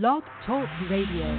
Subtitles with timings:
[0.00, 1.30] Blog Talk Radio.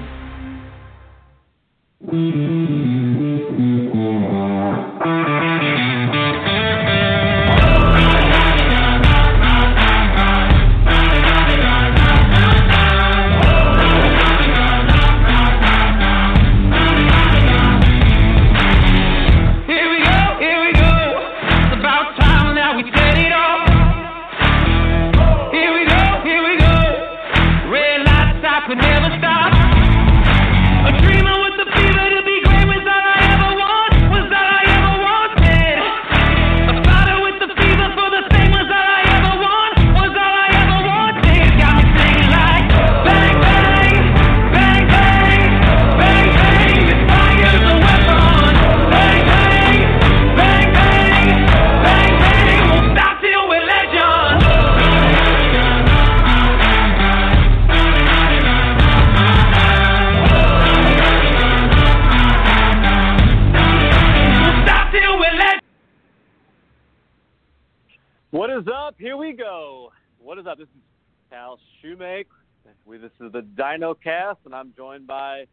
[74.55, 75.45] And I'm joined by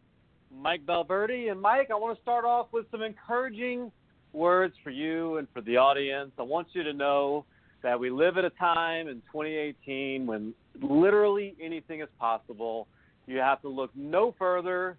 [0.54, 1.48] Mike Valverde.
[1.48, 3.90] And Mike, I want to start off with some encouraging
[4.32, 6.30] words for you and for the audience.
[6.38, 7.44] I want you to know
[7.82, 12.86] that we live at a time in 2018 when literally anything is possible.
[13.26, 14.96] You have to look no further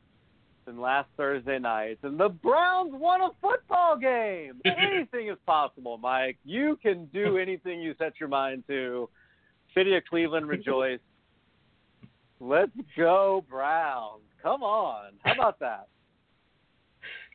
[0.65, 4.61] than last Thursday night, and the Browns won a football game.
[4.65, 6.37] Anything is possible, Mike.
[6.45, 9.09] You can do anything you set your mind to.
[9.75, 10.99] City of Cleveland, rejoice.
[12.43, 14.23] Let's go, Browns.
[14.41, 15.13] Come on.
[15.23, 15.87] How about that?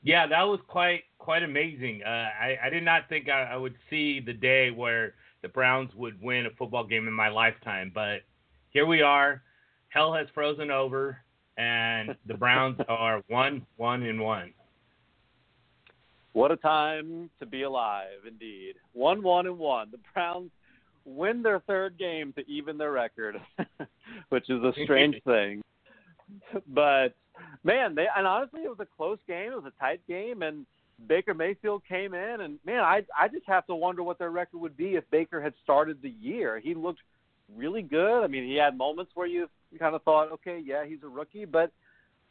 [0.00, 2.02] Yeah, that was quite quite amazing.
[2.06, 5.92] Uh, I I did not think I, I would see the day where the Browns
[5.96, 8.20] would win a football game in my lifetime, but
[8.70, 9.42] here we are.
[9.88, 11.18] Hell has frozen over,
[11.56, 14.54] and the Browns are one one and one.
[16.32, 18.76] What a time to be alive, indeed.
[18.92, 19.90] One, one, and one.
[19.90, 20.52] The Browns
[21.08, 23.40] win their third game to even their record,
[24.28, 25.62] which is a strange thing.
[26.68, 27.14] But
[27.64, 29.52] man, they and honestly, it was a close game.
[29.52, 30.66] It was a tight game, and
[31.06, 34.58] Baker Mayfield came in, and man, I I just have to wonder what their record
[34.58, 36.58] would be if Baker had started the year.
[36.58, 37.00] He looked
[37.56, 38.22] really good.
[38.22, 39.48] I mean, he had moments where you
[39.78, 41.72] kind of thought, okay, yeah, he's a rookie, but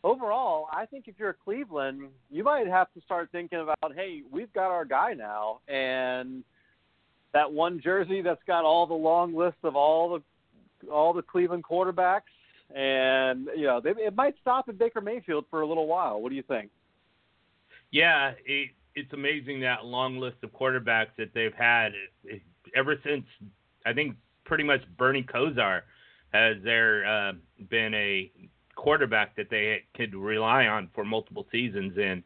[0.04, 4.22] overall, I think if you're a Cleveland, you might have to start thinking about, hey,
[4.32, 6.44] we've got our guy now, and
[7.34, 11.64] that one jersey that's got all the long list of all the all the Cleveland
[11.64, 12.22] quarterbacks,
[12.74, 16.22] and you know, they, it might stop at Baker Mayfield for a little while.
[16.22, 16.70] What do you think?
[17.92, 21.94] Yeah, it, it's amazing that long list of quarterbacks that they've had
[22.24, 22.42] it,
[22.76, 23.26] ever since
[23.86, 24.16] I think
[24.46, 25.82] pretty much Bernie Kosar
[26.34, 27.34] has there uh,
[27.70, 28.32] been a
[28.76, 32.24] quarterback that they could rely on for multiple seasons, and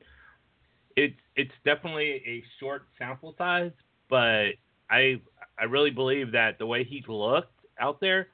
[0.96, 3.72] it's it's definitely a short sample size,
[4.10, 4.52] but
[4.92, 5.22] I
[5.58, 8.28] I really believe that the way he looked out there,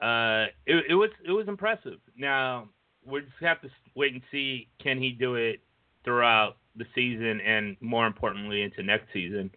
[0.00, 1.98] uh, it, it was it was impressive.
[2.16, 2.68] Now
[3.04, 5.60] we just have to wait and see can he do it
[6.04, 9.50] throughout the season and more importantly into next season.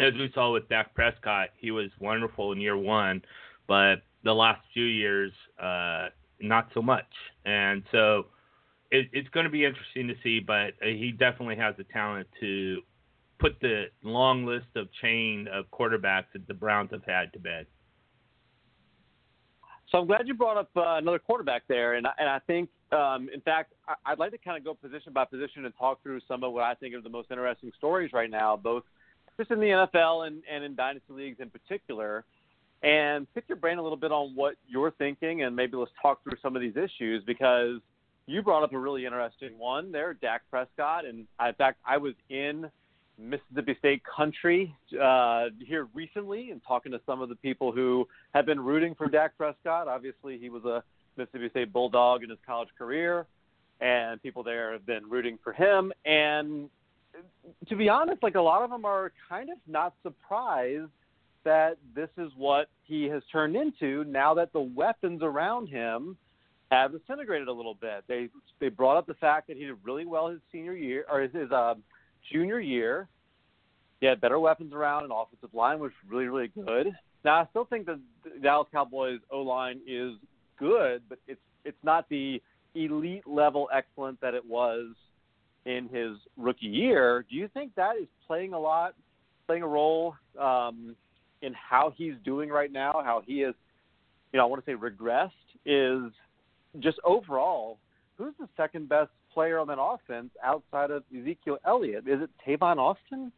[0.00, 3.22] As we saw with Dak Prescott, he was wonderful in year one,
[3.66, 6.08] but the last few years, uh,
[6.40, 7.06] not so much.
[7.44, 8.26] And so
[8.90, 12.82] it, it's going to be interesting to see, but he definitely has the talent to
[13.38, 17.66] put the long list of chain of quarterbacks that the Browns have had to bed.
[19.90, 22.68] So I'm glad you brought up uh, another quarterback there, and I, and I think,
[22.92, 26.02] um, in fact, I, I'd like to kind of go position by position and talk
[26.02, 28.82] through some of what I think are the most interesting stories right now, both
[29.38, 32.24] just in the NFL and, and in dynasty leagues in particular,
[32.82, 36.22] and pick your brain a little bit on what you're thinking, and maybe let's talk
[36.22, 37.80] through some of these issues because
[38.26, 42.12] you brought up a really interesting one there, Dak Prescott, and in fact, I was
[42.28, 42.70] in
[43.18, 48.46] Mississippi State country uh, here recently and talking to some of the people who have
[48.46, 49.88] been rooting for Dak Prescott.
[49.88, 50.82] Obviously, he was a
[51.16, 53.26] Mississippi State Bulldog in his college career,
[53.80, 55.92] and people there have been rooting for him.
[56.04, 56.70] And
[57.68, 60.90] to be honest, like a lot of them are kind of not surprised
[61.44, 66.16] that this is what he has turned into now that the weapons around him
[66.70, 68.04] have disintegrated a little bit.
[68.06, 68.28] They
[68.60, 71.32] they brought up the fact that he did really well his senior year or his,
[71.32, 71.74] his uh,
[72.32, 73.08] junior year.
[74.00, 76.92] He had better weapons around, and offensive line was really, really good.
[77.24, 78.00] Now, I still think the
[78.42, 80.12] Dallas Cowboys O line is
[80.58, 82.40] good, but it's it's not the
[82.74, 84.94] elite level excellence that it was
[85.66, 87.24] in his rookie year.
[87.28, 88.94] Do you think that is playing a lot,
[89.46, 90.94] playing a role um,
[91.42, 93.02] in how he's doing right now?
[93.04, 93.54] How he has
[94.32, 95.30] you know, I want to say regressed
[95.64, 96.12] is
[96.80, 97.78] just overall,
[98.16, 102.08] who's the second best player on that offense outside of Ezekiel Elliott?
[102.08, 103.30] Is it Tavon Austin?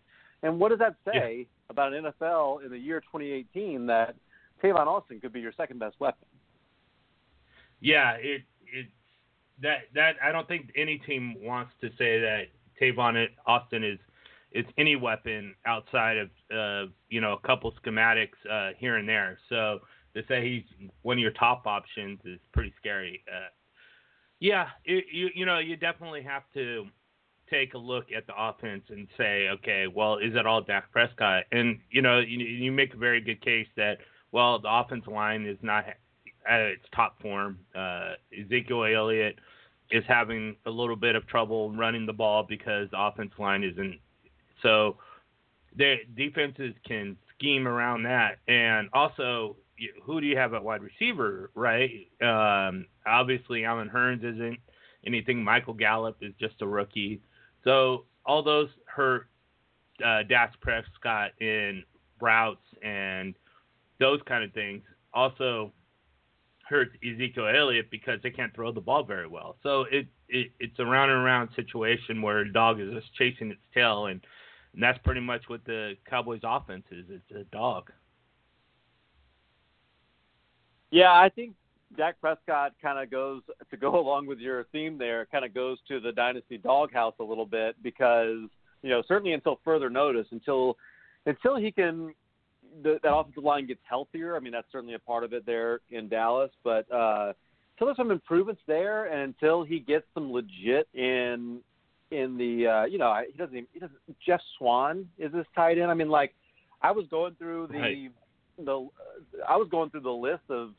[0.43, 1.45] And what does that say Yeah.
[1.69, 4.17] about an NFL in the year 2018 that
[4.63, 6.27] Tavon Austin could be your second best weapon?
[7.81, 8.87] Yeah, it it
[9.61, 12.45] that that I don't think any team wants to say that
[12.81, 13.99] Tavon Austin is
[14.53, 19.39] is any weapon outside of uh, you know a couple schematics uh, here and there.
[19.51, 19.81] So
[20.15, 23.23] to say he's one of your top options is pretty scary.
[23.31, 23.49] Uh,
[24.41, 26.87] yeah, it, you you know you definitely have to
[27.51, 31.45] take a look at the offense and say, okay, well, is it all Dak Prescott?
[31.53, 33.99] And you know you, you make a very good case that
[34.33, 35.85] well the offensive line is not
[36.49, 37.59] at its top form.
[37.75, 39.39] Uh, Ezekiel Elliott
[39.91, 43.99] is having a little bit of trouble running the ball because the offensive line isn't.
[44.63, 44.97] So
[45.77, 49.57] the defenses can scheme around that, and also
[50.03, 51.91] who do you have at wide receiver, right?
[52.21, 54.59] Um, obviously, Allen Hurns isn't
[55.07, 55.43] anything.
[55.43, 57.21] Michael Gallup is just a rookie,
[57.65, 59.29] so all those hurt
[60.05, 61.85] uh, Dak Prescott in
[62.21, 63.35] routes and
[63.99, 64.83] those kind of things.
[65.13, 65.73] Also,
[66.71, 69.57] hurts Ezekiel Elliott because they can't throw the ball very well.
[69.63, 73.51] So it, it it's a round and round situation where a dog is just chasing
[73.51, 74.21] its tail, and,
[74.73, 77.07] and that's pretty much what the Cowboys' offense is.
[77.11, 77.91] It's a dog.
[80.91, 81.55] Yeah, I think
[81.97, 85.27] Dak Prescott kind of goes to go along with your theme there.
[85.27, 88.49] Kind of goes to the dynasty doghouse a little bit because
[88.83, 90.77] you know certainly until further notice, until
[91.27, 92.15] until he can
[92.83, 94.37] the, that offensive line gets healthier.
[94.37, 97.33] I mean that's certainly a part of it there in Dallas, but uh,
[97.75, 101.61] until there's some improvements there, and until he gets some legit in
[102.11, 105.79] in the uh, you know he doesn't even, he doesn't Geoff Swaim is this tight
[105.79, 105.91] end.
[105.91, 106.35] I mean like
[106.83, 108.11] I was going through the Right.
[108.65, 108.89] The
[109.49, 110.71] I was going through the list of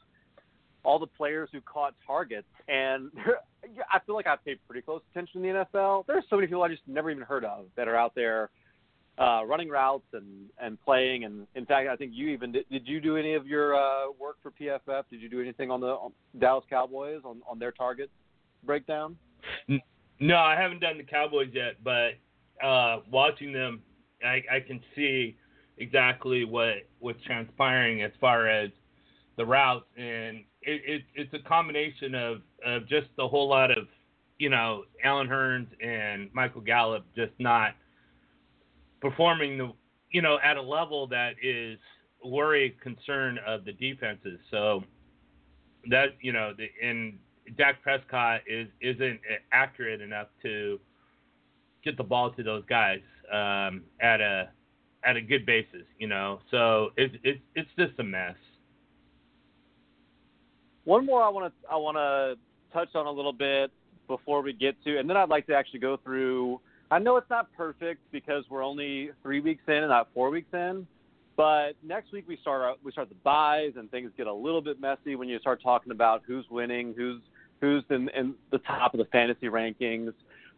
[0.83, 3.11] all the players who caught targets, and
[3.91, 6.05] I feel like I've paid pretty close attention in the NFL.
[6.07, 8.49] There's so many people I just never even heard of that are out there
[9.19, 11.25] uh, running routes and and playing.
[11.25, 12.65] And in fact, I think you even did.
[12.69, 15.03] Did you do any of your uh, work for PFF?
[15.11, 18.09] Did you do anything on the on Dallas Cowboys on on their target
[18.63, 19.15] breakdown?
[20.19, 22.11] No, I haven't done the Cowboys yet, but
[22.63, 23.81] uh, watching them,
[24.23, 25.35] I, I can see
[25.81, 28.69] exactly what what's transpiring as far as
[29.37, 33.87] the routes, and it, it, it's a combination of, of just a whole lot of,
[34.37, 37.73] you know, Allen Hurns and Michael Gallup just not
[39.01, 39.71] performing the,
[40.11, 41.79] you know, at a level that is
[42.23, 44.39] worry concern of the defenses.
[44.51, 44.83] So
[45.89, 47.17] that you know, the, and
[47.57, 49.19] Dak Prescott is isn't
[49.51, 50.79] accurate enough to
[51.83, 53.01] get the ball to those guys
[53.31, 54.49] um, at a
[55.03, 56.39] at a good basis, you know.
[56.51, 58.35] So it's it's it's just a mess.
[60.83, 62.35] One more I want to I want to
[62.73, 63.71] touch on a little bit
[64.07, 66.59] before we get to, and then I'd like to actually go through.
[66.89, 70.53] I know it's not perfect because we're only three weeks in and not four weeks
[70.53, 70.85] in,
[71.37, 74.81] but next week we start we start the buys and things get a little bit
[74.81, 77.21] messy when you start talking about who's winning, who's
[77.61, 80.13] who's in, in the top of the fantasy rankings.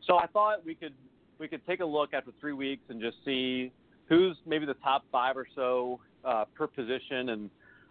[0.08, 0.94] So I thought we could
[1.38, 3.72] we could take a look after three weeks and just see
[4.08, 7.50] who's maybe the top five or so uh, per position and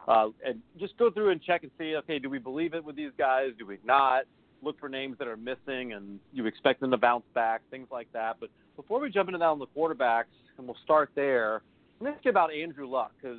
[0.09, 2.97] uh, and just go through and check and see, okay, do we believe it with
[2.97, 3.51] these guys?
[3.57, 4.25] Do we not?
[4.61, 8.09] Look for names that are missing and you expect them to bounce back, things like
[8.13, 8.37] that.
[8.41, 10.25] But before we jump into that on the quarterbacks,
[10.59, 11.63] and we'll start there,
[12.01, 13.39] let me get about Andrew Luck because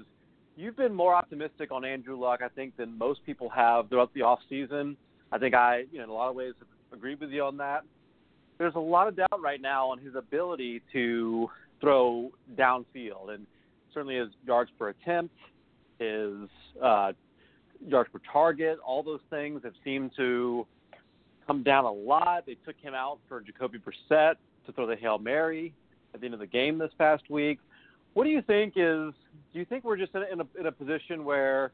[0.55, 4.21] you've been more optimistic on Andrew Luck, I think, than most people have throughout the
[4.21, 4.95] off season.
[5.31, 7.57] I think I, you know, in a lot of ways, have agreed with you on
[7.57, 7.83] that.
[8.57, 11.49] There's a lot of doubt right now on his ability to
[11.83, 13.45] throw downfield, and
[13.93, 15.35] certainly his yards per attempt,
[15.99, 16.33] his
[16.81, 17.11] uh,
[17.85, 20.65] yards per target, all those things have seemed to
[21.45, 22.45] come down a lot.
[22.45, 24.35] They took him out for Jacoby Brissett
[24.65, 25.73] to throw the Hail Mary
[26.13, 27.59] at the end of the game this past week.
[28.13, 29.13] What do you think is?
[29.51, 31.73] Do you think we're just in a, in a, in a position where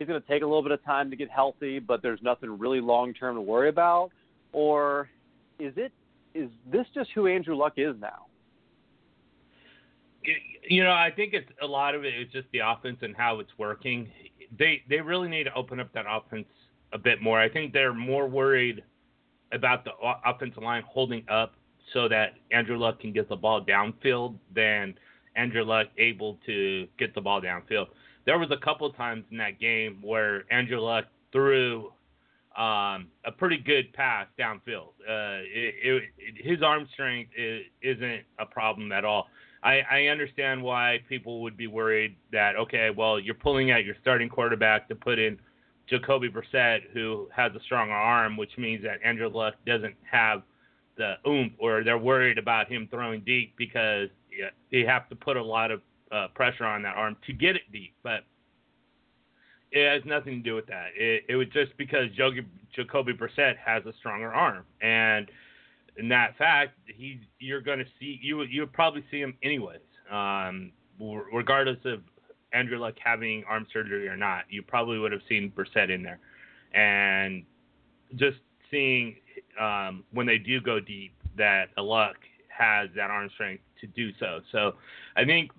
[0.00, 2.58] he's going to take a little bit of time to get healthy, but there's nothing
[2.58, 4.10] really long term to worry about,
[4.52, 5.08] or
[5.60, 5.92] is it?
[6.34, 8.27] Is this just who Andrew Luck is now?
[10.68, 13.40] You know, I think it's a lot of it is just the offense and how
[13.40, 14.10] it's working.
[14.58, 16.46] They they really need to open up that offense
[16.92, 17.38] a bit more.
[17.40, 18.82] I think they're more worried
[19.52, 19.92] about the
[20.24, 21.54] offensive line holding up
[21.92, 24.94] so that Andrew Luck can get the ball downfield than
[25.36, 27.86] Andrew Luck able to get the ball downfield.
[28.26, 31.92] There was a couple times in that game where Andrew Luck threw
[32.56, 34.88] um, a pretty good pass downfield.
[35.08, 39.28] Uh, it, it, his arm strength is, isn't a problem at all.
[39.62, 43.96] I, I understand why people would be worried that okay, well, you're pulling out your
[44.00, 45.38] starting quarterback to put in
[45.88, 50.42] Jacoby Brissett, who has a stronger arm, which means that Andrew Luck doesn't have
[50.96, 54.08] the oomph, or they're worried about him throwing deep because
[54.70, 55.80] they have to put a lot of
[56.12, 57.94] uh, pressure on that arm to get it deep.
[58.02, 58.24] But
[59.70, 60.88] it has nothing to do with that.
[60.96, 62.06] It, it was just because
[62.74, 65.28] Jacoby Brissett has a stronger arm, and
[65.98, 69.80] in that fact, he you're going to see you you would probably see him anyways,
[70.10, 70.72] um,
[71.32, 72.00] regardless of
[72.52, 74.44] Andrew Luck having arm surgery or not.
[74.48, 76.20] You probably would have seen Brissett in there,
[76.72, 77.42] and
[78.14, 78.38] just
[78.70, 79.16] seeing
[79.60, 82.16] um, when they do go deep that Luck
[82.48, 84.40] has that arm strength to do so.
[84.52, 84.74] So
[85.16, 85.50] I think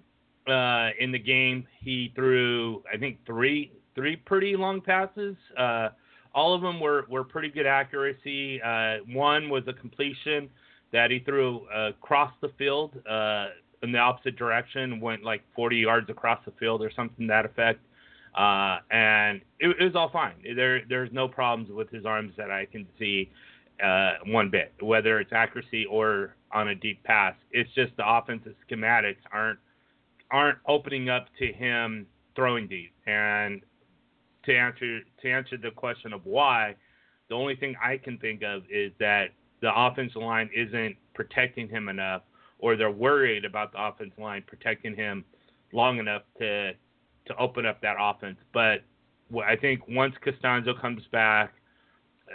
[0.47, 5.35] uh, in the game he threw I think three three pretty long passes.
[5.57, 5.89] Uh,
[6.33, 8.61] all of them were, were pretty good accuracy.
[8.61, 10.49] Uh, one was a completion
[10.91, 13.47] that he threw uh, across the field uh,
[13.83, 17.45] in the opposite direction, went like 40 yards across the field or something to that
[17.45, 17.79] effect.
[18.37, 20.33] Uh, and it, it, was all fine.
[20.55, 23.29] There, there's no problems with his arms that I can see
[23.83, 27.35] uh, one bit, whether it's accuracy or on a deep pass.
[27.51, 29.59] It's just the offensive schematics aren't
[30.31, 32.05] aren't opening up to him
[32.35, 32.91] throwing deep.
[33.07, 33.61] And
[34.45, 36.75] to answer to answer the question of why,
[37.29, 39.29] the only thing I can think of is that
[39.61, 42.21] the offensive line isn't protecting him enough,
[42.59, 45.25] or they're worried about the offensive line protecting him
[45.73, 46.73] long enough to
[47.25, 48.37] to open up that offense.
[48.53, 48.81] But
[49.45, 51.53] I think once Castonzo comes back,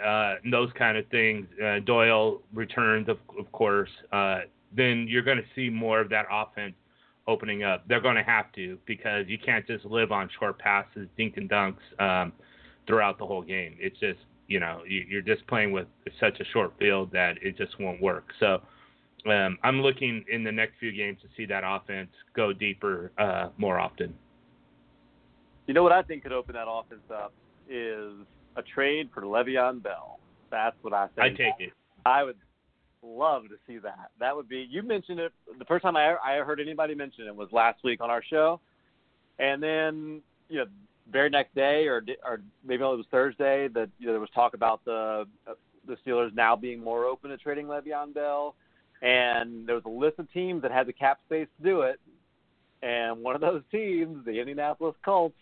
[0.03, 5.37] uh, those kind of things, uh, Doyle returns, of, of course, uh, then you're going
[5.37, 6.75] to see more of that offense
[7.27, 7.83] opening up.
[7.87, 11.49] They're going to have to because you can't just live on short passes, dink and
[11.49, 12.33] dunks um,
[12.87, 13.75] throughout the whole game.
[13.79, 15.87] It's just you know you're just playing with
[16.19, 18.25] such a short field that it just won't work.
[18.39, 18.61] So
[19.29, 23.49] um, I'm looking in the next few games to see that offense go deeper uh,
[23.57, 24.13] more often.
[25.67, 27.33] You know what I think could open that offense up
[27.67, 28.13] is
[28.55, 30.19] a trade for Le'Veon Bell.
[30.51, 31.19] That's what I think.
[31.19, 31.73] I take it.
[32.05, 32.37] I would
[33.05, 34.11] love to see that.
[34.19, 34.67] That would be.
[34.69, 35.31] You mentioned it.
[35.59, 38.59] The first time I I heard anybody mention it was last week on our show,
[39.39, 40.65] and then you know
[41.11, 44.53] very next day or or maybe it was Thursday that you know, there was talk
[44.53, 45.25] about the
[45.87, 48.55] the Steelers now being more open to trading Le'Veon Bell,
[49.01, 51.99] and there was a list of teams that had the cap space to do it,
[52.81, 55.35] and one of those teams, the Indianapolis Colts.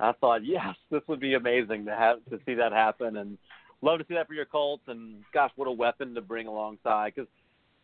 [0.00, 3.38] I thought, yes, this would be amazing to have to see that happen, and
[3.84, 4.84] love to see that for your Colts.
[4.88, 7.14] And gosh, what a weapon to bring alongside.
[7.14, 7.28] Because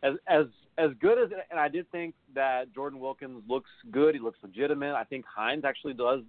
[0.03, 0.45] as as
[0.77, 4.15] as good as and I did think that Jordan Wilkins looks good.
[4.15, 4.95] He looks legitimate.
[4.95, 6.21] I think Hines actually does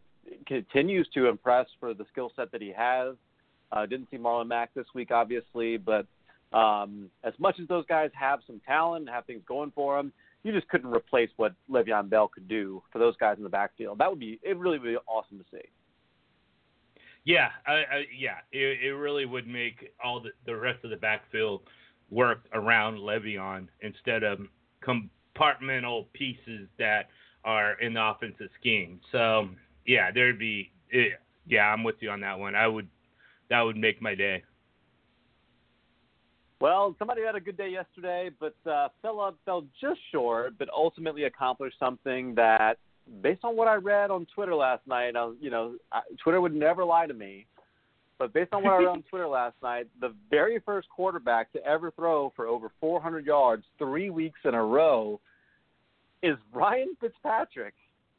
[0.46, 3.16] continues to impress for the skill set that he has.
[3.72, 6.06] Uh, didn't see Marlon Mack this week, obviously, but
[6.52, 10.12] um, as much as those guys have some talent have things going for them,
[10.42, 13.98] you just couldn't replace what Le'Veon Bell could do for those guys in the backfield.
[13.98, 14.56] That would be it.
[14.58, 15.64] Really, would be awesome to see.
[17.24, 20.96] Yeah, I, I, yeah, it, it really would make all the, the rest of the
[20.96, 21.62] backfield
[22.10, 24.40] work around Le'Veon instead of
[24.84, 27.08] compartmental pieces that
[27.44, 29.00] are in the offensive scheme.
[29.12, 29.48] So
[29.86, 31.12] yeah, there'd be it,
[31.46, 32.54] yeah, I'm with you on that one.
[32.54, 32.88] I would
[33.50, 34.42] that would make my day.
[36.60, 41.24] Well, somebody had a good day yesterday, but uh, up, fell just short, but ultimately
[41.24, 42.78] accomplished something that
[43.20, 46.40] based on what I read on Twitter last night, I was, you know, I, Twitter
[46.40, 47.46] would never lie to me.
[48.18, 51.64] But based on what I read on Twitter last night, the very first quarterback to
[51.66, 55.20] ever throw for over 400 yards three weeks in a row
[56.22, 57.74] is Ryan Fitzpatrick,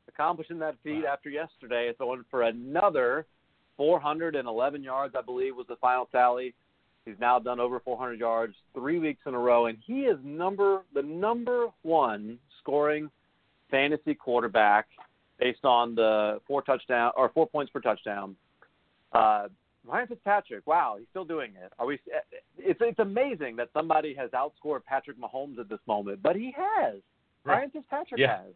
[0.08, 3.26] accomplishing that feat after yesterday, throwing for another
[3.78, 6.54] 411 yards, I believe was the final tally.
[7.06, 10.84] He's now done over 400 yards three weeks in a row, and he is number
[10.94, 13.10] the number one scoring
[13.72, 14.88] fantasy quarterback
[15.40, 18.36] based on the four touchdown or four points per touchdown.
[19.12, 19.48] Uh,
[19.86, 21.74] Ryan Fitzpatrick, wow, he's still doing it.
[21.78, 22.00] Are we?
[22.58, 27.02] It's it's amazing that somebody has outscored Patrick Mahomes at this moment, but he has.
[27.44, 27.58] Right.
[27.58, 28.38] Ryan Fitzpatrick yeah.
[28.38, 28.54] has.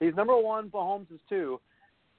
[0.00, 0.70] He's number one.
[0.70, 1.60] Mahomes is two.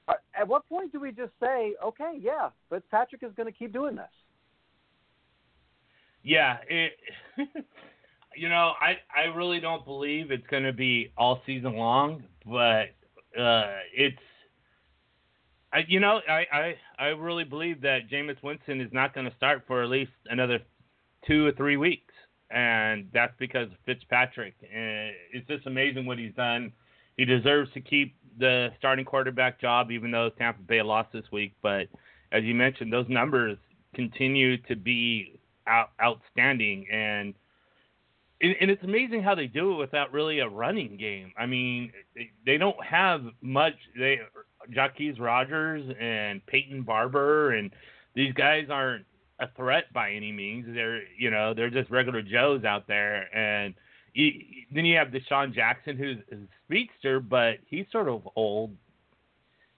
[0.08, 3.74] Uh, at what point do we just say, okay, yeah, Fitzpatrick is going to keep
[3.74, 4.06] doing this?
[6.24, 6.94] Yeah, it,
[8.36, 12.90] you know, I I really don't believe it's going to be all season long, but
[13.40, 14.18] uh, it's.
[15.72, 19.36] I, you know, I, I, I really believe that Jameis Winston is not going to
[19.36, 20.60] start for at least another
[21.28, 22.13] two or three weeks,
[22.52, 24.54] and that's because Fitzpatrick.
[24.62, 26.72] And it's just amazing what he's done.
[27.18, 31.54] He deserves to keep the starting quarterback job, even though Tampa Bay lost this week.
[31.63, 31.88] But
[32.32, 33.58] as you mentioned, those numbers
[33.96, 37.34] continue to be out, outstanding, and
[38.42, 41.32] and it's amazing how they do it without really a running game.
[41.38, 41.92] I mean,
[42.46, 43.75] they don't have much.
[43.98, 44.20] They
[44.72, 47.72] Jacquizz Rodgers and Peyton Barber and
[48.16, 49.06] these guys aren't
[49.40, 50.66] a threat by any means.
[50.68, 53.74] They're you know they're just regular Joes out there, and
[54.13, 58.75] he, then you have DeSean Jackson, who's a speedster, but he's sort of old.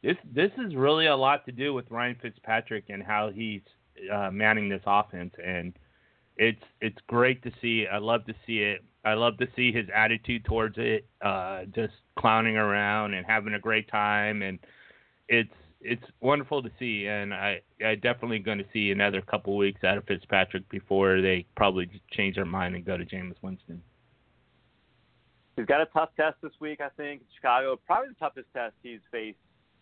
[0.03, 3.61] This this is really a lot to do with Ryan Fitzpatrick and how he's
[4.13, 5.73] uh, manning this offense, and
[6.37, 7.85] it's it's great to see.
[7.91, 8.83] I love to see it.
[9.03, 13.59] I love to see his attitude towards it, uh, just clowning around and having a
[13.59, 14.59] great time, and
[15.29, 17.07] it's it's wonderful to see.
[17.07, 21.45] And I I definitely going to see another couple weeks out of Fitzpatrick before they
[21.55, 23.81] probably change their mind and go to Jameis Winston.
[25.55, 27.21] He's got a tough test this week, I think.
[27.35, 29.37] Chicago, probably the toughest test he's faced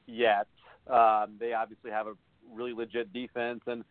[0.05, 0.47] yet.
[0.85, 2.13] Um, they obviously have a
[2.53, 3.83] really legit defense, and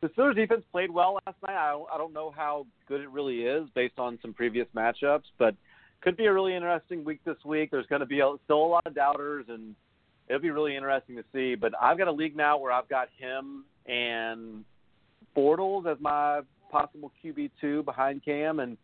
[0.00, 1.56] the Steelers defense played well last night.
[1.56, 5.24] I don't, I don't know how good it really is based on some previous matchups,
[5.38, 5.54] but
[6.02, 7.70] could be a really interesting week this week.
[7.70, 9.74] There's going to be a, still a lot of doubters, and
[10.28, 11.54] it'll be really interesting to see.
[11.54, 14.64] But I've got a league now where I've got him and
[15.36, 18.76] Bortles as my possible QB two behind Cam, and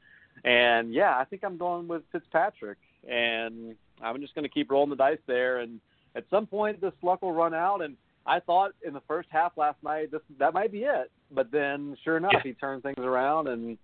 [0.45, 2.78] and yeah, I think I'm going with Fitzpatrick,
[3.09, 5.59] and I'm just going to keep rolling the dice there.
[5.59, 5.81] And
[6.16, 9.52] at some point, this luck will run out, and I thought in the first half
[9.57, 12.43] last night this that might be it, but then sure enough, yeah.
[12.45, 13.79] he turned things around and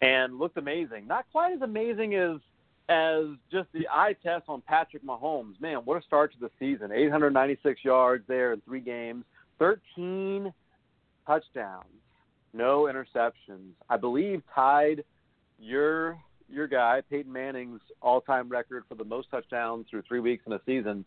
[0.00, 1.06] and looked amazing.
[1.06, 2.36] Not quite as amazing as
[2.88, 5.60] as just the eye test on Patrick Mahomes.
[5.60, 6.92] Man, what a start to the season!
[6.92, 9.24] 896 yards there in three games,
[9.58, 10.52] 13
[11.26, 11.86] touchdowns,
[12.52, 13.72] no interceptions.
[13.88, 15.02] I believe tied
[15.58, 20.52] your your guy Peyton Manning's all-time record for the most touchdowns through three weeks in
[20.52, 21.04] a season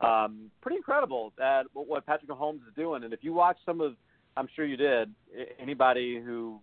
[0.00, 3.04] um, pretty incredible that what Patrick Mahomes is doing.
[3.04, 3.94] And if you watch some of,
[4.36, 5.12] I'm sure you did.
[5.58, 6.60] Anybody who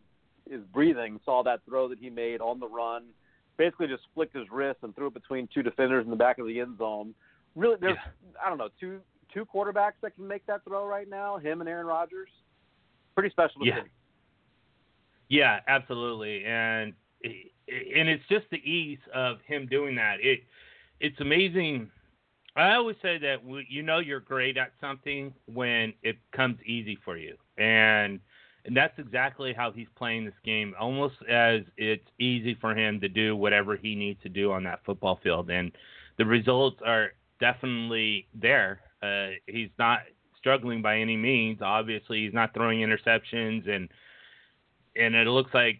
[0.50, 3.06] is breathing saw that throw that he made on the run.
[3.58, 6.48] Basically, just flicked his wrist and threw it between two defenders in the back of
[6.48, 7.14] the end zone.
[7.56, 8.42] Really, there's yeah.
[8.44, 9.00] I don't know two
[9.34, 11.38] two quarterbacks that can make that throw right now.
[11.38, 12.30] Him and Aaron Rodgers.
[13.14, 13.84] Pretty special to yeah.
[13.84, 13.90] see.
[15.30, 20.18] Yeah, absolutely, and and it's just the ease of him doing that.
[20.22, 20.42] It
[21.00, 21.90] it's amazing
[22.56, 23.38] I always say that
[23.70, 28.20] you know you're great at something when it comes easy for you, and
[28.66, 33.10] and that's exactly how he's playing this game, almost as it's easy for him to
[33.10, 35.72] do whatever he needs to do on that football field, and
[36.18, 38.82] the results are definitely there.
[39.02, 40.00] Uh, he's not
[40.38, 41.62] struggling by any means.
[41.62, 43.90] Obviously, he's not throwing interceptions, and
[44.96, 45.80] and it looks like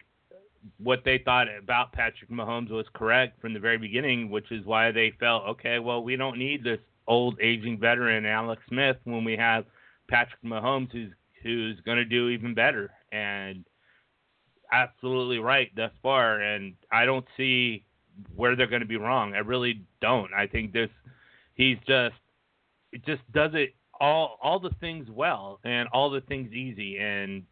[0.78, 4.92] what they thought about Patrick Mahomes was correct from the very beginning, which is why
[4.92, 9.36] they felt, okay, well, we don't need this old aging veteran Alex Smith when we
[9.36, 9.66] have
[10.10, 11.12] Patrick Mahomes who's
[11.44, 12.92] who's going to do even better.
[13.12, 13.66] And
[14.72, 16.42] absolutely right thus far.
[16.42, 17.86] And I don't see
[18.36, 19.34] where they're going to be wrong.
[19.34, 20.34] I really don't.
[20.34, 20.90] I think this
[21.56, 22.16] he's just
[22.92, 27.44] it just does it all all the things well and all the things easy and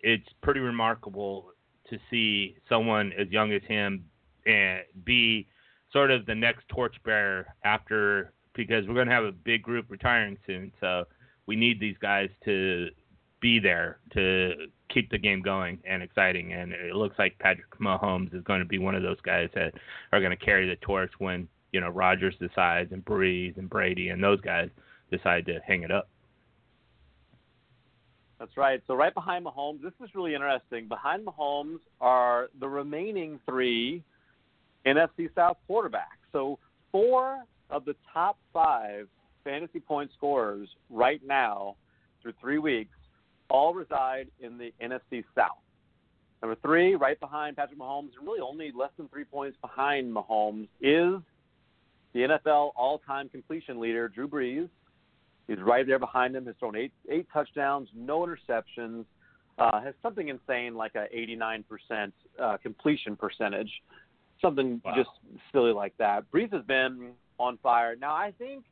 [0.00, 1.52] it's pretty remarkable
[1.90, 4.04] to see someone as young as him
[4.46, 5.46] and be
[5.92, 10.36] sort of the next torchbearer after because we're going to have a big group retiring
[10.46, 10.72] soon.
[10.80, 11.04] So
[11.46, 12.88] we need these guys to
[13.40, 14.52] be there to
[14.92, 16.52] keep the game going and exciting.
[16.52, 19.72] And it looks like Patrick Mahomes is going to be one of those guys that
[20.12, 24.08] are going to carry the torch when you know Rodgers decides and Brees and Brady
[24.08, 24.68] and those guys
[25.10, 26.08] decide to hang it up.
[28.40, 28.82] That's right.
[28.86, 30.88] So right behind Mahomes, this is really interesting.
[30.88, 34.02] Behind Mahomes are the remaining three
[34.86, 36.18] NFC South quarterbacks.
[36.32, 36.58] So
[36.90, 39.08] four of the top five
[39.44, 41.76] fantasy point scorers right now
[42.22, 42.96] through three weeks
[43.50, 45.58] all reside in the NFC South.
[46.40, 50.68] Number three, right behind Patrick Mahomes, and really only less than three points behind Mahomes,
[50.80, 51.20] is
[52.14, 54.68] the NFL all-time completion leader, Drew Brees,
[55.50, 56.46] He's right there behind him.
[56.46, 59.04] Has thrown eight eight touchdowns, no interceptions.
[59.58, 63.70] Uh, has something insane like a 89% uh, completion percentage,
[64.40, 64.94] something wow.
[64.96, 65.10] just
[65.52, 66.24] silly like that.
[66.32, 67.96] Brees has been on fire.
[67.96, 68.64] Now I think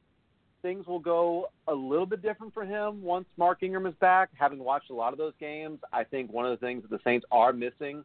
[0.63, 4.31] things will go a little bit different for him once Mark Ingram is back.
[4.39, 7.01] Having watched a lot of those games, I think one of the things that the
[7.05, 8.05] Saints are missing,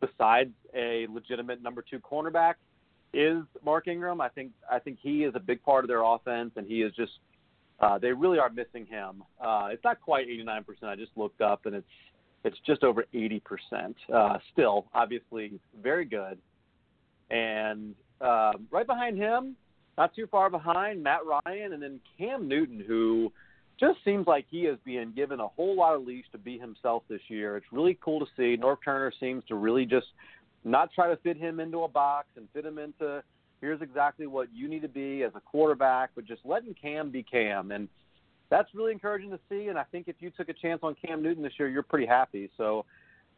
[0.00, 2.54] besides a legitimate number two cornerback,
[3.12, 4.20] is Mark Ingram.
[4.22, 6.92] I think I think he is a big part of their offense, and he is
[6.96, 7.12] just
[7.80, 9.22] uh, they really are missing him.
[9.40, 10.64] Uh, it's not quite 89%.
[10.82, 11.86] I just looked up, and it's
[12.44, 13.40] it's just over 80%.
[14.12, 16.38] Uh, still, obviously, very good.
[17.30, 19.56] And uh, right behind him,
[19.96, 23.32] not too far behind, Matt Ryan, and then Cam Newton, who
[23.78, 27.02] just seems like he is being given a whole lot of leash to be himself
[27.08, 27.56] this year.
[27.56, 28.56] It's really cool to see.
[28.56, 30.06] Norv Turner seems to really just
[30.64, 33.22] not try to fit him into a box and fit him into–
[33.60, 37.22] here's exactly what you need to be as a quarterback, but just letting Cam be
[37.22, 37.70] Cam.
[37.70, 37.88] And
[38.50, 39.68] that's really encouraging to see.
[39.68, 42.06] And I think if you took a chance on Cam Newton this year, you're pretty
[42.06, 42.50] happy.
[42.56, 42.84] So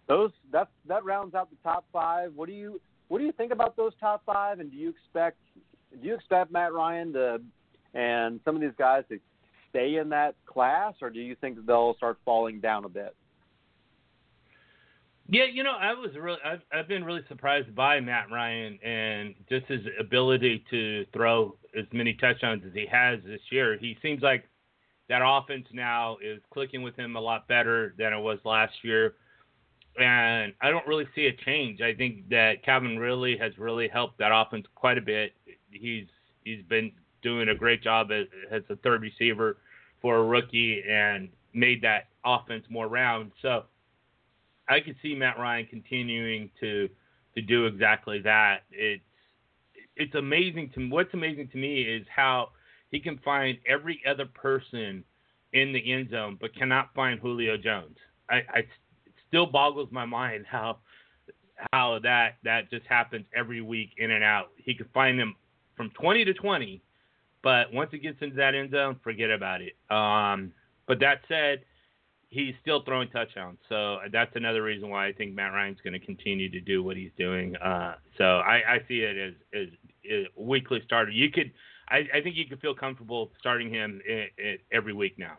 [0.08, 2.32] those that's that rounds out the top five.
[2.34, 4.60] What do you what do you think about those top five?
[4.60, 5.38] And do you expect
[6.00, 7.40] do you expect Matt Ryan to
[7.94, 9.18] and some of these guys to
[9.70, 13.14] stay in that class, or do you think they'll start falling down a bit?
[15.32, 19.34] Yeah, you know, I was really, I've, I've been really surprised by Matt Ryan and
[19.48, 23.78] just his ability to throw as many touchdowns as he has this year.
[23.78, 24.48] He seems like
[25.08, 29.14] that offense now is clicking with him a lot better than it was last year.
[30.00, 31.80] And I don't really see a change.
[31.80, 35.32] I think that Calvin Ridley has really helped that offense quite a bit.
[35.70, 36.06] He's
[36.42, 36.90] he's been
[37.22, 39.58] doing a great job as, as a third receiver
[40.02, 43.30] for a rookie and made that offense more round.
[43.42, 43.64] So
[44.70, 46.88] I could see Matt Ryan continuing to
[47.34, 48.60] to do exactly that.
[48.70, 49.02] It's
[49.96, 52.50] it's amazing to what's amazing to me is how
[52.90, 55.04] he can find every other person
[55.52, 57.96] in the end zone, but cannot find Julio Jones.
[58.30, 60.78] I, I it still boggles my mind how
[61.72, 64.50] how that that just happens every week in and out.
[64.56, 65.34] He could find them
[65.76, 66.80] from 20 to 20,
[67.42, 69.74] but once it gets into that end zone, forget about it.
[69.90, 70.52] Um,
[70.86, 71.64] but that said,
[72.30, 76.04] he's still throwing touchdowns, so that's another reason why I think Matt Ryan's going to
[76.04, 77.56] continue to do what he's doing.
[77.56, 79.68] Uh, so I, I, see it as, as,
[80.10, 81.10] as, a weekly starter.
[81.10, 81.52] You could,
[81.88, 85.38] I, I, think you could feel comfortable starting him in, in every week now.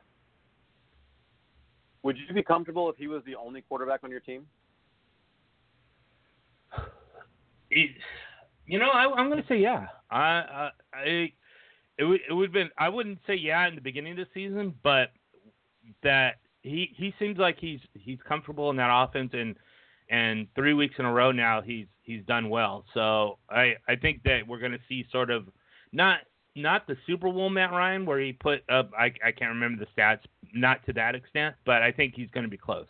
[2.03, 4.45] Would you be comfortable if he was the only quarterback on your team?
[7.69, 9.87] You know, I, am going to say yeah.
[10.09, 11.31] I, I,
[11.97, 14.73] it would it would been I wouldn't say yeah in the beginning of the season,
[14.83, 15.11] but
[16.03, 19.55] that he he seems like he's he's comfortable in that offense and
[20.09, 22.85] and three weeks in a row now he's he's done well.
[22.93, 25.47] So I I think that we're going to see sort of
[25.91, 26.19] not
[26.55, 30.01] not the Super Bowl Matt Ryan where he put up I I can't remember the
[30.01, 30.21] stats
[30.53, 32.87] not to that extent, but I think he's going to be close.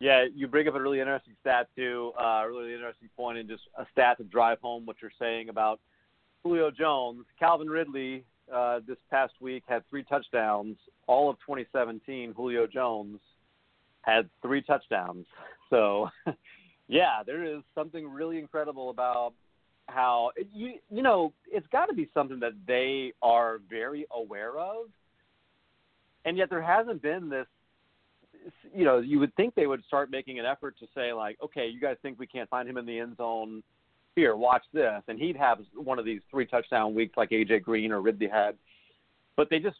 [0.00, 3.48] Yeah, you bring up a really interesting stat too, uh, a really interesting point, and
[3.48, 5.80] just a stat to drive home what you're saying about
[6.42, 10.76] Julio Jones, Calvin Ridley uh, this past week had three touchdowns.
[11.06, 13.18] All of 2017, Julio Jones
[14.02, 15.26] had three touchdowns.
[15.70, 16.08] So,
[16.88, 19.32] yeah, there is something really incredible about
[19.86, 24.86] how you you know it's got to be something that they are very aware of,
[26.26, 27.46] and yet there hasn't been this.
[28.72, 31.66] You know, you would think they would start making an effort to say like, okay,
[31.66, 33.62] you guys think we can't find him in the end zone
[34.16, 37.92] here, watch this, and he'd have one of these three touchdown weeks like AJ Green
[37.92, 38.56] or Ridley had.
[39.36, 39.76] But they just,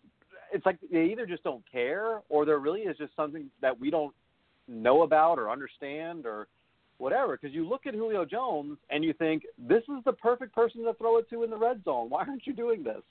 [0.52, 3.90] it's like they either just don't care, or there really is just something that we
[3.90, 4.14] don't
[4.66, 6.48] know about or understand or
[6.98, 7.36] whatever.
[7.36, 10.94] Because you look at Julio Jones and you think this is the perfect person to
[10.94, 12.10] throw it to in the red zone.
[12.10, 13.02] Why aren't you doing this?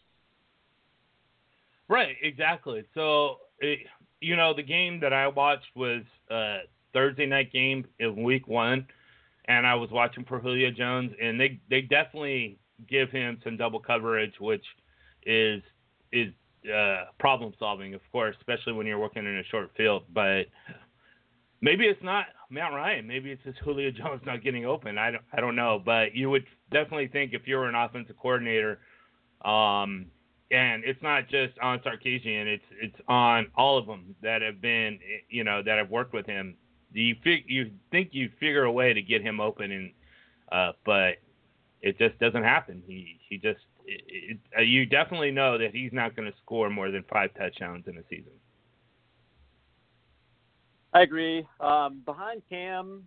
[1.89, 2.83] Right, exactly.
[2.93, 3.79] So, it,
[4.19, 6.59] you know, the game that I watched was uh
[6.93, 8.87] Thursday night game in week one
[9.45, 13.79] and I was watching for Julio Jones, and they they definitely give him some double
[13.79, 14.65] coverage, which
[15.25, 15.61] is
[16.11, 16.33] is
[16.73, 20.03] uh, problem solving, of course, especially when you're working in a short field.
[20.13, 20.43] But
[21.61, 23.07] maybe it's not Matt Ryan.
[23.07, 24.97] Maybe it's just Julio Jones not getting open.
[24.97, 28.15] I don't I don't know, but you would definitely think if you were an offensive
[28.17, 28.79] coordinator,
[29.43, 30.05] um,
[30.51, 34.99] and it's not just on Sarkisian, it's it's on all of them that have been
[35.29, 36.55] you know that have worked with him
[36.93, 39.91] you fig- you think you figure a way to get him open, and
[40.51, 41.15] uh, but
[41.81, 42.81] it just doesn't happen.
[42.85, 46.69] He he just it, it, uh, you definitely know that he's not going to score
[46.69, 48.31] more than five touchdowns in a season.
[50.93, 51.45] I agree.
[51.59, 53.03] Um, behind Cam,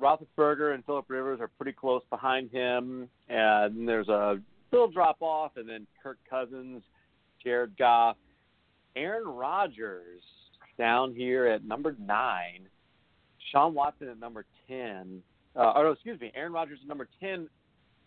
[0.00, 4.40] Roethlisberger and Philip Rivers are pretty close behind him, and there's a
[4.72, 6.82] little drop off, and then Kirk Cousins,
[7.42, 8.16] Jared Goff,
[8.96, 10.22] Aaron Rodgers
[10.78, 12.68] down here at number nine.
[13.52, 15.22] Sean Watson at number 10.
[15.56, 17.48] Uh, or, excuse me, Aaron Rodgers at number 10,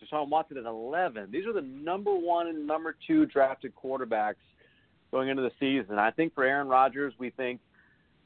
[0.02, 1.30] Deshaun Watson at 11.
[1.30, 4.36] These are the number one and number two drafted quarterbacks
[5.10, 5.98] going into the season.
[5.98, 7.60] I think for Aaron Rodgers, we think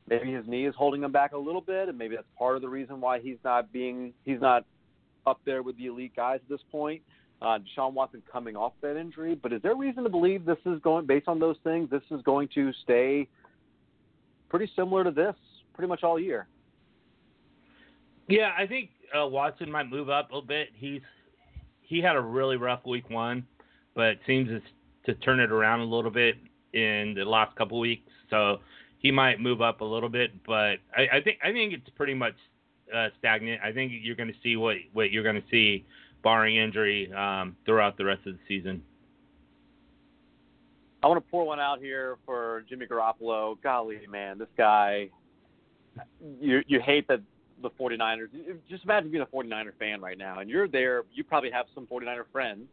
[0.09, 2.63] maybe his knee is holding him back a little bit, and maybe that's part of
[2.63, 4.65] the reason why he's not being he's not
[5.27, 7.03] up there with the elite guys at this point.
[7.43, 10.81] Uh, Deshaun Watson coming off that injury, but is there reason to believe this is
[10.81, 11.91] going based on those things?
[11.91, 13.29] This is going to stay
[14.49, 15.35] pretty similar to this
[15.75, 16.47] pretty much all year.
[18.29, 20.69] Yeah, I think uh, Watson might move up a little bit.
[20.75, 21.03] He's
[21.81, 23.47] he had a really rough week one,
[23.95, 24.49] but seems
[25.05, 26.37] to turn it around a little bit
[26.73, 28.11] in the last couple weeks.
[28.29, 28.59] So
[28.99, 32.15] he might move up a little bit, but I, I think I think it's pretty
[32.15, 32.35] much
[32.95, 33.61] uh, stagnant.
[33.63, 35.85] I think you're going to see what what you're going to see,
[36.23, 38.83] barring injury, um, throughout the rest of the season.
[41.03, 43.63] I want to pour one out here for Jimmy Garoppolo.
[43.63, 45.09] Golly, man, this guy.
[46.41, 47.21] You you hate that
[47.63, 48.29] the 49ers.
[48.69, 51.05] Just imagine being a 49er fan right now, and you're there.
[51.15, 52.67] You probably have some 49er friends,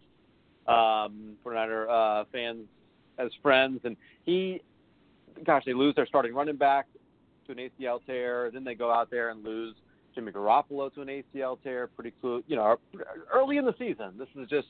[0.68, 2.66] um, 49er uh, fans
[3.18, 4.62] as friends, and he,
[5.46, 6.88] gosh, they lose their starting running back
[7.46, 8.50] to an ACL tear.
[8.52, 9.76] Then they go out there and lose
[10.16, 11.88] Jimmy Garoppolo to an ACL tear.
[11.88, 12.78] Pretty cool, you know,
[13.32, 14.14] early in the season.
[14.18, 14.68] This is just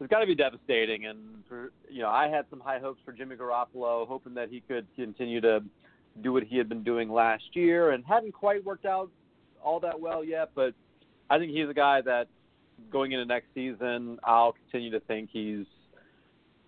[0.00, 1.06] it's got to be devastating.
[1.06, 4.60] And for, you know, I had some high hopes for Jimmy Garoppolo, hoping that he
[4.60, 5.62] could continue to
[6.22, 9.10] do what he had been doing last year, and hadn't quite worked out
[9.62, 10.50] all that well yet.
[10.54, 10.74] But
[11.30, 12.28] I think he's a guy that
[12.90, 15.66] going into next season, I'll continue to think he's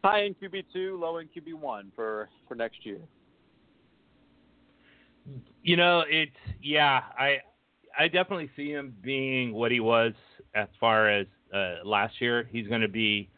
[0.03, 2.99] high in QB two, low in QB one for for next year.
[5.63, 6.33] You know, it's
[6.63, 7.39] yeah, I
[7.99, 10.13] I definitely see him being what he was
[10.55, 12.49] as far as uh, last year.
[12.51, 13.29] He's going to be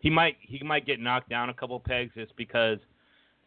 [0.00, 2.78] he might he might get knocked down a couple pegs just because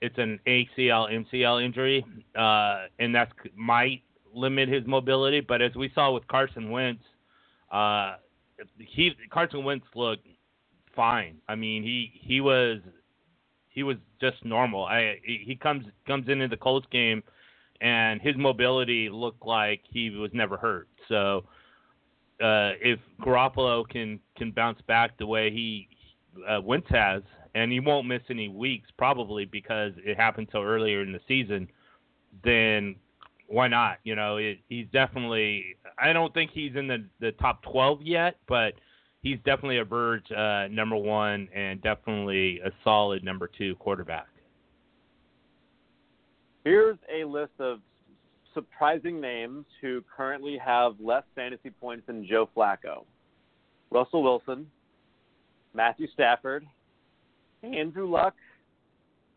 [0.01, 2.05] it's an ACL MCL injury,
[2.37, 4.01] uh, and that might
[4.33, 5.39] limit his mobility.
[5.41, 7.03] But as we saw with Carson Wentz,
[7.71, 8.15] uh,
[8.77, 10.27] he Carson Wentz looked
[10.95, 11.37] fine.
[11.47, 12.79] I mean, he he was
[13.69, 14.85] he was just normal.
[14.85, 17.23] I he comes comes into the Colts game
[17.81, 20.87] and his mobility looked like he was never hurt.
[21.09, 21.45] So
[22.41, 25.87] uh, if Garoppolo can can bounce back the way he
[26.47, 27.21] uh, Wentz has,
[27.55, 31.67] and he won't miss any weeks probably because it happened so earlier in the season,
[32.43, 32.95] then
[33.47, 33.97] why not?
[34.03, 35.77] You know, it, he's definitely.
[35.97, 38.73] I don't think he's in the the top 12 yet, but
[39.21, 44.27] he's definitely a verge uh, number one and definitely a solid number two quarterback.
[46.65, 47.79] Here's a list of
[48.53, 53.05] surprising names who currently have less fantasy points than Joe Flacco.
[53.91, 54.65] Russell Wilson,
[55.73, 56.65] Matthew Stafford,
[57.73, 58.35] Andrew Luck,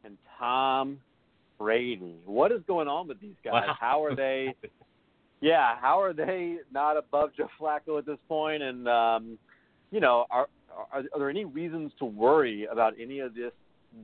[0.04, 0.98] and Tom
[1.58, 2.16] Brady.
[2.24, 3.64] What is going on with these guys?
[3.66, 3.76] Wow.
[3.78, 4.54] How are they?
[5.40, 8.60] Yeah, how are they not above Joe Flacco at this point?
[8.60, 9.38] And um,
[9.92, 10.48] you know, are,
[10.92, 13.52] are are there any reasons to worry about any of this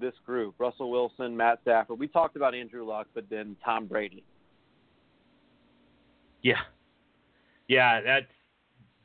[0.01, 0.55] this group?
[0.59, 1.99] Russell Wilson, Matt Stafford.
[1.99, 4.23] We talked about Andrew Luck, but then Tom Brady.
[6.43, 6.61] Yeah,
[7.69, 8.27] yeah, that's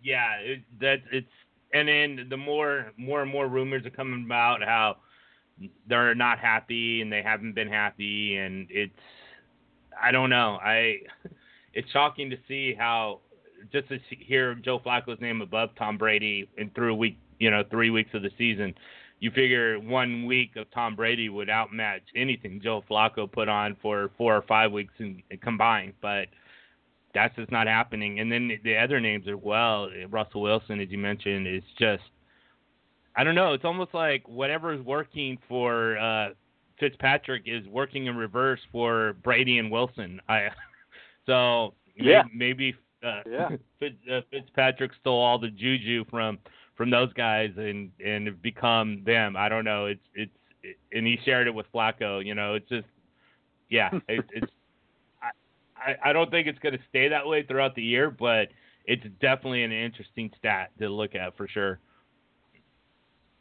[0.03, 1.27] yeah, it, that's it's
[1.73, 4.97] and then the more more and more rumors are coming about how
[5.87, 8.93] they're not happy and they haven't been happy and it's
[10.01, 10.97] I don't know I
[11.73, 13.19] it's shocking to see how
[13.71, 17.51] just to see, hear Joe Flacco's name above Tom Brady and through a week you
[17.51, 18.73] know three weeks of the season
[19.19, 24.11] you figure one week of Tom Brady would outmatch anything Joe Flacco put on for
[24.17, 26.27] four or five weeks in, in combined but
[27.13, 28.19] that's just not happening.
[28.19, 32.03] And then the other names are well, Russell Wilson, as you mentioned, is just
[33.15, 33.53] I don't know.
[33.53, 36.29] It's almost like whatever is working for uh,
[36.79, 40.21] Fitzpatrick is working in reverse for Brady and Wilson.
[40.29, 40.49] I
[41.25, 42.23] so Yeah.
[42.33, 43.49] maybe, uh, Yeah.
[43.79, 46.39] Fitz, uh, Fitzpatrick stole all the juju from
[46.75, 49.35] from those guys and and have become them.
[49.35, 49.87] I don't know.
[49.87, 50.31] It's it's
[50.63, 52.25] it, and he shared it with Flacco.
[52.25, 52.87] You know, it's just
[53.69, 53.89] yeah.
[54.07, 54.51] It, it's
[55.75, 58.49] I, I don't think it's going to stay that way throughout the year, but
[58.85, 61.79] it's definitely an interesting stat to look at for sure.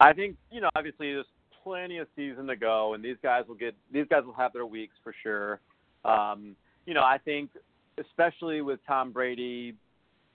[0.01, 1.27] I think you know, obviously, there's
[1.63, 4.67] plenty of season to go, and these guys will get these guys will have their
[4.67, 5.61] weeks for sure.
[6.05, 6.57] Um,
[6.87, 7.51] you know, I think
[7.99, 9.75] especially with Tom Brady,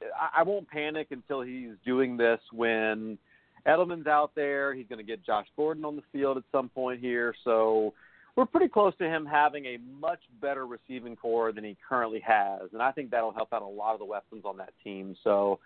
[0.01, 3.17] I, I won't panic until he's doing this when
[3.65, 4.73] Edelman's out there.
[4.73, 7.93] He's going to get Josh Gordon on the field at some point here, so
[8.35, 12.61] we're pretty close to him having a much better receiving corps than he currently has,
[12.73, 15.15] and I think that'll help out a lot of the weapons on that team.
[15.23, 15.59] So,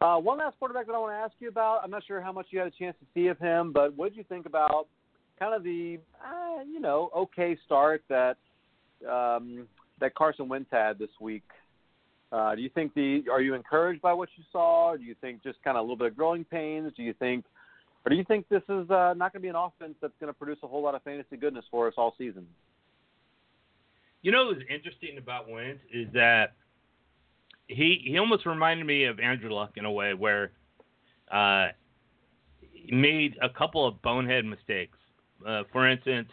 [0.00, 1.80] uh, one last quarterback that I want to ask you about.
[1.82, 4.10] I'm not sure how much you had a chance to see of him, but what
[4.10, 4.86] did you think about
[5.38, 8.36] kind of the uh, you know okay start that
[9.08, 9.66] um,
[10.00, 11.44] that Carson Wentz had this week?
[12.30, 14.96] Uh, do you think the are you encouraged by what you saw?
[14.96, 16.92] Do you think just kind of a little bit of growing pains?
[16.96, 17.44] Do you think
[18.04, 20.32] or do you think this is uh, not going to be an offense that's going
[20.32, 22.46] to produce a whole lot of fantasy goodness for us all season?
[24.22, 26.54] You know what's interesting about Wentz is that
[27.68, 30.52] he he almost reminded me of Andrew Luck in a way where
[31.30, 31.68] uh,
[32.72, 34.98] he made a couple of bonehead mistakes.
[35.46, 36.28] Uh, for instance,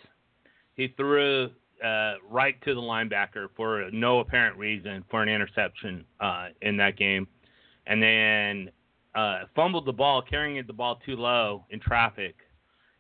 [0.76, 1.50] he threw
[1.84, 6.98] uh, right to the linebacker for no apparent reason for an interception uh, in that
[6.98, 7.28] game,
[7.86, 8.72] and then
[9.14, 12.36] uh, fumbled the ball, carrying the ball too low in traffic,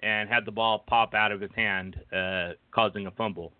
[0.02, 3.54] and had the ball pop out of his hand, uh, causing a fumble.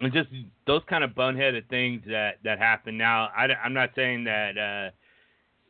[0.00, 0.28] And just
[0.66, 2.96] those kind of boneheaded things that that happen.
[2.96, 4.90] Now, I, am not saying that uh,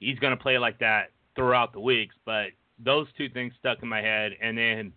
[0.00, 2.46] he's going to play like that throughout the weeks, but
[2.78, 4.32] those two things stuck in my head.
[4.40, 4.92] And then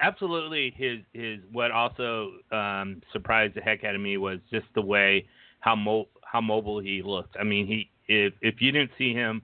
[0.00, 0.74] absolutely.
[0.76, 5.26] His his what also um, surprised the heck out of me was just the way
[5.60, 7.36] how mo- how mobile he looked.
[7.38, 9.42] I mean, he if if you didn't see him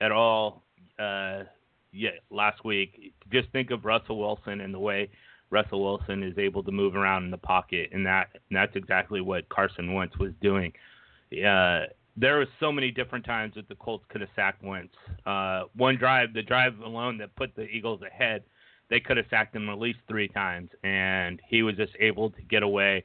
[0.00, 0.62] at all,
[0.98, 1.44] uh,
[2.30, 5.10] last week, just think of Russell Wilson and the way
[5.52, 9.20] Russell Wilson is able to move around in the pocket, and that and that's exactly
[9.20, 10.72] what Carson Wentz was doing.
[11.32, 11.82] Uh,
[12.16, 14.94] there were so many different times that the Colts could have sacked Wentz.
[15.24, 18.42] Uh, one drive, the drive alone that put the Eagles ahead,
[18.90, 22.42] they could have sacked him at least three times, and he was just able to
[22.42, 23.04] get away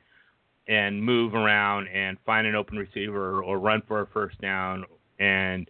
[0.67, 4.85] and move around and find an open receiver or run for a first down.
[5.19, 5.69] And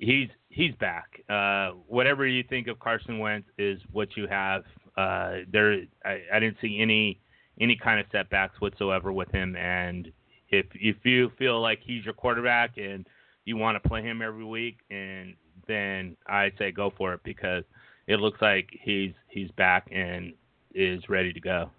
[0.00, 1.20] he's he's back.
[1.28, 4.64] Uh, whatever you think of Carson Wentz is what you have.
[5.00, 7.20] Uh, there, I, I didn't see any
[7.58, 10.12] any kind of setbacks whatsoever with him, and
[10.50, 13.06] if if you feel like he's your quarterback and
[13.44, 15.34] you want to play him every week, and
[15.66, 17.64] then I say go for it because
[18.06, 20.34] it looks like he's he's back and
[20.74, 21.70] is ready to go.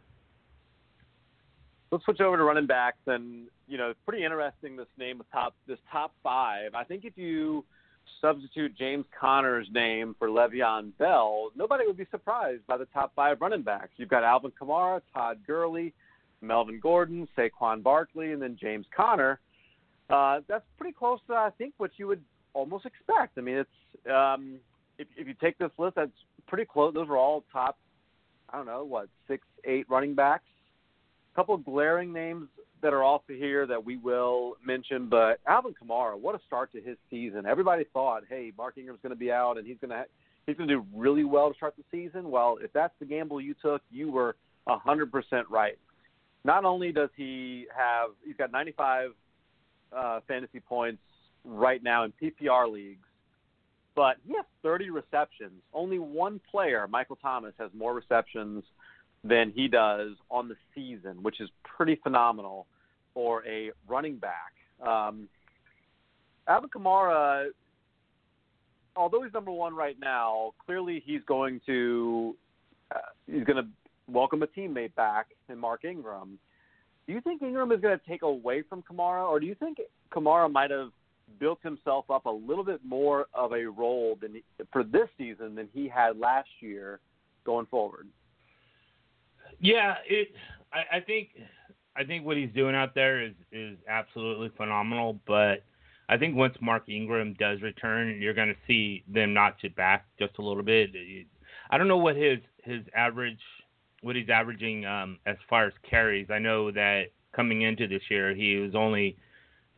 [1.92, 5.30] Let's switch over to running backs, and you know, it's pretty interesting this name of
[5.32, 6.74] top this top five.
[6.74, 7.66] I think if you
[8.20, 13.40] substitute James Conner's name for Le'Veon Bell, nobody would be surprised by the top five
[13.42, 13.92] running backs.
[13.98, 15.94] You've got Alvin Kamara, Todd Gurley,
[16.42, 19.40] Melvin Gordon, Saquon Barkley, and then James Conner.
[20.10, 22.22] Uh, that's pretty close to I think what you would
[22.54, 23.38] almost expect.
[23.38, 24.60] I mean, it's um,
[24.98, 26.12] if if you take this list, that's
[26.48, 26.94] pretty close.
[26.94, 27.78] Those are all top.
[28.50, 30.44] I don't know what six, eight running backs.
[31.34, 32.50] A couple of glaring names
[32.82, 36.82] that are also here that we will mention, but Alvin Kamara, what a start to
[36.82, 37.46] his season.
[37.46, 40.06] Everybody thought, hey, Mark Ingram's going to be out and he's going to
[40.48, 42.30] he's going to do really well to start the season.
[42.32, 44.36] Well, if that's the gamble you took, you were
[44.68, 45.10] a 100%
[45.50, 45.78] right
[46.44, 49.12] not only does he have he's got 95
[49.96, 51.02] uh, fantasy points
[51.44, 53.06] right now in PPR leagues,
[53.96, 55.62] but he has 30 receptions.
[55.74, 58.64] Only one player, Michael Thomas, has more receptions
[59.24, 62.68] than he does on the season, which is pretty phenomenal
[63.14, 64.54] for a running back.
[64.86, 65.28] Um,
[66.48, 67.48] Alvin Kamara,
[68.96, 72.36] although he's number one right now, clearly he's going to
[72.94, 73.68] uh, he's going to
[74.12, 76.40] welcome a teammate back in Mark Ingram.
[77.08, 79.80] Do you think Ingram is going to take away from Kamara, or do you think
[80.14, 80.90] Kamara might have
[81.40, 85.70] built himself up a little bit more of a role than for this season than
[85.74, 87.00] he had last year
[87.46, 88.08] going forward?
[89.60, 90.30] Yeah, it.
[90.74, 91.30] I, I think
[91.96, 95.20] I think what he's doing out there is is absolutely phenomenal.
[95.28, 95.64] But
[96.10, 100.06] I think once Mark Ingram does return, you're going to see them notch it back
[100.20, 100.92] just a little bit.
[101.70, 103.40] I don't know what his his average
[104.02, 106.28] what he's averaging um, as far as carries.
[106.30, 109.18] I know that coming into this year, he was only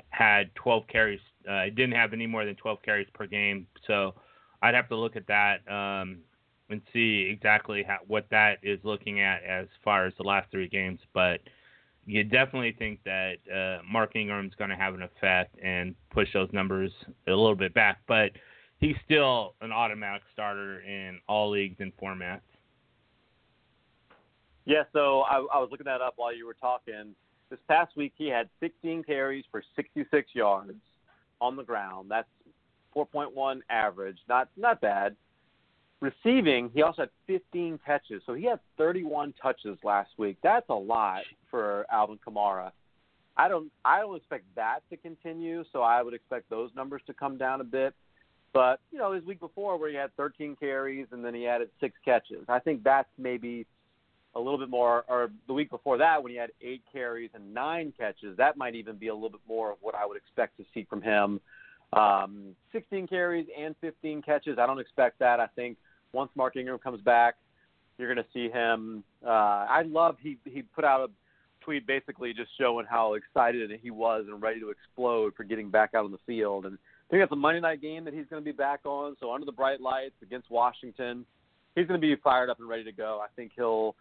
[0.10, 1.20] had 12 carries.
[1.50, 3.68] Uh, didn't have any more than 12 carries per game.
[3.86, 4.16] So
[4.62, 6.20] I'd have to look at that um,
[6.70, 10.70] and see exactly how, what that is looking at as far as the last three
[10.70, 11.00] games.
[11.14, 11.42] But
[12.06, 16.50] you definitely think that uh, Mark Ingram's going to have an effect and push those
[16.52, 16.92] numbers
[17.28, 18.00] a little bit back.
[18.08, 18.32] But
[18.80, 22.42] he's still an automatic starter in all leagues and formats.
[24.66, 27.16] Yeah, so I, I was looking that up while you were talking.
[27.50, 30.74] This past week, he had 16 carries for 66 yards
[31.42, 32.10] on the ground.
[32.10, 32.28] That's
[32.96, 34.18] 4.1 average.
[34.30, 35.16] Not not bad.
[36.04, 40.36] Receiving, he also had 15 catches, so he had 31 touches last week.
[40.44, 42.74] That's a lot for Alvin Kamara.
[43.38, 47.14] I don't I don't expect that to continue, so I would expect those numbers to
[47.14, 47.94] come down a bit.
[48.52, 51.70] But you know, his week before where he had 13 carries and then he added
[51.80, 53.66] six catches, I think that's maybe
[54.36, 57.54] a little bit more, or the week before that when he had eight carries and
[57.54, 60.58] nine catches, that might even be a little bit more of what I would expect
[60.58, 61.40] to see from him.
[61.94, 65.40] Um, 16 carries and 15 catches, I don't expect that.
[65.40, 65.78] I think
[66.14, 67.36] once Mark Ingram comes back,
[67.98, 69.04] you're going to see him.
[69.26, 69.30] Uh,
[69.70, 71.12] I love he he put out a
[71.64, 75.92] tweet basically just showing how excited he was and ready to explode for getting back
[75.94, 76.66] out on the field.
[76.66, 79.16] And I think that's a Monday night game that he's going to be back on.
[79.20, 81.26] So under the bright lights against Washington,
[81.76, 83.22] he's going to be fired up and ready to go.
[83.24, 83.96] I think he'll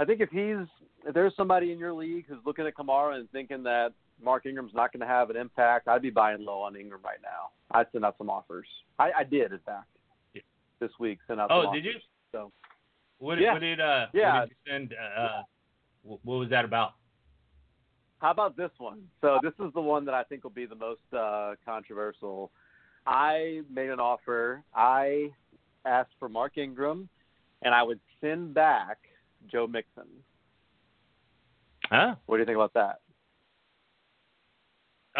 [0.00, 0.66] I think if he's
[1.06, 3.90] if there's somebody in your league who's looking at Kamara and thinking that
[4.22, 7.18] Mark Ingram's not going to have an impact, I'd be buying low on Ingram right
[7.22, 7.50] now.
[7.70, 8.66] I'd send out some offers.
[8.98, 9.86] I, I did, in fact.
[10.80, 11.18] This week.
[11.26, 11.50] Send out.
[11.50, 11.92] Oh, did you?
[12.32, 12.52] So.
[13.18, 13.52] What, yeah.
[13.52, 14.06] what did uh?
[14.12, 14.40] Yeah.
[14.40, 14.94] What did you send?
[14.94, 15.42] Uh,
[16.02, 16.94] what was that about?
[18.20, 19.02] How about this one?
[19.20, 22.50] So this is the one that I think will be the most uh, controversial.
[23.06, 24.62] I made an offer.
[24.74, 25.30] I
[25.84, 27.08] asked for Mark Ingram,
[27.62, 28.98] and I would send back
[29.50, 30.08] Joe Mixon.
[31.84, 32.16] Huh?
[32.26, 33.00] What do you think about that?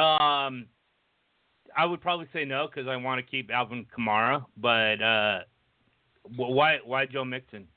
[0.00, 0.66] Um,
[1.78, 4.44] I would probably say no because I want to keep Alvin Kamara.
[4.56, 5.38] But uh,
[6.36, 7.68] why why Joe Mixon?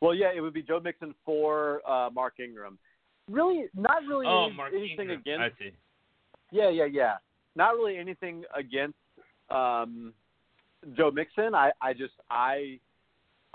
[0.00, 2.78] Well, yeah, it would be Joe Mixon for uh, Mark Ingram.
[3.30, 5.20] Really, not really Oh, any- Mark anything Ingram.
[5.20, 5.40] against.
[5.40, 5.70] I see.
[6.50, 7.14] Yeah, yeah, yeah.
[7.54, 8.96] Not really anything against
[9.48, 10.12] um,
[10.96, 11.54] Joe Mixon.
[11.54, 12.80] I, I just, I,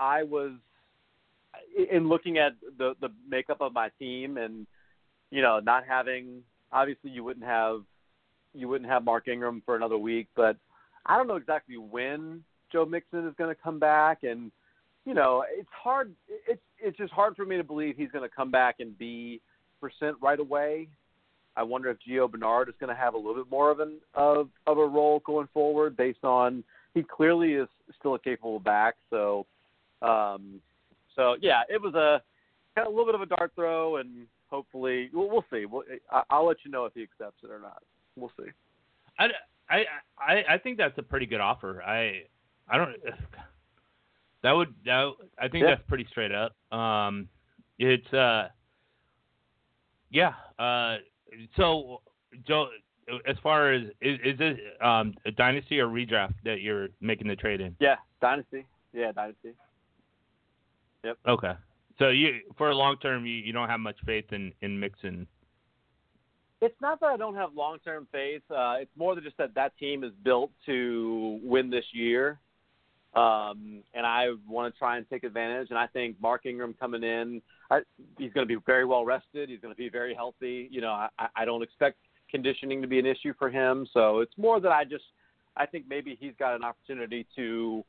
[0.00, 0.52] I was
[1.92, 4.66] in looking at the the makeup of my team, and
[5.30, 6.42] you know, not having.
[6.72, 7.80] Obviously, you wouldn't have,
[8.54, 10.56] you wouldn't have Mark Ingram for another week, but
[11.06, 12.42] I don't know exactly when
[12.72, 14.50] Joe Mixon is going to come back, and
[15.04, 16.12] you know, it's hard.
[16.46, 19.40] It's it's just hard for me to believe he's going to come back and be
[19.80, 20.88] percent right away.
[21.56, 23.96] I wonder if Gio Bernard is going to have a little bit more of an
[24.14, 26.62] of of a role going forward, based on
[26.94, 27.68] he clearly is
[27.98, 28.94] still a capable back.
[29.10, 29.46] So,
[30.02, 30.60] um,
[31.16, 32.22] so yeah, it was a
[32.74, 35.64] kind of a little bit of a dart throw, and hopefully we'll, we'll see.
[35.66, 37.82] We'll, I, I'll let you know if he accepts it or not.
[38.20, 38.50] We'll see.
[39.18, 39.26] I,
[39.70, 39.84] I,
[40.18, 41.82] I, I think that's a pretty good offer.
[41.82, 42.22] I
[42.68, 42.96] I don't.
[44.44, 45.70] That would that I think Yeah.
[45.74, 46.54] that's pretty straight up.
[46.72, 47.28] Um,
[47.80, 48.50] it's uh,
[50.10, 50.32] yeah.
[50.60, 50.98] Uh,
[51.56, 52.02] so
[52.46, 52.68] Joe,
[53.26, 57.34] as far as is, is this um a dynasty or redraft that you're making the
[57.34, 57.74] trade in?
[57.80, 58.64] Yeah, dynasty.
[58.92, 59.54] Yeah, dynasty.
[61.02, 61.18] Yep.
[61.26, 61.52] Okay.
[61.98, 65.26] So you for a long term you, you don't have much faith in in Mixon.
[66.60, 68.42] It's not that I don't have long term faith.
[68.50, 72.38] Uh, it's more than just that that team is built to win this year.
[73.14, 75.68] Um, and I want to try and take advantage.
[75.70, 77.40] And I think Mark Ingram coming in,
[77.70, 77.80] I,
[78.18, 79.48] he's going to be very well rested.
[79.48, 80.68] He's going to be very healthy.
[80.70, 81.96] You know, I, I don't expect
[82.30, 83.86] conditioning to be an issue for him.
[83.94, 85.04] So it's more that I just,
[85.56, 87.84] I think maybe he's got an opportunity to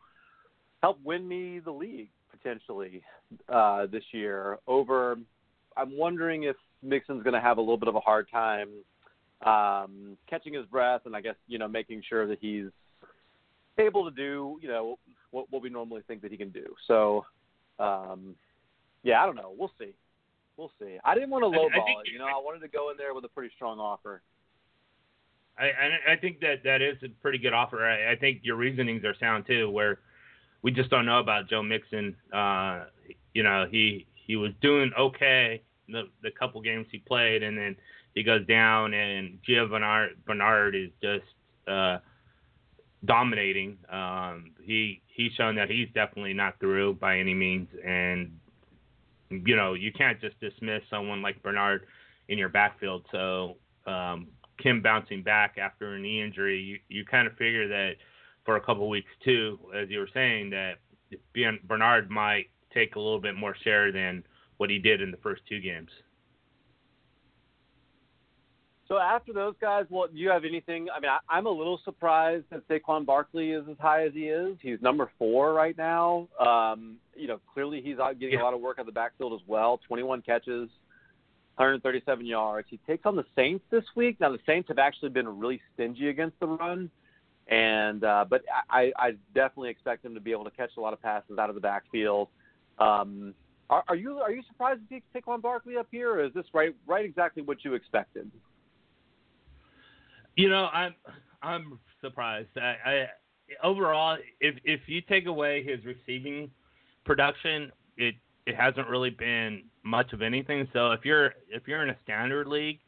[0.81, 3.03] help win me the league potentially
[3.49, 4.57] uh, this year.
[4.67, 5.17] Over,
[5.75, 8.69] I'm wondering if Mixon's going to have a little bit of a hard time
[9.45, 12.65] um, catching his breath, and I guess you know making sure that he's
[13.77, 14.97] able to do you know
[15.31, 16.65] what what we normally think that he can do.
[16.87, 17.25] So,
[17.79, 18.35] um,
[19.03, 19.53] yeah, I don't know.
[19.57, 19.93] We'll see.
[20.57, 20.97] We'll see.
[21.05, 22.11] I didn't want to lowball think- it.
[22.11, 24.21] You know, I wanted to go in there with a pretty strong offer.
[25.57, 27.85] I, I I think that that is a pretty good offer.
[27.85, 29.69] I, I think your reasonings are sound too.
[29.69, 29.99] Where
[30.61, 32.15] we just don't know about Joe Mixon.
[32.33, 32.85] Uh,
[33.33, 35.61] you know, he he was doing okay
[35.91, 37.75] the the couple games he played, and then
[38.15, 41.25] he goes down, and Gio Bernard Bernard is just
[41.67, 41.99] uh,
[43.05, 43.77] dominating.
[43.91, 48.31] Um, he he's shown that he's definitely not through by any means, and
[49.29, 51.85] you know you can't just dismiss someone like Bernard
[52.27, 53.05] in your backfield.
[53.11, 54.27] So um,
[54.61, 57.93] Kim bouncing back after a knee injury, you, you kind of figure that
[58.45, 60.75] for a couple weeks too, as you were saying, that
[61.63, 64.23] Bernard might take a little bit more share than
[64.59, 65.89] what he did in the first two games.
[68.89, 70.87] So after those guys, well, do you have anything?
[70.93, 74.25] I mean, I, I'm a little surprised that Saquon Barkley is as high as he
[74.29, 74.57] is.
[74.61, 76.27] He's number four right now.
[76.39, 78.41] Um, you know, clearly he's out getting Yeah.
[78.41, 79.79] a lot of work on the backfield as well.
[79.87, 80.69] 21 catches,
[81.55, 82.67] 137 yards.
[82.69, 84.19] He takes on the Saints this week.
[84.19, 86.89] Now the Saints have actually been really stingy against the run,
[87.47, 88.41] and uh, but
[88.71, 91.49] I, I definitely expect him to be able to catch a lot of passes out
[91.49, 92.27] of the backfield.
[92.79, 93.35] Um,
[93.69, 96.45] are, are you are you surprised to see Saquon Barkley up here, or is this
[96.53, 98.29] right right exactly what you expected?
[100.35, 100.95] You know, I'm
[101.41, 102.49] I'm surprised.
[102.57, 103.05] I, I
[103.63, 106.49] overall, if if you take away his receiving
[107.05, 108.15] production, it
[108.45, 110.67] it hasn't really been much of anything.
[110.73, 112.79] So if you're if you're in a standard league,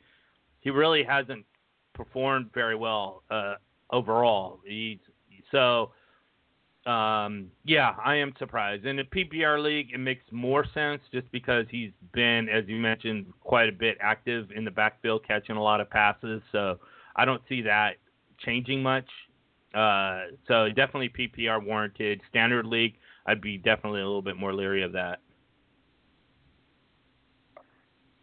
[0.61, 1.45] he really hasn't
[1.93, 3.55] performed very well uh,
[3.91, 4.59] overall.
[4.65, 4.99] He's
[5.51, 5.91] so
[6.85, 8.85] um, yeah, I am surprised.
[8.85, 13.27] In a PPR league, it makes more sense just because he's been, as you mentioned,
[13.41, 16.41] quite a bit active in the backfield, catching a lot of passes.
[16.51, 16.79] So
[17.15, 17.97] I don't see that
[18.39, 19.05] changing much.
[19.75, 22.21] Uh, so definitely PPR warranted.
[22.29, 22.95] Standard league,
[23.27, 25.19] I'd be definitely a little bit more leery of that.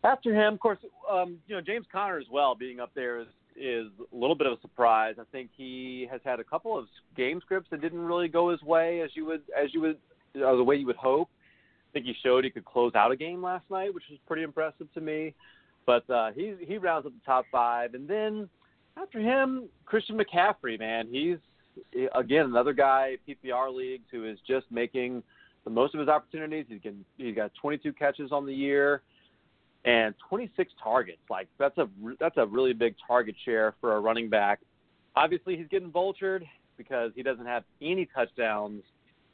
[0.04, 0.78] After him, of course,
[1.10, 3.26] um, you know James Conner as well being up there is
[3.60, 5.16] is a little bit of a surprise.
[5.18, 6.86] I think he has had a couple of
[7.16, 9.98] game scripts that didn't really go his way as you would as you would
[10.36, 11.28] uh, the way you would hope.
[11.90, 14.42] I think he showed he could close out a game last night, which was pretty
[14.42, 15.34] impressive to me.
[15.86, 18.48] But uh, he he rounds up the top five, and then
[19.00, 21.38] after him, Christian McCaffrey, man, he's
[22.14, 25.22] again another guy PPR leagues who is just making
[25.64, 26.66] the most of his opportunities.
[26.68, 29.02] He's getting, he's got 22 catches on the year
[29.84, 31.18] and 26 targets.
[31.30, 34.60] Like that's a that's a really big target share for a running back.
[35.16, 36.42] Obviously, he's getting vultured
[36.76, 38.82] because he doesn't have any touchdowns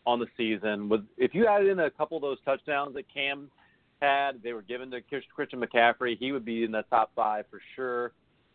[0.06, 0.88] on the season.
[0.88, 3.50] With if you added in a couple of those touchdowns that Cam
[4.00, 5.00] had, they were given to
[5.34, 8.12] Christian McCaffrey, he would be in the top five for sure.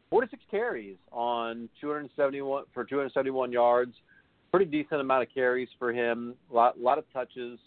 [0.10, 3.94] 46 carries on 271 for 271 yards.
[4.52, 6.34] Pretty decent amount of carries for him.
[6.52, 7.60] A lot, a lot of touches.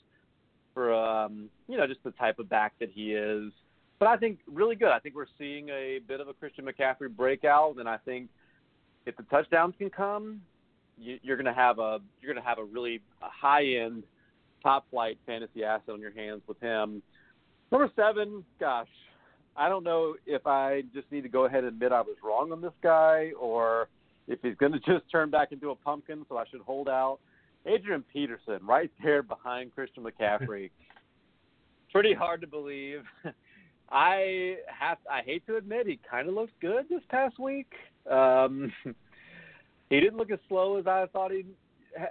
[0.74, 3.52] for um, you know just the type of back that he is.
[4.02, 4.88] But I think really good.
[4.88, 8.30] I think we're seeing a bit of a Christian McCaffrey breakout, and I think
[9.06, 10.40] if the touchdowns can come,
[10.98, 14.02] you, you're going to have a you're going to have a really high end,
[14.60, 17.00] top flight fantasy asset on your hands with him.
[17.70, 18.88] Number seven, gosh,
[19.56, 22.50] I don't know if I just need to go ahead and admit I was wrong
[22.50, 23.86] on this guy, or
[24.26, 27.20] if he's going to just turn back into a pumpkin, so I should hold out.
[27.66, 30.72] Adrian Peterson, right there behind Christian McCaffrey.
[31.92, 33.04] Pretty hard to believe.
[33.92, 37.70] I have I hate to admit he kind of looked good this past week.
[38.10, 38.72] Um,
[39.90, 41.44] he didn't look as slow as I thought he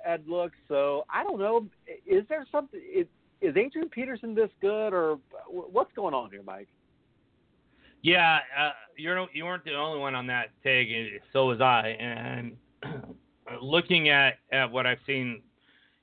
[0.06, 0.58] had looked.
[0.68, 1.66] So I don't know.
[2.06, 2.80] Is there something?
[2.80, 3.08] Is,
[3.42, 5.18] is Adrian Peterson this good, or
[5.50, 6.68] what's going on here, Mike?
[8.04, 10.88] Yeah, uh, you're you weren't the only one on that take.
[11.34, 11.98] So was I.
[12.00, 12.56] And
[13.62, 15.42] looking at at what I've seen,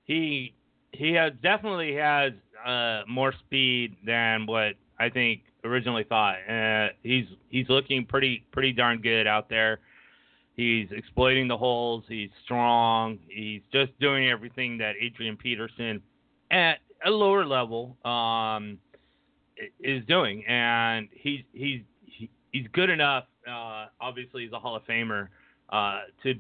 [0.05, 0.55] he
[0.91, 2.33] he has definitely has
[2.66, 6.37] uh, more speed than what I think originally thought.
[6.49, 9.81] Uh, he's he's looking pretty pretty darn good out there.
[10.57, 12.05] He's exploiting the holes.
[12.09, 13.19] He's strong.
[13.29, 16.03] He's just doing everything that Adrian Peterson
[16.51, 18.79] at a lower level um,
[19.81, 21.83] is doing, and he's he's
[22.53, 23.25] he's good enough.
[23.49, 25.29] Uh, obviously, he's a Hall of Famer
[25.71, 26.35] uh, to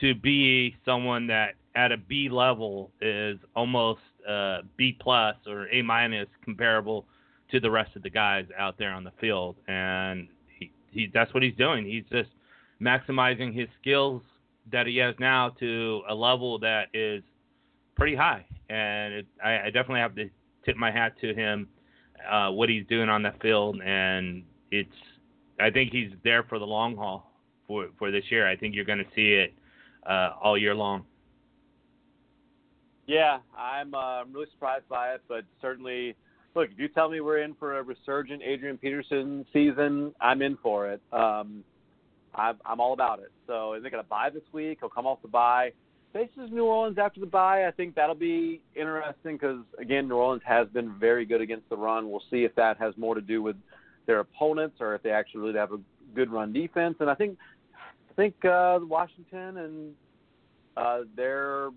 [0.00, 5.82] to be someone that at a B level is almost uh, B plus or A
[5.82, 7.06] minus comparable
[7.52, 10.26] to the rest of the guys out there on the field, and
[10.58, 11.84] he, he that's what he's doing.
[11.84, 12.30] He's just
[12.80, 14.22] maximizing his skills
[14.70, 17.22] that he has now to a level that is
[17.96, 20.30] pretty high, and it, I, I, definitely have to
[20.64, 21.68] tip my hat to him
[22.28, 24.88] uh, what he's doing on that field, and it's
[25.60, 27.32] I think he's there for the long haul
[27.66, 28.48] for for this year.
[28.48, 29.52] I think you're going to see it
[30.08, 31.04] uh, all year long.
[33.06, 36.16] Yeah, I'm uh, really surprised by it, but certainly
[36.54, 40.56] look, if you tell me we're in for a resurgent Adrian Peterson season, I'm in
[40.62, 41.00] for it.
[41.12, 41.64] Um,
[42.34, 43.30] I'm, I'm all about it.
[43.46, 44.78] So is it going to buy this week?
[44.80, 45.72] He'll come off the bye.
[46.12, 47.66] Faces New Orleans after the bye.
[47.66, 51.76] I think that'll be interesting because again, New Orleans has been very good against the
[51.76, 52.10] run.
[52.10, 53.56] We'll see if that has more to do with
[54.06, 55.80] their opponents or if they actually really have a
[56.14, 56.96] good run defense.
[57.00, 57.38] And I think
[58.10, 59.94] I think uh, Washington and
[60.76, 61.70] uh, their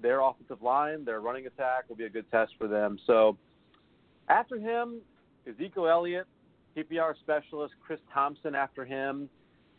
[0.00, 3.00] their offensive line, their running attack will be a good test for them.
[3.04, 3.36] So
[4.28, 5.00] after him,
[5.48, 6.26] Ezekiel Elliott,
[6.76, 9.28] PPR specialist, Chris Thompson after him,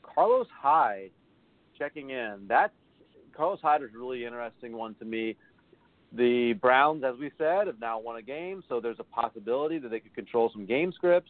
[0.01, 1.11] Carlos Hyde
[1.77, 2.45] checking in.
[2.47, 2.73] That's
[3.35, 5.35] Carlos Hyde is a really interesting one to me.
[6.13, 9.89] The Browns, as we said, have now won a game, so there's a possibility that
[9.89, 11.29] they could control some game scripts.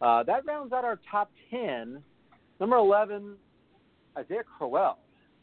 [0.00, 2.02] Uh, that rounds out our top 10.
[2.58, 3.36] Number 11,
[4.18, 4.98] Isaiah Crowell.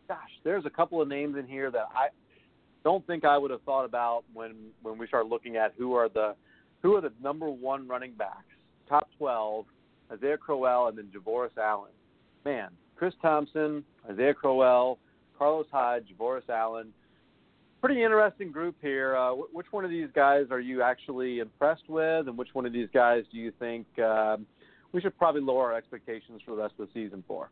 [0.07, 2.07] Gosh, there's a couple of names in here that I
[2.83, 6.07] don't think I would have thought about when when we start looking at who are
[6.07, 6.35] the
[6.87, 8.45] who are the number one running backs,
[8.87, 9.65] top 12,
[10.09, 11.91] Isaiah Crowell, and then Javorius Allen.
[12.45, 14.97] Man, Chris Thompson, Isaiah Crowell,
[15.37, 16.93] Carlos Hyde, Javorius Allen.
[17.81, 19.17] Pretty interesting group here.
[19.17, 22.71] Uh, which one of these guys are you actually impressed with, and which one of
[22.71, 24.37] these guys do you think uh,
[24.93, 27.49] we should probably lower our expectations for the rest of the season for?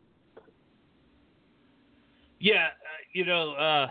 [2.40, 3.88] Yeah, uh, you know, uh,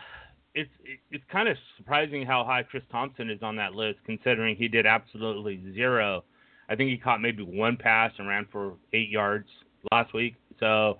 [0.55, 0.71] it's
[1.11, 4.85] it's kind of surprising how high Chris Thompson is on that list, considering he did
[4.85, 6.23] absolutely zero.
[6.69, 9.47] I think he caught maybe one pass and ran for eight yards
[9.91, 10.35] last week.
[10.59, 10.97] So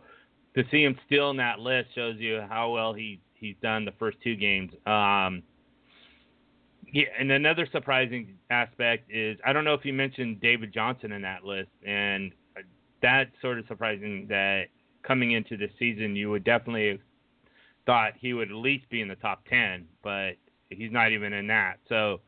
[0.55, 3.93] to see him still in that list shows you how well he he's done the
[3.97, 4.71] first two games.
[4.85, 5.41] Um,
[6.93, 11.21] yeah, and another surprising aspect is I don't know if you mentioned David Johnson in
[11.21, 12.33] that list, and
[13.01, 14.65] that's sort of surprising that
[15.03, 16.99] coming into the season you would definitely
[17.86, 20.33] thought he would at least be in the top ten, but
[20.69, 21.79] he's not even in that.
[21.88, 22.21] So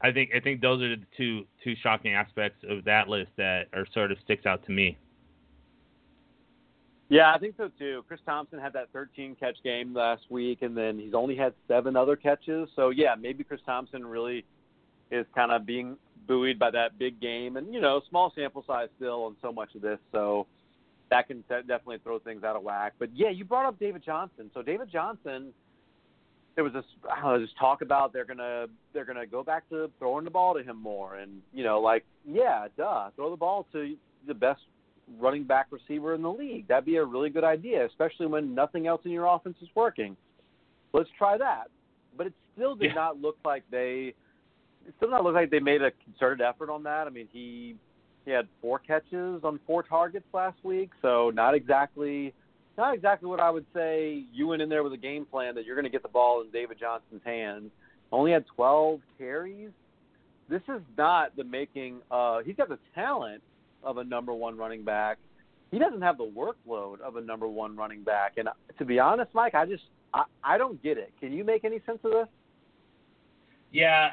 [0.00, 3.68] I think I think those are the two two shocking aspects of that list that
[3.72, 4.98] are sort of sticks out to me.
[7.08, 8.04] Yeah, I think so too.
[8.08, 11.96] Chris Thompson had that 13 catch game last week, and then he's only had seven
[11.96, 12.68] other catches.
[12.74, 14.44] So yeah, maybe Chris Thompson really
[15.12, 15.96] is kind of being
[16.26, 19.74] buoyed by that big game, and you know, small sample size still on so much
[19.76, 19.98] of this.
[20.10, 20.46] So
[21.10, 22.94] that can definitely throw things out of whack.
[22.98, 24.50] But yeah, you brought up David Johnson.
[24.54, 25.52] So David Johnson,
[26.54, 29.68] there was this I don't know, this talk about they're gonna they're gonna go back
[29.70, 33.36] to throwing the ball to him more, and you know, like yeah, duh, throw the
[33.36, 33.94] ball to
[34.26, 34.62] the best
[35.18, 36.66] running back receiver in the league.
[36.66, 40.16] That'd be a really good idea, especially when nothing else in your offense is working.
[40.92, 41.68] Let's try that.
[42.16, 42.94] But it still did yeah.
[42.94, 44.14] not look like they.
[44.86, 47.06] It still not look like they made a concerted effort on that.
[47.06, 47.76] I mean, he
[48.26, 52.34] he had four catches on four targets last week, so not exactly
[52.76, 55.64] not exactly what I would say you went in there with a game plan that
[55.64, 57.70] you're going to get the ball in David Johnson's hands.
[58.12, 59.70] Only had 12 carries.
[60.50, 62.00] this is not the making.
[62.10, 63.42] Uh, he's got the talent
[63.82, 65.16] of a number one running back.
[65.70, 68.34] He doesn't have the workload of a number one running back.
[68.36, 68.48] And
[68.78, 71.12] to be honest, Mike, I just I, I don't get it.
[71.18, 72.28] Can you make any sense of this?
[73.72, 74.10] Yeah,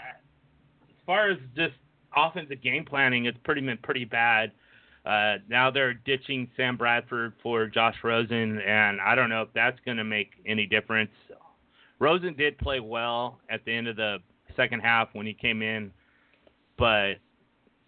[0.90, 1.76] as far as just
[2.16, 4.52] offensive game planning, it's pretty been pretty bad.
[5.06, 9.78] Uh, now they're ditching Sam Bradford for Josh Rosen, and I don't know if that's
[9.86, 11.12] going to make any difference.
[12.00, 14.18] Rosen did play well at the end of the
[14.56, 15.92] second half when he came in,
[16.78, 17.16] but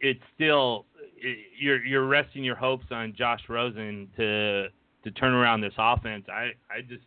[0.02, 0.86] it's still
[1.18, 4.68] it, you're you're resting your hopes on Josh Rosen to
[5.04, 6.26] to turn around this offense.
[6.30, 7.04] I I just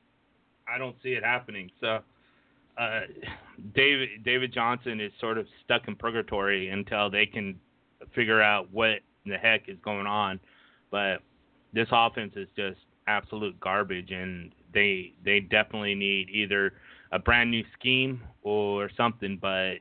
[0.67, 1.71] I don't see it happening.
[1.81, 2.01] So
[2.79, 3.01] uh,
[3.75, 7.59] David David Johnson is sort of stuck in purgatory until they can
[8.15, 10.39] figure out what the heck is going on.
[10.91, 11.19] But
[11.73, 16.75] this offense is just absolute garbage, and they they definitely need either
[17.13, 19.39] a brand new scheme or something.
[19.41, 19.79] But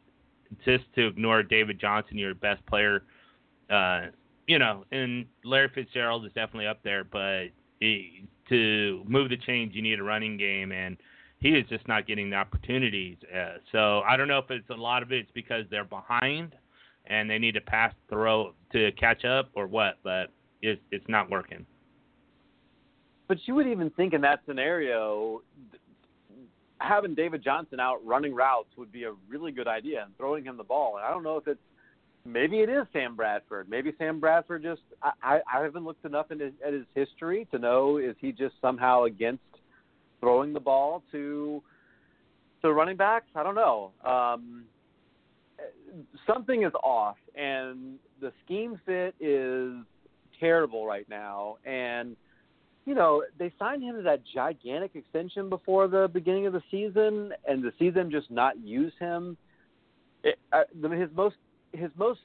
[0.66, 3.04] just to ignore David Johnson, your best player,
[3.70, 4.08] uh,
[4.48, 7.48] you know, and Larry Fitzgerald is definitely up there, but
[8.50, 10.98] to move the change, you need a running game, and
[11.40, 13.18] he is just not getting the opportunities.
[13.34, 16.54] Uh, so I don't know if it's a lot of it's because they're behind
[17.06, 20.28] and they need to pass throw to catch up or what, but
[20.62, 21.66] it's it's not working.
[23.28, 25.42] But you would even think in that scenario,
[26.80, 30.58] having David Johnson out running routes would be a really good idea and throwing him
[30.58, 30.96] the ball.
[30.98, 31.60] And I don't know if it's
[32.26, 33.70] maybe it is Sam Bradford.
[33.70, 37.98] Maybe Sam Bradford just I, I haven't looked enough his, at his history to know
[37.98, 39.44] is he just somehow against
[40.20, 41.62] throwing the ball to
[42.62, 43.28] to running backs.
[43.36, 43.92] I don't know.
[44.04, 44.66] Um,
[46.26, 49.74] something is off, and the scheme fit is
[50.40, 51.58] terrible right now.
[51.66, 52.16] And
[52.86, 57.34] you know they signed him to that gigantic extension before the beginning of the season,
[57.48, 59.38] and the season just not use him.
[60.24, 61.36] It, uh, his most
[61.74, 62.22] his most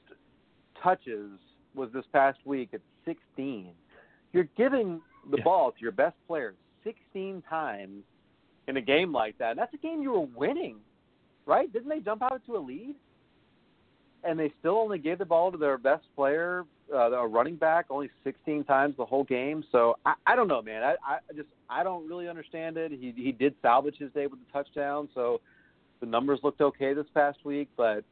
[0.81, 1.29] touches
[1.75, 3.71] was this past week at 16.
[4.31, 5.43] You're giving the yeah.
[5.43, 6.53] ball to your best player
[6.83, 8.03] 16 times
[8.67, 9.51] in a game like that.
[9.51, 10.77] And that's a game you were winning,
[11.45, 11.71] right?
[11.71, 12.95] Didn't they jump out to a lead?
[14.23, 16.63] And they still only gave the ball to their best player,
[16.93, 19.65] uh, a running back, only 16 times the whole game.
[19.71, 20.81] So I, I don't know, man.
[20.81, 22.91] I, I just I don't really understand it.
[22.91, 25.41] He he did salvage his day with the touchdown, so
[25.99, 27.67] the numbers looked okay this past week.
[27.75, 28.05] But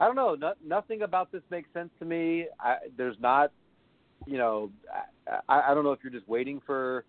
[0.00, 0.36] I don't know.
[0.36, 2.46] No, nothing about this makes sense to me.
[2.60, 3.50] I, there's not,
[4.26, 4.70] you know,
[5.48, 7.04] I, I don't know if you're just waiting for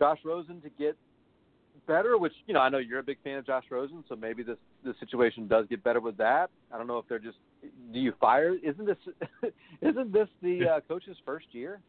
[0.00, 0.96] Josh Rosen to get
[1.86, 4.42] better, which you know I know you're a big fan of Josh Rosen, so maybe
[4.42, 6.50] this this situation does get better with that.
[6.72, 7.36] I don't know if they're just
[7.92, 8.54] do you fire?
[8.54, 8.96] Isn't this
[9.82, 11.80] isn't this the uh, coach's first year?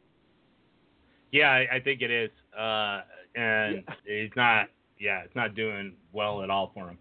[1.32, 3.02] Yeah, I, I think it is, uh,
[3.36, 4.22] and yeah.
[4.22, 4.68] he's not.
[5.00, 6.98] Yeah, it's not doing well at all for him.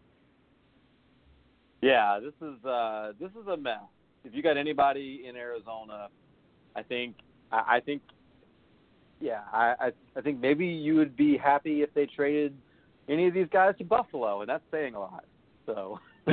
[1.83, 3.81] Yeah, this is uh, this is a mess.
[4.25, 6.09] If you got anybody in Arizona,
[6.77, 7.17] I think
[7.51, 8.03] I, I think
[9.21, 12.57] yeah, I, I I think maybe you would be happy if they traded
[13.09, 15.25] any of these guys to Buffalo, and that's saying a lot.
[15.66, 16.01] So.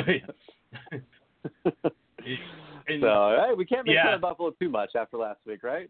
[2.87, 4.05] and, so hey, we can't make yeah.
[4.05, 5.89] fun of Buffalo too much after last week, right?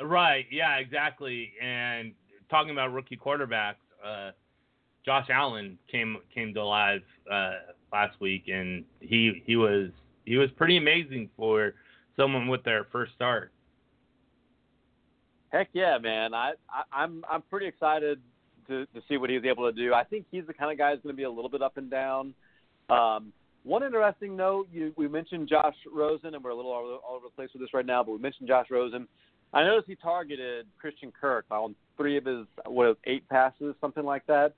[0.00, 0.46] Right.
[0.50, 0.76] Yeah.
[0.76, 1.52] Exactly.
[1.62, 2.12] And
[2.50, 4.30] talking about rookie quarterbacks, uh,
[5.04, 7.52] Josh Allen came came to life uh,
[7.92, 9.88] last week, and he he was
[10.24, 11.74] he was pretty amazing for
[12.16, 13.52] someone with their first start.
[15.52, 16.32] Heck yeah, man!
[16.32, 18.20] I, I I'm I'm pretty excited
[18.68, 19.92] to to see what he's able to do.
[19.92, 21.76] I think he's the kind of guy who's going to be a little bit up
[21.76, 22.32] and down.
[22.88, 23.32] Um,
[23.62, 27.26] one interesting note: you, we mentioned Josh Rosen, and we're a little all, all over
[27.26, 29.06] the place with this right now, but we mentioned Josh Rosen.
[29.52, 34.26] I noticed he targeted Christian Kirk on three of his what eight passes, something like
[34.28, 34.54] that.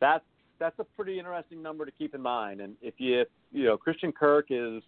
[0.00, 0.24] That's
[0.58, 2.62] that's a pretty interesting number to keep in mind.
[2.62, 4.82] And if you if, you know Christian Kirk is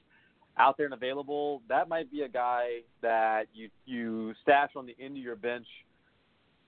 [0.59, 4.97] out there and available, that might be a guy that you you stash on the
[5.01, 5.67] end of your bench.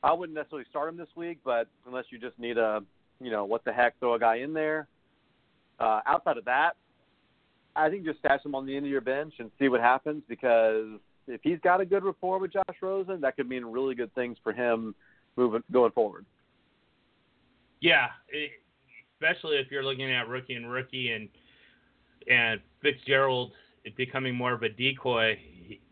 [0.03, 2.82] I wouldn't necessarily start him this week, but unless you just need a
[3.20, 4.87] you know what the heck, throw a guy in there.
[5.78, 6.72] Uh, outside of that,
[7.76, 10.22] I think just stash him on the end of your bench and see what happens
[10.28, 14.14] because if he's got a good rapport with Josh Rosen, that could mean really good
[14.14, 14.95] things for him
[15.37, 16.24] moving going forward.
[17.80, 18.07] Yeah,
[19.20, 21.28] especially if you're looking at rookie and rookie and
[22.30, 23.53] and Fitzgerald
[23.97, 25.39] becoming more of a decoy.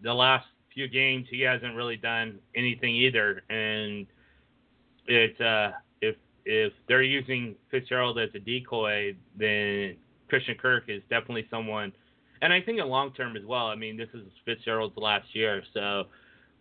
[0.02, 4.06] The last few games, he hasn't really done anything either, and
[5.06, 9.96] it's uh, if if they're using Fitzgerald as a decoy, then
[10.28, 11.92] Christian Kirk is definitely someone,
[12.40, 13.66] and I think in long term as well.
[13.66, 16.04] I mean, this is Fitzgerald's last year, so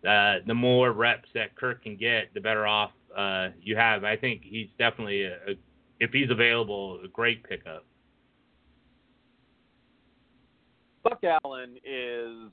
[0.06, 4.04] uh, the more reps that Kirk can get, the better off uh, you have.
[4.04, 5.54] I think he's definitely a, a
[6.00, 7.84] if he's available, a great pickup.
[11.02, 12.52] Buck Allen is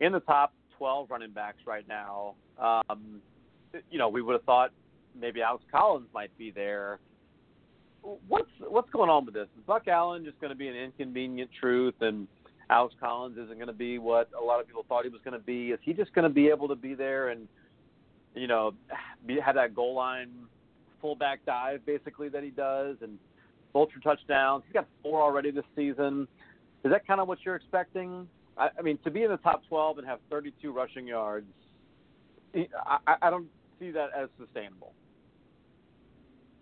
[0.00, 2.34] in the top 12 running backs right now.
[2.58, 3.20] Um,
[3.90, 4.70] you know, we would have thought
[5.18, 6.98] maybe Alex Collins might be there.
[8.28, 9.48] What's what's going on with this?
[9.56, 12.28] Is Buck Allen just going to be an inconvenient truth, and
[12.68, 15.38] Alex Collins isn't going to be what a lot of people thought he was going
[15.38, 15.70] to be?
[15.70, 17.48] Is he just going to be able to be there and
[18.34, 18.72] you know
[19.26, 20.30] be, have that goal line
[21.00, 23.18] fullback dive basically that he does and
[23.72, 24.64] vulture touchdowns?
[24.66, 26.28] He's got four already this season.
[26.84, 28.28] Is that kind of what you're expecting?
[28.56, 31.46] I, I mean, to be in the top 12 and have 32 rushing yards,
[32.54, 33.48] I, I don't
[33.80, 34.92] see that as sustainable.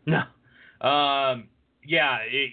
[0.06, 0.18] No.
[0.86, 1.48] Um,
[1.84, 2.50] yeah, it,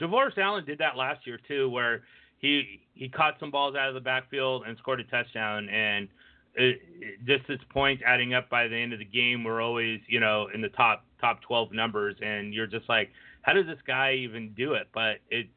[0.00, 2.02] Javorius Allen did that last year too, where
[2.38, 6.08] he he caught some balls out of the backfield and scored a touchdown, and
[6.54, 10.00] it, it, just his points adding up by the end of the game were always
[10.08, 13.10] you know in the top top 12 numbers, and you're just like,
[13.42, 14.88] how does this guy even do it?
[14.92, 15.48] But it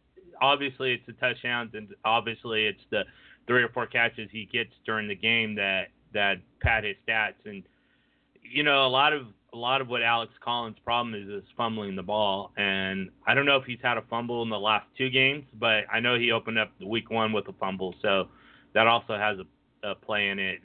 [0.42, 3.04] obviously it's the touchdowns, and obviously it's the
[3.48, 7.64] three or four catches he gets during the game that that pad his stats, and
[8.44, 11.96] you know a lot of a lot of what Alex Collins' problem is is fumbling
[11.96, 15.10] the ball, and I don't know if he's had a fumble in the last two
[15.10, 18.30] games, but I know he opened up the week one with a fumble, so
[18.74, 20.60] that also has a, a play in it.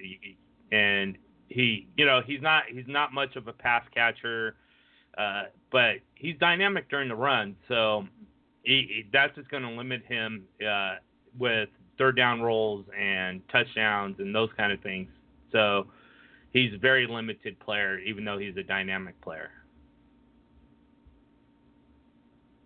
[0.72, 1.16] And
[1.48, 4.54] he, you know, he's not he's not much of a pass catcher,
[5.18, 8.06] uh, but he's dynamic during the run, so
[8.66, 10.96] he, he, that's just going to limit him uh,
[11.38, 15.08] with third down roles and touchdowns and those kind of things.
[15.52, 15.86] So
[16.52, 19.50] he's a very limited player, even though he's a dynamic player.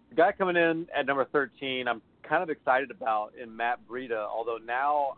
[0.09, 4.27] The guy coming in at number 13, I'm kind of excited about in Matt Breida,
[4.27, 5.13] although now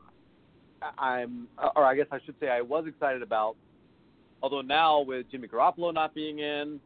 [0.99, 3.57] I'm, or I guess I should say I was excited about,
[4.43, 6.81] although now with Jimmy Garoppolo not being in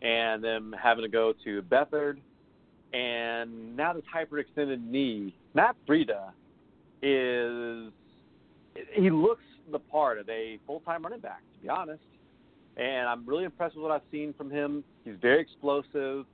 [0.00, 2.16] and them having to go to Beathard
[2.96, 6.30] and now this hyperextended knee, Matt Breida
[7.02, 7.92] is,
[8.92, 12.02] he looks the part of a full time running back, to be honest.
[12.76, 14.84] And I'm really impressed with what I've seen from him.
[15.04, 16.24] He's very explosive.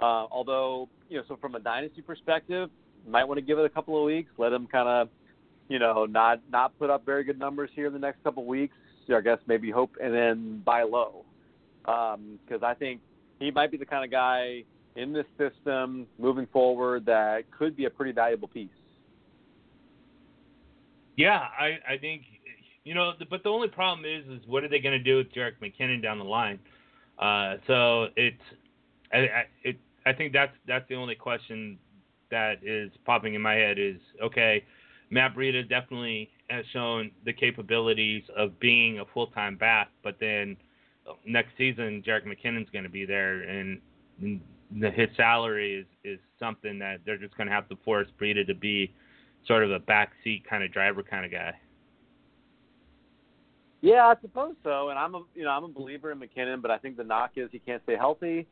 [0.00, 2.70] Uh, although, you know, so from a dynasty perspective,
[3.06, 5.08] might want to give it a couple of weeks, let him kind of,
[5.68, 8.46] you know, not not put up very good numbers here in the next couple of
[8.46, 8.74] weeks.
[9.14, 11.24] I guess maybe hope and then buy low,
[11.80, 13.00] because um, I think
[13.38, 14.64] he might be the kind of guy
[14.98, 18.68] in this system moving forward that could be a pretty valuable piece.
[21.16, 22.22] Yeah, I, I think
[22.84, 25.32] you know, but the only problem is, is what are they going to do with
[25.32, 26.58] Jerick McKinnon down the line?
[27.18, 28.40] Uh, so it's,
[29.12, 29.76] I, I, it,
[30.06, 31.78] I think that's that's the only question
[32.30, 34.64] that is popping in my head is okay.
[35.10, 40.56] Matt Breida definitely has shown the capabilities of being a full time back, but then
[41.26, 43.80] next season Jerick McKinnon's going to be there, and
[44.70, 48.46] the, his salary is is something that they're just going to have to force Breida
[48.46, 48.92] to be
[49.46, 51.52] sort of a backseat kind of driver kind of guy.
[53.80, 54.88] Yeah, I suppose so.
[54.88, 57.32] And I'm a you know I'm a believer in McKinnon, but I think the knock
[57.36, 58.46] is he can't stay healthy,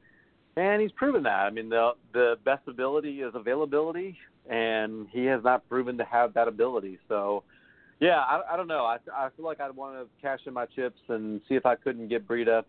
[0.57, 1.41] and he's proven that.
[1.41, 4.17] I mean the the best ability is availability,
[4.49, 6.99] and he has not proven to have that ability.
[7.09, 7.43] So,
[8.01, 8.85] yeah, I, I don't know.
[8.85, 11.75] I I feel like I'd want to cash in my chips and see if I
[11.75, 12.65] couldn't get Breida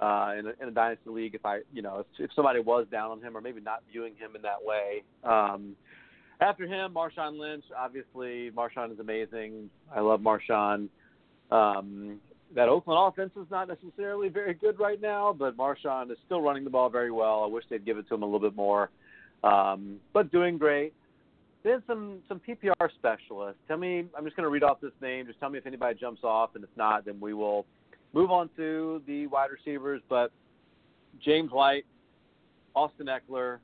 [0.00, 2.86] uh, in, a, in a dynasty league if I you know if, if somebody was
[2.90, 5.02] down on him or maybe not viewing him in that way.
[5.22, 5.76] Um,
[6.40, 7.64] after him, Marshawn Lynch.
[7.76, 9.70] Obviously, Marshawn is amazing.
[9.94, 10.88] I love Marshawn.
[11.50, 12.20] Um,
[12.54, 16.64] that Oakland offense is not necessarily very good right now, but Marshawn is still running
[16.64, 17.42] the ball very well.
[17.44, 18.90] I wish they'd give it to him a little bit more,
[19.42, 20.92] um, but doing great.
[21.62, 23.60] Then some some PPR specialists.
[23.66, 25.26] Tell me, I'm just going to read off this name.
[25.26, 27.64] Just tell me if anybody jumps off, and if not, then we will
[28.14, 30.00] move on to the wide receivers.
[30.08, 30.30] But
[31.22, 31.84] James White,
[32.74, 33.58] Austin Ekeler,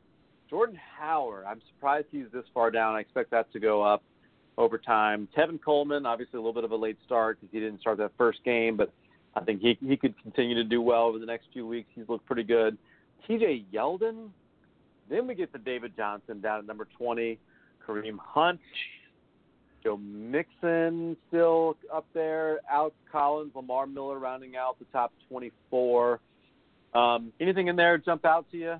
[0.48, 1.44] Jordan Howard.
[1.46, 2.94] I'm surprised he's this far down.
[2.94, 4.02] I expect that to go up
[4.58, 5.28] over time.
[5.36, 8.12] Tevin Coleman, obviously a little bit of a late start because he didn't start that
[8.18, 8.92] first game, but
[9.34, 11.88] I think he he could continue to do well over the next few weeks.
[11.94, 12.76] He's looked pretty good.
[13.26, 13.64] T.J.
[13.72, 14.30] Yeldon.
[15.08, 17.38] Then we get to David Johnson down at number 20.
[17.86, 18.60] Kareem Hunt.
[19.82, 22.60] Joe Mixon still up there.
[22.70, 26.20] Alex Collins, Lamar Miller rounding out the top 24.
[26.92, 28.72] Um, anything in there jump out to you?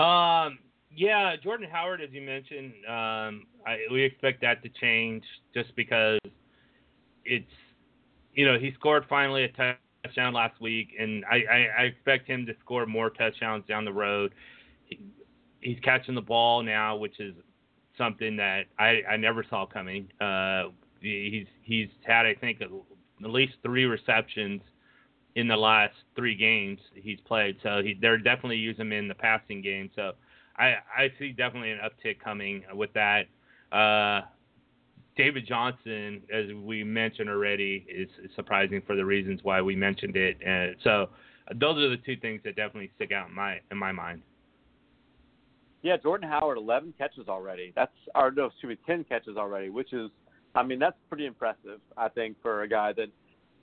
[0.00, 0.58] Um,
[0.94, 5.24] yeah, Jordan Howard, as you mentioned, um, I, we expect that to change
[5.54, 6.18] just because
[7.24, 7.50] it's,
[8.34, 9.48] you know, he scored finally a
[10.04, 13.92] touchdown last week, and I, I, I expect him to score more touchdowns down the
[13.92, 14.34] road.
[14.84, 15.00] He,
[15.60, 17.34] he's catching the ball now, which is
[17.98, 20.08] something that I, I never saw coming.
[20.20, 20.64] Uh,
[21.00, 22.70] he's he's had I think at
[23.30, 24.62] least three receptions
[25.34, 29.14] in the last three games he's played, so he, they're definitely using him in the
[29.14, 29.90] passing game.
[29.94, 30.12] So
[30.56, 33.26] I I see definitely an uptick coming with that.
[33.72, 34.22] Uh,
[35.16, 40.14] David Johnson, as we mentioned already, is, is surprising for the reasons why we mentioned
[40.14, 41.08] it, and so
[41.54, 44.22] those are the two things that definitely stick out in my in my mind.
[45.82, 47.72] Yeah, Jordan Howard, 11 catches already.
[47.76, 50.10] That's or no, excuse me, 10 catches already, which is,
[50.54, 51.80] I mean, that's pretty impressive.
[51.96, 53.08] I think for a guy that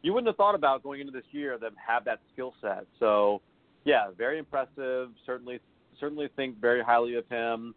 [0.03, 2.86] you wouldn't have thought about going into this year that have that skill set.
[2.99, 3.41] So,
[3.86, 5.09] yeah, very impressive.
[5.26, 5.59] Certainly,
[5.99, 7.74] certainly think very highly of him.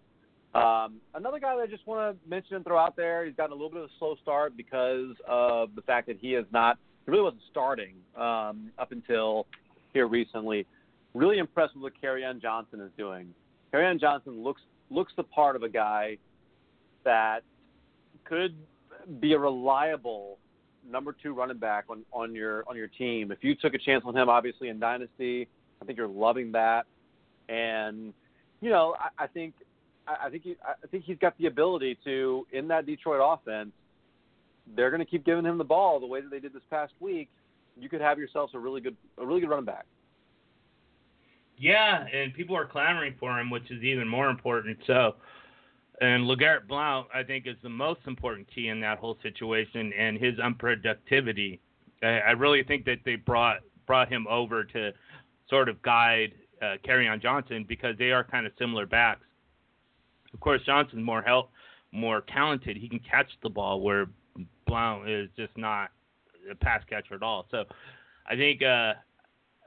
[0.55, 3.53] Um, another guy that I just want to mention and throw out there, he's gotten
[3.53, 6.79] a little bit of a slow start because of the fact that he is not,
[7.05, 9.47] he really wasn't starting um, up until
[9.93, 10.67] here recently.
[11.15, 13.35] Really impressed with what Kerryon Johnson is doing.
[13.77, 16.17] Kerryon Johnson looks looks the part of a guy
[17.05, 17.41] that
[18.25, 18.55] could
[19.21, 20.39] be a reliable
[20.89, 23.31] number two running back on, on your on your team.
[23.31, 25.49] If you took a chance on him, obviously in Dynasty,
[25.83, 26.87] I think you're loving that.
[27.49, 28.15] And
[28.61, 29.55] you know, I, I think
[30.09, 33.73] I think he, I think he's got the ability to in that Detroit offense.
[34.75, 36.93] They're going to keep giving him the ball the way that they did this past
[36.99, 37.29] week.
[37.79, 39.85] You could have yourselves a really good a really good running back.
[41.59, 44.79] Yeah, and people are clamoring for him, which is even more important.
[44.87, 45.17] So,
[46.01, 50.19] and LeGarrette Blount, I think, is the most important key in that whole situation, and
[50.19, 51.59] his unproductivity.
[52.03, 54.93] I, I really think that they brought brought him over to
[55.49, 59.25] sort of guide uh, Kerryon Johnson because they are kind of similar backs.
[60.35, 61.51] Of course, Johnson's more help,
[61.93, 62.77] more talented.
[62.77, 64.07] He can catch the ball where
[64.67, 65.91] Blount is just not
[66.51, 67.47] a pass catcher at all.
[67.51, 67.65] So,
[68.29, 68.95] I think uh,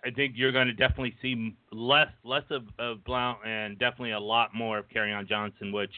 [0.05, 4.19] I think you're going to definitely see less less of, of Blount and definitely a
[4.19, 5.93] lot more of Kerryon Johnson, which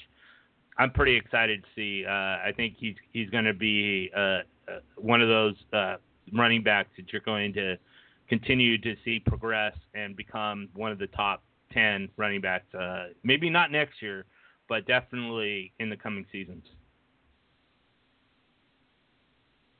[0.78, 2.06] I'm pretty excited to see.
[2.06, 4.41] Uh, I think he's he's going to be uh, uh,
[4.97, 5.95] one of those uh,
[6.34, 7.78] running backs that you're going to
[8.30, 12.74] continue to see progress and become one of the top ten running backs.
[12.74, 14.26] Uh, maybe not next year,
[14.70, 16.66] but definitely in the coming seasons.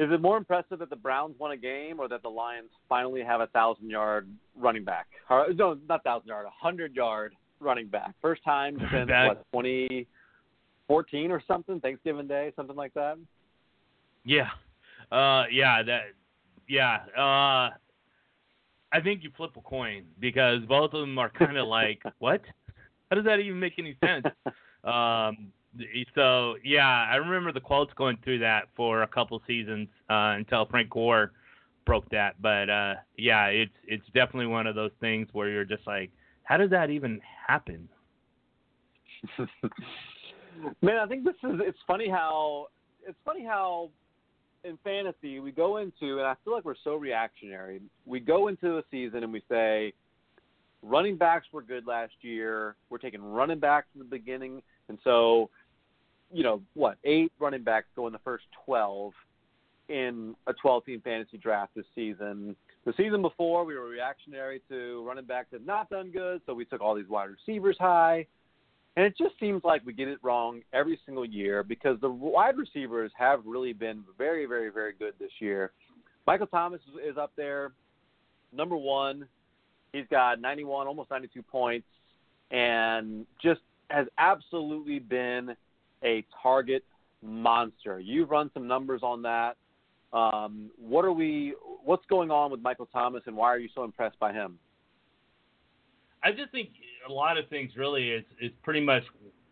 [0.02, 3.22] Is it more impressive that the Browns won a game or that the Lions finally
[3.22, 4.28] have a thousand yard
[4.58, 5.06] running back?
[5.30, 8.16] Or, no, not thousand yard, a hundred yard running back.
[8.20, 10.08] First time since what twenty
[10.88, 13.20] fourteen or something, Thanksgiving Day, something like that.
[14.26, 14.50] Yeah,
[15.12, 16.02] uh, yeah, that,
[16.68, 16.96] yeah.
[17.16, 17.70] Uh,
[18.92, 22.42] I think you flip a coin because both of them are kind of like, what?
[23.12, 24.26] How does that even make any sense?
[24.84, 25.52] Um,
[26.16, 30.66] so yeah, I remember the Colts going through that for a couple seasons uh, until
[30.66, 31.32] Frank Gore
[31.86, 32.42] broke that.
[32.42, 36.12] But uh, yeah, it's it's definitely one of those things where you're just like,
[36.44, 37.88] how does that even happen?
[40.82, 42.68] Man, I think this is it's funny how
[43.08, 43.90] it's funny how
[44.64, 47.82] in fantasy we go into and I feel like we're so reactionary.
[48.06, 49.94] We go into a season and we say
[50.84, 52.76] running backs were good last year.
[52.90, 55.50] We're taking running backs in the beginning, and so
[56.34, 59.14] you know what, eight running backs go in the first twelve
[59.92, 62.56] in a 12 team fantasy draft this season.
[62.86, 66.66] The season before, we were reactionary to running backs that not done good, so we
[66.66, 68.26] took all these wide receivers high.
[68.96, 72.58] And it just seems like we get it wrong every single year because the wide
[72.58, 75.72] receivers have really been very, very, very good this year.
[76.26, 77.72] Michael Thomas is up there,
[78.54, 79.28] number one.
[79.94, 81.88] He's got 91, almost 92 points,
[82.50, 85.56] and just has absolutely been
[86.04, 86.84] a target
[87.22, 88.00] monster.
[88.00, 89.58] You've run some numbers on that.
[90.14, 91.56] Um, what are we?
[91.84, 94.60] What's going on with Michael Thomas, and why are you so impressed by him?
[96.24, 96.70] I just think
[97.08, 99.04] a lot of things really is is pretty much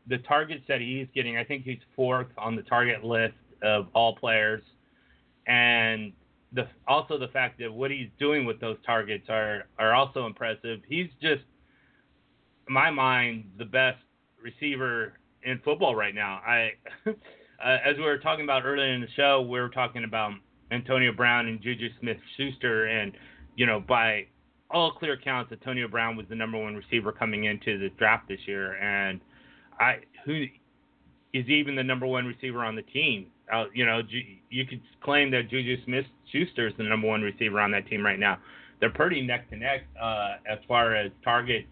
[0.08, 1.38] the targets that he's getting.
[1.38, 4.62] I think he's fourth on the target list of all players,
[5.48, 6.12] and
[6.52, 10.82] the also the fact that what he's doing with those targets are are also impressive.
[10.88, 11.44] He's just,
[12.68, 14.00] in my mind, the best
[14.42, 15.14] receiver
[15.44, 16.42] in football right now.
[16.46, 16.72] I,
[17.08, 20.34] uh, as we were talking about earlier in the show, we were talking about
[20.72, 23.14] Antonio Brown and Juju Smith-Schuster, and
[23.56, 24.26] you know, by
[24.72, 28.40] all clear accounts, Antonio Brown was the number one receiver coming into the draft this
[28.46, 29.20] year, and
[29.80, 30.46] I who
[31.34, 33.28] is even the number one receiver on the team.
[33.52, 34.02] Uh, you know,
[34.50, 38.20] you could claim that Juju Smith-Schuster is the number one receiver on that team right
[38.20, 38.38] now.
[38.80, 41.68] They're pretty neck to neck uh, as far as targets.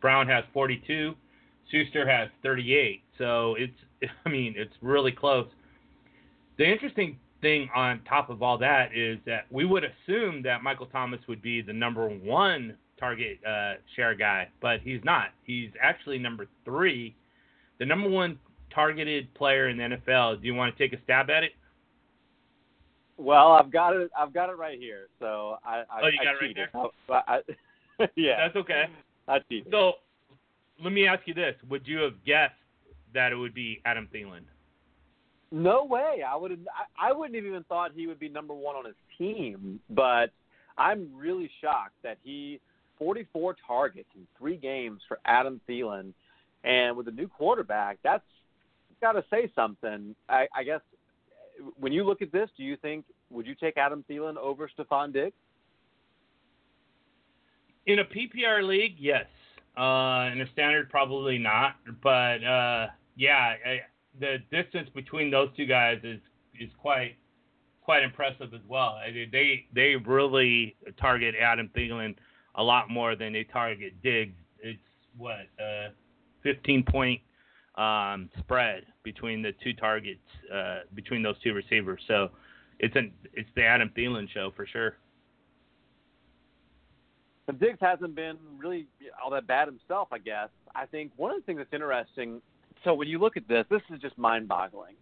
[0.00, 1.14] Brown has 42,
[1.70, 3.02] Schuster has 38.
[3.18, 3.72] So it's,
[4.24, 5.48] I mean, it's really close.
[6.58, 10.86] The interesting thing on top of all that is that we would assume that Michael
[10.86, 15.28] Thomas would be the number one target uh, share guy, but he's not.
[15.44, 17.14] He's actually number three,
[17.78, 18.38] the number one
[18.74, 20.40] targeted player in the NFL.
[20.40, 21.52] Do you want to take a stab at it?
[23.18, 24.10] Well, I've got it.
[24.18, 25.08] I've got it right here.
[25.18, 25.84] So I.
[25.90, 26.56] I oh, you got I it right
[27.08, 27.20] there.
[27.26, 28.36] I, yeah.
[28.46, 28.84] That's okay.
[29.28, 29.68] I cheated.
[29.70, 29.94] So
[30.82, 32.54] let me ask you this: Would you have guessed
[33.14, 34.42] that it would be Adam Thielen?
[35.50, 36.22] No way.
[36.26, 36.52] I would.
[36.52, 39.80] I, I wouldn't have even thought he would be number one on his team.
[39.90, 40.30] But
[40.76, 42.60] I'm really shocked that he
[42.98, 46.12] 44 targets in three games for Adam Thielen,
[46.64, 48.24] and with a new quarterback, that's
[49.00, 50.14] got to say something.
[50.28, 50.80] I, I guess
[51.78, 55.12] when you look at this, do you think would you take Adam Thielen over Stefon
[55.12, 55.36] Diggs?
[57.86, 59.26] In a PPR league, yes.
[59.76, 61.76] Uh, in a standard, probably not.
[62.02, 63.80] But uh, yeah, I,
[64.18, 66.20] the distance between those two guys is
[66.58, 67.16] is quite
[67.82, 68.98] quite impressive as well.
[69.30, 72.14] They they really target Adam Thielen
[72.54, 74.34] a lot more than they target Diggs.
[74.58, 74.80] It's
[75.16, 75.90] what uh,
[76.42, 77.20] 15 point
[77.76, 80.20] um, spread between the two targets
[80.52, 82.00] uh, between those two receivers.
[82.08, 82.30] So
[82.78, 84.96] it's an it's the Adam Thielen show for sure.
[87.46, 88.86] But Diggs hasn't been really
[89.22, 90.48] all that bad himself, I guess.
[90.74, 92.42] I think one of the things that's interesting.
[92.84, 94.94] So when you look at this, this is just mind-boggling.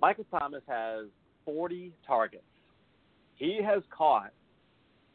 [0.00, 1.06] Michael Thomas has
[1.44, 2.44] 40 targets.
[3.36, 4.32] He has caught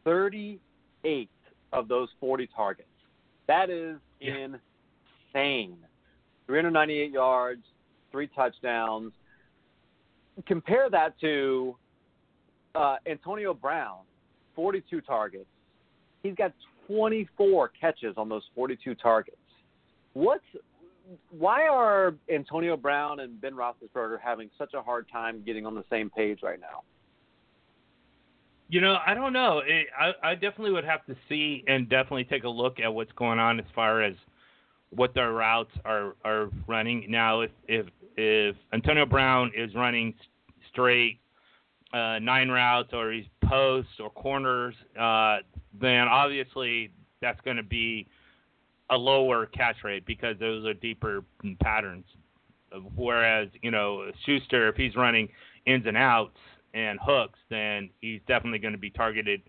[0.03, 1.29] 38
[1.73, 2.89] of those 40 targets.
[3.47, 4.47] That is yeah.
[5.33, 5.77] insane.
[6.47, 7.63] 398 yards,
[8.11, 9.11] three touchdowns.
[10.45, 11.75] Compare that to
[12.75, 13.99] uh, Antonio Brown,
[14.55, 15.45] 42 targets.
[16.27, 16.51] He's got
[16.87, 19.37] 24 catches on those 42 targets.
[20.13, 20.43] What's
[21.29, 25.85] why are Antonio Brown and Ben Roethlisberger having such a hard time getting on the
[25.89, 26.83] same page right now?
[28.67, 29.61] You know, I don't know.
[29.65, 33.13] It, I I definitely would have to see and definitely take a look at what's
[33.13, 34.15] going on as far as
[34.89, 37.41] what their routes are are running now.
[37.41, 37.85] If if
[38.17, 40.13] if Antonio Brown is running
[40.69, 41.19] straight
[41.93, 45.37] uh, nine routes or he's posts or corners, uh,
[45.79, 48.07] then obviously that's going to be
[48.89, 51.23] a lower catch rate because those are deeper
[51.61, 52.05] patterns.
[52.95, 55.29] Whereas you know Schuster, if he's running
[55.65, 56.37] ins and outs
[56.73, 59.41] and hooks, then he's definitely going to be targeted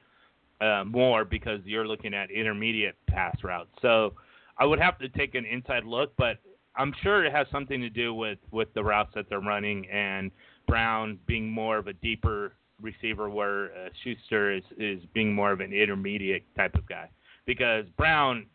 [0.60, 3.70] uh, more because you're looking at intermediate pass routes.
[3.82, 4.14] So
[4.56, 6.38] I would have to take an inside look, but
[6.76, 10.30] I'm sure it has something to do with with the routes that they're running and
[10.68, 15.60] Brown being more of a deeper receiver, where uh, Schuster is is being more of
[15.60, 17.10] an intermediate type of guy.
[17.46, 18.46] Because Brown,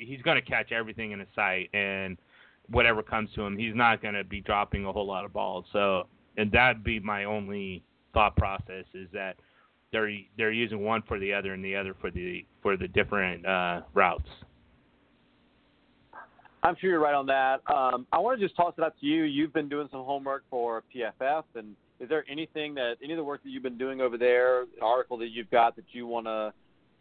[0.00, 2.18] he's going to catch everything in his sight and
[2.68, 5.64] whatever comes to him, he's not going to be dropping a whole lot of balls.
[5.72, 7.82] So, and that'd be my only
[8.12, 9.36] thought process is that
[9.92, 13.46] they're they're using one for the other and the other for the for the different
[13.46, 14.28] uh, routes.
[16.66, 17.60] I'm sure you're right on that.
[17.72, 19.22] Um, I want to just toss it out to you.
[19.22, 23.24] You've been doing some homework for PFF, and is there anything that any of the
[23.24, 26.26] work that you've been doing over there, an article that you've got that you want
[26.26, 26.52] to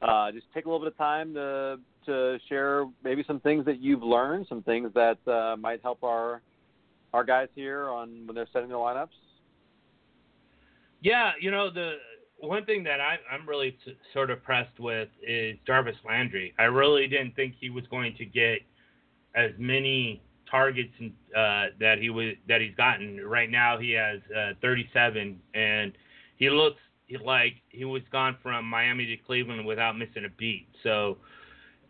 [0.07, 3.82] uh, just take a little bit of time to to share maybe some things that
[3.82, 6.41] you've learned, some things that uh, might help our
[7.11, 9.07] our guys here on when they're setting their lineups?
[11.01, 11.93] Yeah, you know the
[12.38, 16.53] one thing that I, I'm really t- sort of pressed with is Jarvis Landry.
[16.59, 18.59] I really didn't think he was going to get
[19.36, 23.19] as many targets uh, that he was that he's gotten.
[23.25, 25.91] Right now, he has uh, 37, and
[26.38, 26.79] he looks
[27.23, 30.67] like he was gone from Miami to Cleveland without missing a beat.
[30.83, 31.17] So,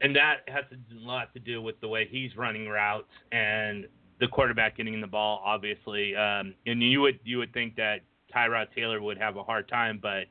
[0.01, 3.87] and that has a lot to do with the way he's running routes and
[4.19, 6.15] the quarterback getting the ball, obviously.
[6.15, 7.99] Um, and you would you would think that
[8.33, 10.25] Tyrod Taylor would have a hard time, but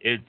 [0.00, 0.22] it's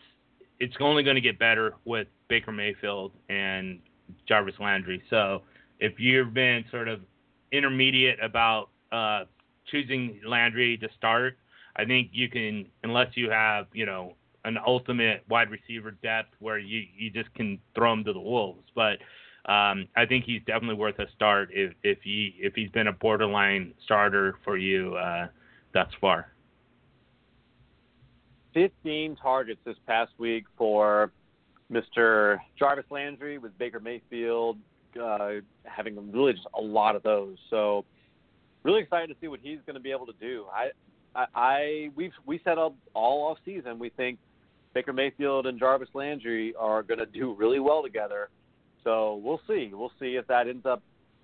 [0.60, 3.80] it's only going to get better with Baker Mayfield and
[4.28, 5.02] Jarvis Landry.
[5.10, 5.42] So
[5.84, 7.02] if you've been sort of
[7.52, 9.26] intermediate about uh,
[9.70, 11.38] choosing Landry to start,
[11.76, 14.14] I think you can, unless you have, you know,
[14.46, 18.64] an ultimate wide receiver depth where you, you just can throw him to the wolves.
[18.74, 19.00] But
[19.52, 22.94] um, I think he's definitely worth a start if if he if he's been a
[22.94, 25.28] borderline starter for you uh,
[25.74, 26.32] thus far.
[28.54, 31.12] 15 targets this past week for
[31.70, 32.38] Mr.
[32.58, 34.58] Jarvis Landry with Baker Mayfield
[35.02, 37.38] uh, having really just a lot of those.
[37.50, 37.86] So
[38.64, 40.46] really excited to see what he's going to be able to do.
[40.54, 40.72] I,
[41.16, 44.20] I, I we've we said all, all off season we think
[44.74, 48.30] Baker Mayfield and Jarvis Landry are going to do really well together.
[48.84, 49.72] So we'll see.
[49.74, 50.82] We'll see if that ends up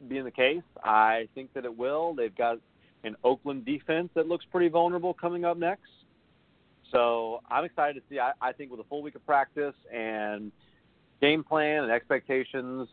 [0.07, 0.63] being the case.
[0.83, 2.13] I think that it will.
[2.13, 2.59] They've got
[3.03, 5.89] an Oakland defense that looks pretty vulnerable coming up next.
[6.91, 8.19] So I'm excited to see.
[8.19, 10.51] I, I think with a full week of practice and
[11.21, 12.87] game plan and expectations,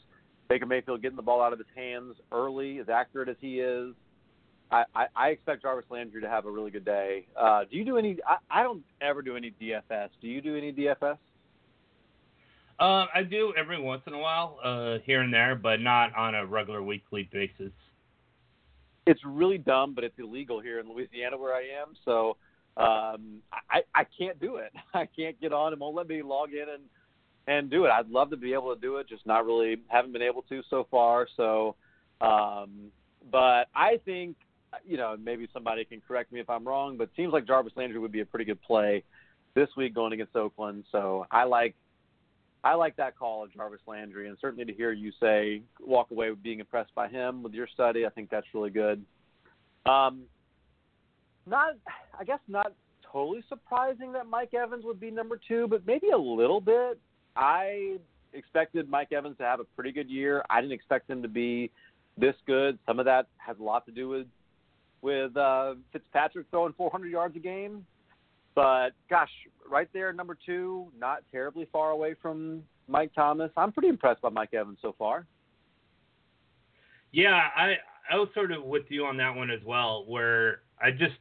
[0.48, 3.94] Baker Mayfield getting the ball out of his hands early, as accurate as he is.
[4.70, 7.26] I, I, I expect Jarvis Landry to have a really good day.
[7.36, 8.16] Uh, do you do any?
[8.26, 10.08] I, I don't ever do any DFS.
[10.20, 11.18] Do you do any DFS?
[12.78, 16.34] Uh, I do every once in a while, uh, here and there, but not on
[16.34, 17.72] a regular weekly basis.
[19.06, 21.94] It's really dumb, but it's illegal here in Louisiana where I am.
[22.04, 22.36] So
[22.76, 23.38] um,
[23.70, 24.72] I I can't do it.
[24.94, 25.72] I can't get on.
[25.72, 26.82] It won't let me log in and
[27.46, 27.90] and do it.
[27.90, 30.62] I'd love to be able to do it, just not really haven't been able to
[30.68, 31.28] so far.
[31.36, 31.76] So,
[32.20, 32.90] um,
[33.30, 34.36] but I think
[34.84, 37.72] you know maybe somebody can correct me if I'm wrong, but it seems like Jarvis
[37.76, 39.04] Landry would be a pretty good play
[39.54, 40.84] this week going against Oakland.
[40.92, 41.74] So I like
[42.64, 46.30] I like that call of Jarvis Landry, and certainly to hear you say walk away
[46.32, 49.04] being impressed by him with your study, I think that's really good.
[49.86, 50.22] Um,
[51.46, 51.76] not,
[52.18, 52.72] I guess, not
[53.12, 56.98] totally surprising that Mike Evans would be number two, but maybe a little bit.
[57.36, 57.96] I
[58.32, 60.44] expected Mike Evans to have a pretty good year.
[60.50, 61.70] I didn't expect him to be
[62.18, 62.78] this good.
[62.86, 64.26] Some of that has a lot to do with
[65.02, 67.86] with uh, Fitzpatrick throwing 400 yards a game.
[68.54, 69.30] But gosh,
[69.70, 73.50] right there, number two, not terribly far away from Mike Thomas.
[73.56, 75.26] I'm pretty impressed by Mike Evans so far.
[77.12, 77.74] Yeah, I
[78.10, 80.04] I was sort of with you on that one as well.
[80.06, 81.14] Where I just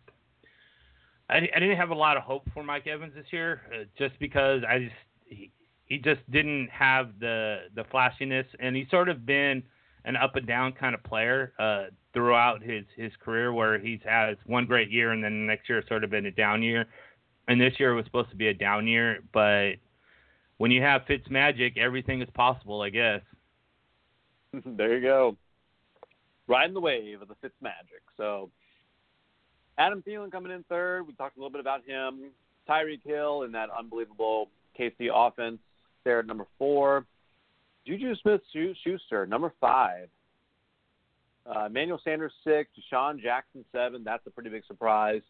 [1.29, 4.17] I, I didn't have a lot of hope for Mike Evans this year, uh, just
[4.19, 5.49] because I just
[5.85, 9.63] he just didn't have the the flashiness, and he's sort of been
[10.05, 14.37] an up and down kind of player uh, throughout his his career, where he's has
[14.45, 16.87] one great year and then the next year sort of been a down year
[17.47, 19.73] and this year was supposed to be a down year, but
[20.57, 23.21] when you have Fitz magic, everything is possible, I guess.
[24.65, 25.37] there you go.
[26.47, 28.01] Riding the wave of the Fitz magic.
[28.17, 28.49] So
[29.77, 31.07] Adam Thielen coming in third.
[31.07, 32.31] We talked a little bit about him.
[32.69, 35.59] Tyreek Hill in that unbelievable KC offense
[36.05, 37.05] there at number four.
[37.85, 38.41] Juju Smith
[38.83, 40.07] Schuster, number five.
[41.45, 42.69] Uh, Emmanuel Sanders, six.
[42.93, 44.03] DeSean Jackson, seven.
[44.03, 45.21] That's a pretty big surprise.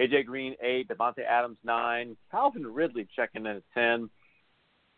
[0.00, 4.10] AJ Green eight, Davante Adams nine, Calvin Ridley checking in at ten,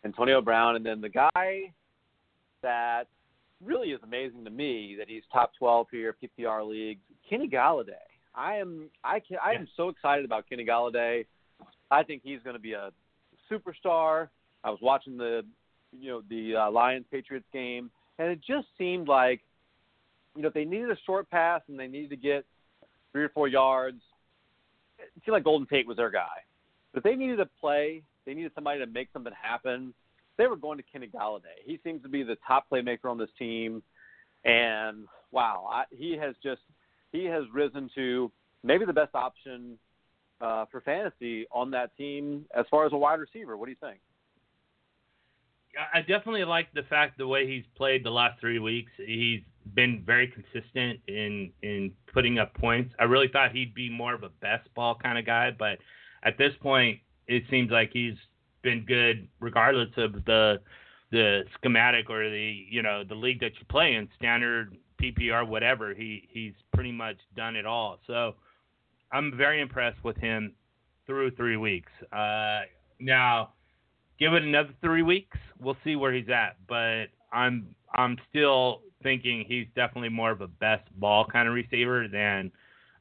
[0.04, 1.72] Antonio Brown, and then the guy
[2.62, 3.04] that
[3.62, 7.92] really is amazing to me that he's top twelve here PPR leagues, Kenny Golladay.
[8.34, 11.26] I am I can I am so excited about Kenny Golladay.
[11.90, 12.90] I think he's going to be a
[13.50, 14.28] superstar.
[14.66, 15.42] I was watching the
[15.98, 17.88] you know the uh, Lions Patriots game,
[18.18, 19.40] and it just seemed like
[20.34, 22.44] you know if they needed a short pass and they needed to get
[23.12, 24.00] three or four yards,
[24.98, 26.42] it seemed like Golden Tate was their guy.
[26.92, 29.94] But they needed a play, they needed somebody to make something happen.
[30.36, 31.62] They were going to Kenny Golladay.
[31.64, 33.82] He seems to be the top playmaker on this team,
[34.44, 36.60] and wow, I, he has just
[37.12, 38.32] he has risen to
[38.64, 39.78] maybe the best option
[40.40, 43.56] uh, for fantasy on that team as far as a wide receiver.
[43.56, 44.00] What do you think?
[45.94, 48.90] I definitely like the fact the way he's played the last three weeks.
[48.96, 49.42] He's
[49.74, 52.94] been very consistent in in putting up points.
[52.98, 55.78] I really thought he'd be more of a best ball kind of guy, but
[56.22, 58.16] at this point, it seems like he's
[58.62, 60.60] been good regardless of the
[61.12, 65.94] the schematic or the you know the league that you play in, standard PPR, whatever.
[65.94, 67.98] He he's pretty much done it all.
[68.06, 68.34] So
[69.12, 70.54] I'm very impressed with him
[71.06, 71.92] through three weeks.
[72.12, 72.62] Uh,
[72.98, 73.50] now,
[74.18, 76.56] give it another three weeks, we'll see where he's at.
[76.68, 82.08] But I'm I'm still thinking he's definitely more of a best ball kind of receiver
[82.08, 82.50] than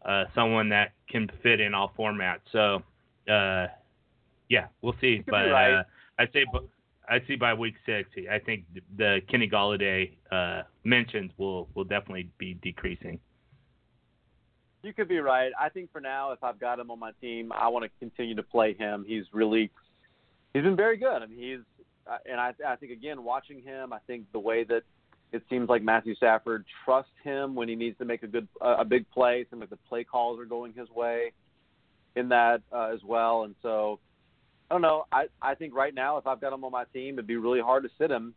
[0.06, 2.42] uh, someone that can fit in all formats.
[2.52, 2.84] So,
[3.32, 3.68] uh,
[4.50, 5.24] yeah, we'll see.
[5.26, 5.80] But right.
[5.80, 5.84] uh,
[6.20, 6.46] I say,
[7.10, 8.66] I see by week six, I think
[8.98, 13.20] the Kenny Golladay uh, mentions will will definitely be decreasing.
[14.84, 15.52] You could be right.
[15.60, 18.36] I think for now, if I've got him on my team, I want to continue
[18.36, 19.04] to play him.
[19.08, 19.72] He's really,
[20.56, 21.22] he's been very good.
[21.22, 24.64] I mean, he's, uh, and I, I think again, watching him, I think the way
[24.64, 24.84] that
[25.34, 28.86] it seems like Matthew Stafford trusts him when he needs to make a good a
[28.86, 29.46] big play.
[29.50, 31.34] Seems like the play calls are going his way
[32.16, 33.44] in that uh, as well.
[33.44, 34.00] And so
[34.70, 35.06] I don't know.
[35.12, 37.60] I I think right now if I've got him on my team, it'd be really
[37.60, 38.34] hard to sit him.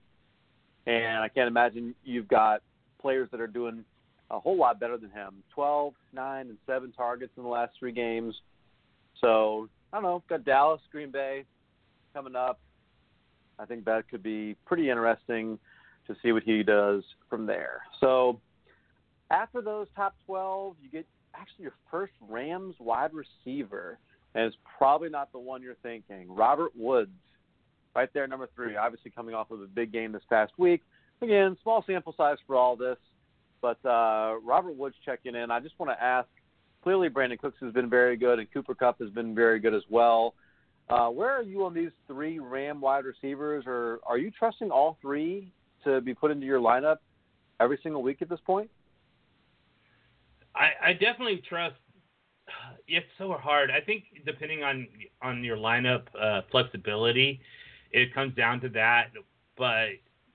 [0.87, 2.63] And I can't imagine you've got
[3.01, 3.85] players that are doing
[4.31, 5.43] a whole lot better than him.
[5.55, 8.35] 12, 9, and 7 targets in the last three games.
[9.21, 10.23] So, I don't know.
[10.29, 11.45] Got Dallas, Green Bay
[12.13, 12.61] coming up.
[13.59, 15.59] I think that could be pretty interesting
[16.07, 17.83] to see what he does from there.
[18.01, 18.41] So
[19.31, 23.99] after those top 12, you get actually your first Rams wide receiver,
[24.35, 26.27] and it's probably not the one you're thinking.
[26.29, 27.11] Robert Woods,
[27.95, 30.83] right there, number three, obviously coming off of a big game this past week.
[31.21, 32.97] Again, small sample size for all this,
[33.61, 35.51] but uh, Robert Woods checking in.
[35.51, 36.29] I just want to ask.
[36.81, 39.83] Clearly, Brandin Cooks has been very good, and Cooper Kupp has been very good as
[39.91, 40.35] well.
[40.91, 44.99] Uh, where are you on these three Ram wide receivers, or are you trusting all
[45.03, 45.53] three
[45.85, 46.97] to be put into your lineup
[47.61, 48.71] every single week at this point?
[50.55, 51.77] I, I definitely trust.
[52.91, 53.71] It's so hard.
[53.71, 54.89] I think depending on
[55.21, 57.39] on your lineup uh, flexibility,
[57.93, 59.09] it comes down to that.
[59.59, 59.89] But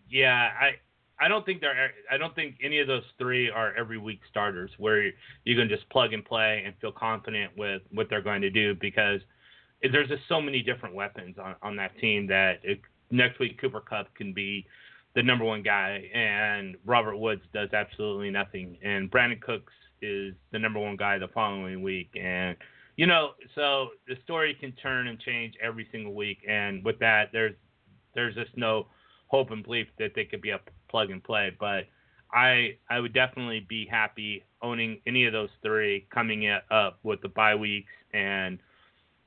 [0.07, 0.73] yeah, I
[1.19, 4.69] I don't think they're I don't think any of those three are every week starters
[4.77, 5.11] where
[5.45, 8.75] you can just plug and play and feel confident with what they're going to do
[8.75, 9.19] because
[9.91, 12.79] there's just so many different weapons on, on that team that it,
[13.11, 14.65] next week Cooper Kupp can be
[15.15, 18.77] the number one guy and Robert Woods does absolutely nothing.
[18.83, 22.11] And Brandin Cooks is the number one guy the following week.
[22.19, 22.55] And
[22.95, 26.39] you know so the story can turn and change every single week.
[26.47, 27.55] And with that there's
[28.15, 28.87] there's just no
[29.27, 31.55] hope and belief that they could be a plug and play.
[31.59, 31.85] But
[32.31, 37.29] I I would definitely be happy owning any of those three coming up with the
[37.29, 38.59] bye weeks and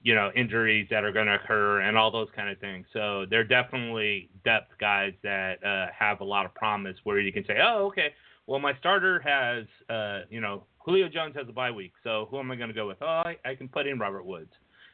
[0.06, 2.86] you know injuries that are going to occur and all those kind of things.
[2.92, 7.44] So they're definitely depth guys that uh, have a lot of promise where you can
[7.44, 8.14] say, oh, okay,
[8.46, 12.38] well my starter has uh, you know Julio Jones has a bye week, so who
[12.38, 12.98] am I going to go with?
[13.00, 14.52] Oh, I, I can put in Robert Woods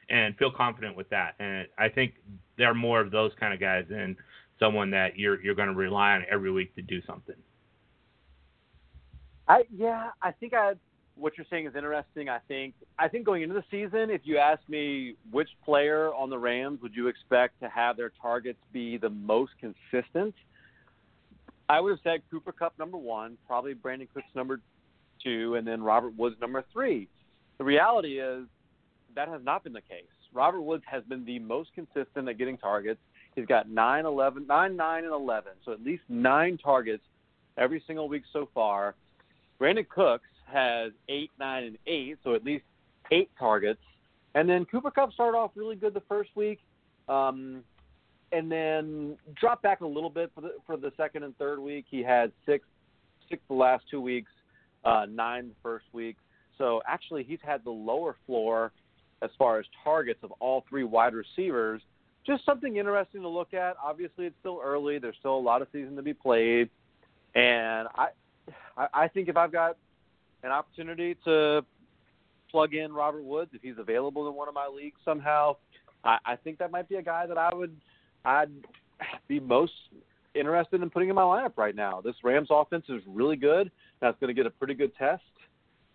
[0.08, 1.34] and feel confident with that.
[1.38, 2.14] And I think
[2.56, 4.16] they're more of those kind of guys than
[4.58, 7.36] someone that you're you're going to rely on every week to do something.
[9.46, 10.72] I yeah, I think I
[11.16, 12.28] what you're saying is interesting.
[12.28, 16.30] I think I think going into the season, if you ask me which player on
[16.30, 20.34] the Rams would you expect to have their targets be the most consistent,
[21.68, 24.60] I would have said Cooper Kupp number one, probably Brandin Cooks number
[25.22, 27.08] two, and then Robert Woods number three.
[27.58, 28.46] The reality is
[29.14, 30.04] that has not been the case.
[30.32, 33.00] Robert Woods has been the most consistent at getting targets.
[33.34, 37.02] He's got 9, 11, 9, 9, and 11, so at least nine targets
[37.56, 38.94] every single week so far.
[39.60, 42.64] Brandin Cooks has eight, nine, and eight, so at least
[43.10, 43.80] eight targets.
[44.34, 46.60] And then Cooper Kupp started off really good the first week,
[47.08, 47.62] um,
[48.32, 51.84] and then dropped back a little bit for the for the second and third week.
[51.90, 52.66] He had six,
[53.28, 54.30] six the last two weeks,
[54.84, 56.16] uh, nine the first week.
[56.56, 58.72] So actually, he's had the lower floor
[59.20, 61.82] as far as targets of all three wide receivers.
[62.26, 63.76] Just something interesting to look at.
[63.82, 64.98] Obviously, it's still early.
[64.98, 66.70] There's still a lot of season to be played,
[67.34, 68.08] and I,
[68.94, 69.76] I think if I've got
[70.42, 71.64] an opportunity to
[72.50, 75.56] plug in Robert Woods if he's available in one of my leagues somehow,
[76.04, 77.74] I, I think that might be a guy that I would
[78.24, 78.50] I'd
[79.28, 79.72] be most
[80.34, 82.00] interested in putting in my lineup right now.
[82.00, 83.70] This Rams offense is really good.
[84.00, 85.22] That's going to get a pretty good test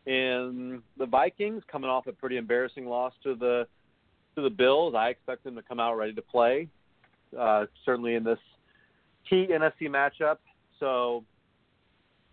[0.05, 3.67] And the Vikings, coming off a pretty embarrassing loss to the
[4.35, 4.93] to the Bills.
[4.95, 6.67] I expect them to come out ready to play,
[7.37, 8.39] uh, certainly in this
[9.29, 10.37] key NFC matchup.
[10.79, 11.23] So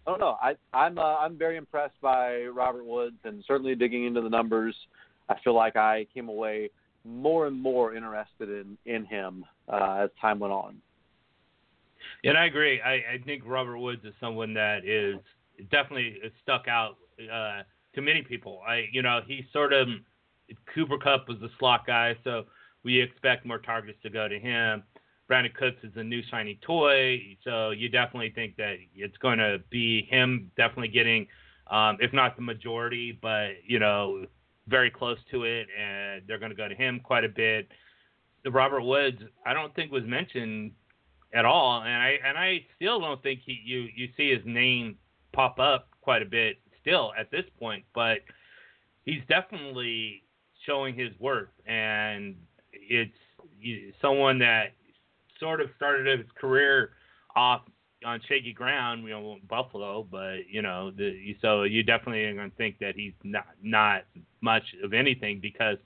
[0.06, 0.36] I don't know.
[0.40, 4.74] I, I'm uh, I'm very impressed by Robert Woods, and certainly digging into the numbers,
[5.28, 6.70] I feel like I came away
[7.04, 10.76] more and more interested in in him uh, as time went on.
[12.22, 12.80] And I agree.
[12.80, 15.16] I, I think Robert Woods is someone that is
[15.70, 17.62] definitely stuck out uh,
[17.94, 18.60] to many people.
[18.66, 19.88] I, you know, he sort of
[20.74, 22.44] Cooper Kupp was the slot guy, so
[22.82, 24.82] we expect more targets to go to him.
[25.34, 29.58] Brandin Cooks is a new shiny toy, so you definitely think that it's going to
[29.68, 31.26] be him definitely getting,
[31.68, 34.26] um, if not the majority, but you know,
[34.68, 37.66] very close to it, and they're going to go to him quite a bit.
[38.44, 40.70] The Robert Woods, I don't think was mentioned
[41.32, 44.96] at all, and I and I still don't think he you you see his name
[45.32, 48.18] pop up quite a bit still at this point, but
[49.04, 50.22] he's definitely
[50.64, 52.36] showing his worth, and
[52.72, 53.18] it's
[54.00, 54.74] someone that
[55.44, 56.90] sort of started his career
[57.36, 57.62] off
[58.04, 62.50] on shaky ground, you know, Buffalo, but you know, the, so you definitely are going
[62.50, 64.02] to think that he's not not
[64.40, 65.78] much of anything because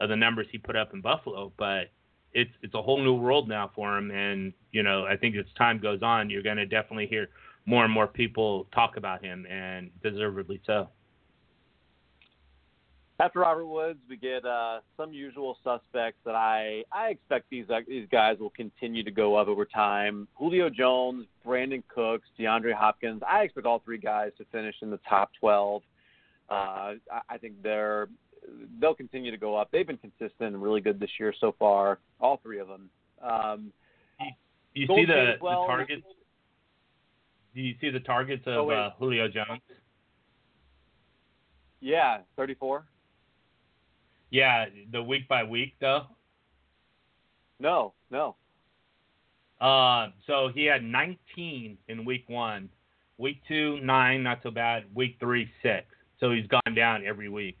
[0.00, 1.90] of the numbers he put up in Buffalo, but
[2.32, 5.46] it's it's a whole new world now for him, and you know, I think as
[5.56, 7.28] time goes on, you're going to definitely hear
[7.66, 10.88] more and more people talk about him, and deservedly so.
[13.20, 17.80] After Robert Woods, we get uh, some usual suspects that I I expect these uh,
[17.88, 20.28] these guys will continue to go up over time.
[20.36, 23.20] Julio Jones, Brandin Cooks, DeAndre Hopkins.
[23.28, 25.82] I expect all three guys to finish in the top 12.
[26.48, 26.94] Uh, I,
[27.28, 28.08] I think they're
[28.80, 29.70] they'll continue to go up.
[29.72, 31.98] They've been consistent and really good this year so far.
[32.20, 32.88] All three of them.
[33.20, 33.72] Um,
[34.20, 36.02] you, you see the, well, the targets?
[37.52, 39.60] Do you see the targets of oh, uh, Julio Jones?
[41.80, 42.84] Yeah, 34.
[44.30, 46.06] Yeah, the week by week though.
[47.60, 48.36] No, no.
[49.60, 52.68] Uh, so he had 19 in week one.
[53.16, 54.84] Week two, nine, not so bad.
[54.94, 55.86] Week three, six.
[56.20, 57.58] So he's gone down every week.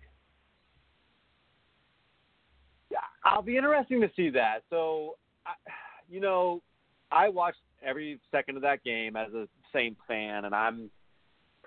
[2.90, 4.62] Yeah, I'll be interesting to see that.
[4.70, 5.16] So,
[5.46, 5.52] I,
[6.08, 6.62] you know,
[7.10, 10.90] I watched every second of that game as a Saints fan, and I'm,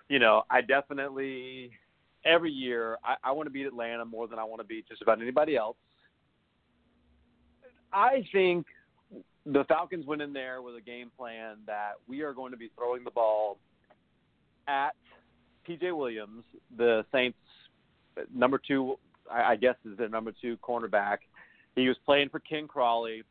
[0.08, 1.72] you know, I definitely
[2.26, 5.02] every year I, I want to beat Atlanta more than I want to beat just
[5.02, 5.78] about anybody else.
[7.94, 8.66] I think
[9.46, 12.70] the Falcons went in there with a game plan that we are going to be
[12.76, 13.58] throwing the ball
[14.68, 14.92] at
[15.68, 16.44] PJ Williams,
[16.78, 17.38] the Saints
[18.34, 18.98] number two,
[19.32, 21.18] I guess is their number two cornerback.
[21.76, 23.24] He was playing for Ken Crawley.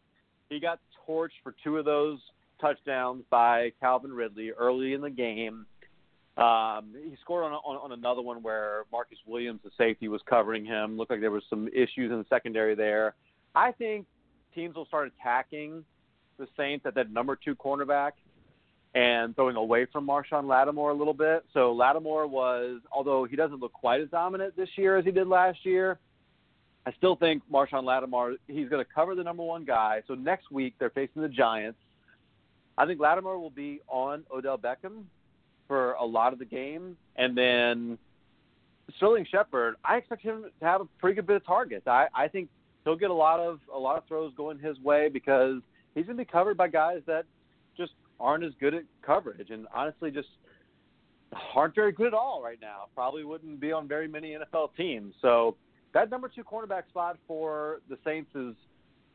[0.49, 2.19] He got torched for two of those
[2.61, 5.67] touchdowns by Calvin Ridley early in the game.
[6.41, 10.65] Um, he scored on, on on another one where Marcus Williams, the safety, was covering
[10.65, 10.97] him.
[10.97, 13.15] Looked like there was some issues in the secondary there.
[13.55, 14.07] I think
[14.55, 15.85] teams will start attacking
[16.39, 18.12] the Saints at that number two cornerback
[18.95, 21.45] and throwing away from Marshon Lattimore a little bit.
[21.53, 25.29] So Lattimore was, although he doesn't look quite as dominant this year as he did
[25.29, 25.99] last year,
[26.87, 30.03] I still think Marshon Lattimore, he's going to cover the number one guy.
[30.09, 31.79] So next week they're facing the Giants.
[32.79, 35.05] I think Lattimore will be on Odell Beckham
[35.70, 37.97] for a lot of the game, and then
[38.97, 41.86] Sterling Shepard, I expect him to have a pretty good bit of targets.
[41.86, 42.48] I, I think
[42.84, 45.62] he'll get a lot of a lot of throws going his way because
[45.94, 47.24] he's going to be covered by guys that
[47.76, 50.26] just aren't as good at coverage, and honestly, just
[51.55, 52.86] aren't very good at all right now.
[52.97, 55.14] Probably wouldn't be on very many NFL teams.
[55.22, 55.55] So
[55.94, 58.56] that number two cornerback spot for the Saints is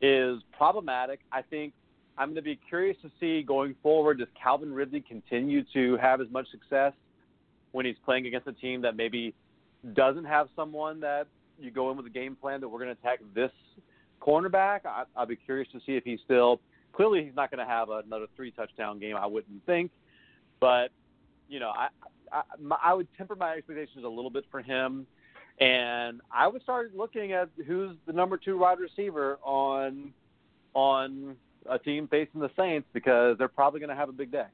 [0.00, 1.20] is problematic.
[1.30, 1.74] I think
[2.18, 4.18] I'm going to be curious to see going forward.
[4.18, 6.92] Does Calvin Ridley continue to have as much success
[7.72, 9.34] when he's playing against a team that maybe
[9.94, 11.26] doesn't have someone that
[11.58, 13.50] you go in with a game plan that we're going to attack this
[14.20, 14.86] cornerback?
[14.86, 16.60] I, I'll be curious to see if he's still.
[16.92, 19.16] Clearly, he's not going to have another three touchdown game.
[19.16, 19.90] I wouldn't think,
[20.60, 20.90] but
[21.48, 21.88] you know, I
[22.32, 22.42] I,
[22.82, 25.06] I would temper my expectations a little bit for him
[25.58, 30.12] and I would start looking at who's the number two wide receiver on
[30.74, 31.36] on
[31.70, 34.46] a team facing the Saints because they're probably going to have a big day.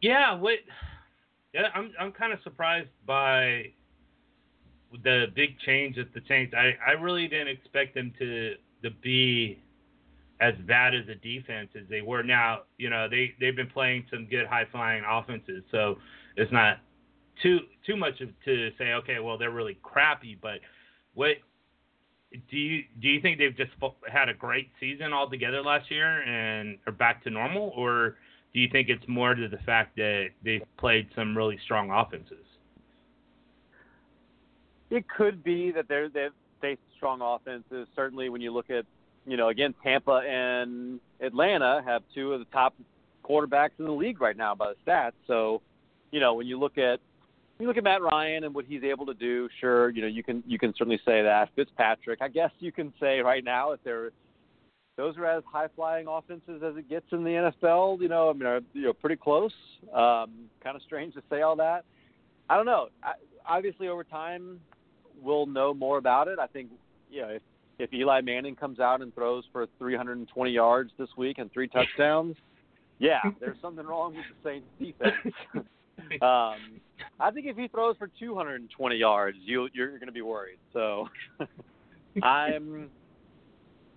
[0.00, 0.58] Yeah, what?
[1.54, 3.72] Yeah, I'm I'm kind of surprised by
[5.04, 6.54] the big change at the Saints.
[6.56, 9.62] I I really didn't expect them to to be
[10.40, 12.22] as bad as a defense as they were.
[12.22, 15.98] Now, you know, they they've been playing some good high flying offenses, so
[16.36, 16.78] it's not
[17.42, 20.58] too too much to say okay, well they're really crappy, but
[21.14, 21.36] what
[22.50, 23.72] do you do you think they've just
[24.10, 28.16] had a great season altogether last year and are back to normal, or
[28.54, 32.44] do you think it's more to the fact that they've played some really strong offenses?
[34.90, 37.88] It could be that they're they've faced strong offenses.
[37.94, 38.84] Certainly, when you look at
[39.26, 42.74] you know again Tampa and Atlanta have two of the top
[43.24, 45.12] quarterbacks in the league right now by the stats.
[45.26, 45.62] So,
[46.10, 47.00] you know when you look at
[47.58, 50.22] you look at Matt Ryan and what he's able to do, sure, you know, you
[50.22, 51.50] can you can certainly say that.
[51.54, 54.10] Fitzpatrick, I guess you can say right now if they're
[54.96, 58.32] those are as high flying offenses as it gets in the NFL, you know, I
[58.32, 59.52] mean, are you know pretty close.
[59.92, 61.84] Um, kind of strange to say all that.
[62.50, 62.88] I don't know.
[63.02, 63.12] I,
[63.46, 64.60] obviously, over time,
[65.22, 66.38] we'll know more about it.
[66.38, 66.70] I think,
[67.10, 67.42] you know, if
[67.78, 72.36] if Eli Manning comes out and throws for 320 yards this week and three touchdowns,
[72.98, 75.34] yeah, there's something wrong with the Saints defense.
[76.22, 76.80] um,
[77.20, 80.58] I think if he throws for 220 yards, you you're going to be worried.
[80.72, 81.08] So
[82.22, 82.90] I'm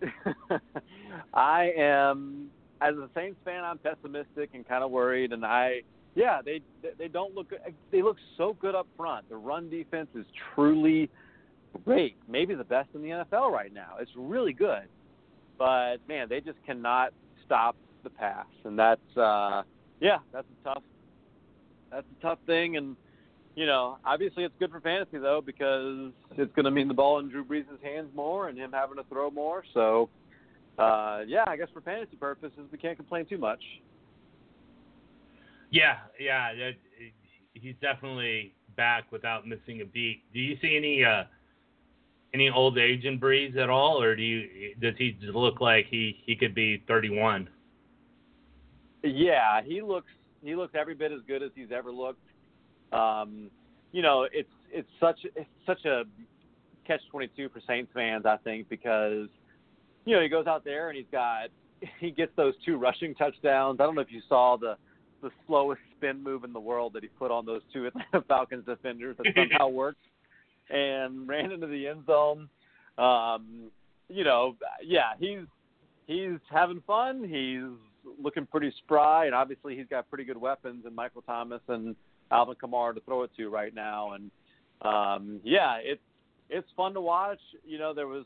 [1.33, 2.49] I am
[2.81, 5.31] as a Saints fan, I'm pessimistic and kind of worried.
[5.31, 5.81] And I
[6.15, 6.61] yeah, they
[6.97, 7.51] they don't look
[7.91, 9.29] they look so good up front.
[9.29, 11.09] The run defense is truly
[11.83, 13.95] great, maybe the best in the NFL right now.
[13.99, 14.87] It's really good,
[15.57, 17.11] but man, they just cannot
[17.45, 19.63] stop the pass, and that's uh,
[19.99, 20.83] yeah, that's a tough
[21.95, 22.95] that's a tough thing, and
[23.55, 27.19] you know, obviously it's good for fantasy though because it's going to mean the ball
[27.19, 29.63] in Drew Brees' hands more and him having to throw more.
[29.73, 30.09] So,
[30.77, 33.61] uh, yeah, I guess for fantasy purposes we can't complain too much.
[35.71, 36.75] Yeah, yeah, it,
[37.53, 40.21] he's definitely back without missing a beat.
[40.33, 41.23] Do you see any uh,
[42.33, 46.21] any old age in Brees at all, or do you does he look like he
[46.25, 47.47] he could be 31?
[49.03, 50.11] Yeah, he looks
[50.47, 52.21] he looks every bit as good as he's ever looked.
[52.91, 53.49] Um,
[53.91, 56.03] you know, it's it's such it's such a
[56.85, 59.27] catch twenty two for Saints fans, I think, because
[60.05, 61.49] you know he goes out there and he's got
[61.99, 63.79] he gets those two rushing touchdowns.
[63.79, 64.75] I don't know if you saw the
[65.21, 68.65] the slowest spin move in the world that he put on those two Atlanta Falcons
[68.65, 70.03] defenders that somehow worked
[70.69, 72.49] and ran into the end zone.
[72.97, 73.71] Um,
[74.07, 75.45] you know, yeah, he's
[76.07, 77.23] he's having fun.
[77.23, 77.77] He's
[78.21, 81.95] looking pretty spry, and obviously he's got pretty good weapons in Michael Thomas and
[82.31, 84.13] Alvin Kamara to throw it to right now.
[84.13, 84.31] And
[84.81, 86.01] um, yeah, it's
[86.49, 87.39] it's fun to watch.
[87.65, 88.25] You know, there was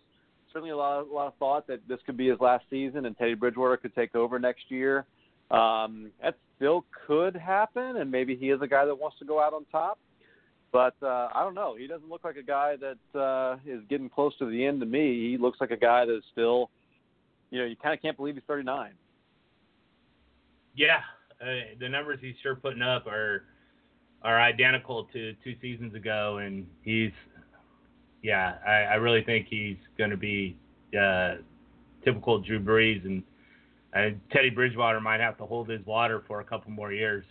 [0.51, 3.05] certainly a lot of, a lot of thought that this could be his last season
[3.05, 5.05] and Teddy Bridgewater could take over next year.
[5.51, 9.41] Um, that still could happen, and maybe he is a guy that wants to go
[9.41, 9.97] out on top.
[10.71, 11.75] But uh, I don't know.
[11.75, 14.85] He doesn't look like a guy that uh, is getting close to the end to
[14.85, 15.31] me.
[15.31, 16.69] He looks like a guy that is still
[17.51, 18.91] you know, you kind of can't believe he's 39.
[20.79, 21.01] Yeah,
[21.41, 23.43] uh, the numbers he's sure putting up are
[24.21, 27.11] are identical to two seasons ago, and he's
[28.23, 30.55] yeah, I, I really think he's going to be
[30.97, 31.35] uh,
[32.05, 33.23] typical Drew Brees, and
[33.93, 37.25] uh, Teddy Bridgewater might have to hold his water for a couple more years.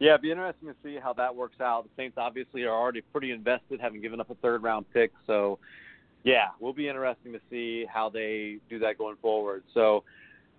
[0.00, 1.84] Yeah, it'd be interesting to see how that works out.
[1.84, 5.12] The Saints obviously are already pretty invested, having given up a third round pick.
[5.28, 5.60] So,
[6.24, 9.62] yeah, will be interesting to see how they do that going forward.
[9.72, 10.02] So,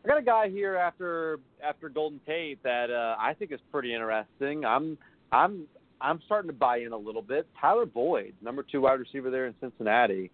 [0.05, 3.91] I got a guy here after after Golden Tate that uh, I think is pretty
[3.93, 4.63] interesting.
[4.63, 4.97] I'm
[5.31, 5.63] I'm
[5.99, 7.47] I'm starting to buy in a little bit.
[7.59, 10.29] Tyler Boyd, number two wide receiver there in Cincinnati.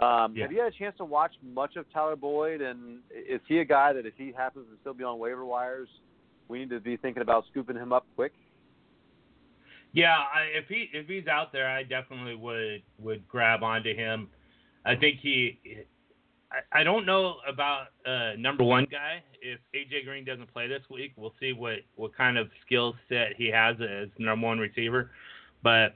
[0.00, 0.42] Um, Yeah.
[0.42, 2.60] Have you had a chance to watch much of Tyler Boyd?
[2.60, 5.88] And is he a guy that if he happens to still be on waiver wires,
[6.48, 8.32] we need to be thinking about scooping him up quick?
[9.92, 14.28] Yeah, I, if he if he's out there, I definitely would would grab onto him.
[14.84, 15.60] I think he.
[16.50, 19.22] I, I don't know about uh, number one guy.
[19.40, 23.34] If AJ Green doesn't play this week, we'll see what what kind of skill set
[23.36, 25.10] he has as number one receiver.
[25.62, 25.94] But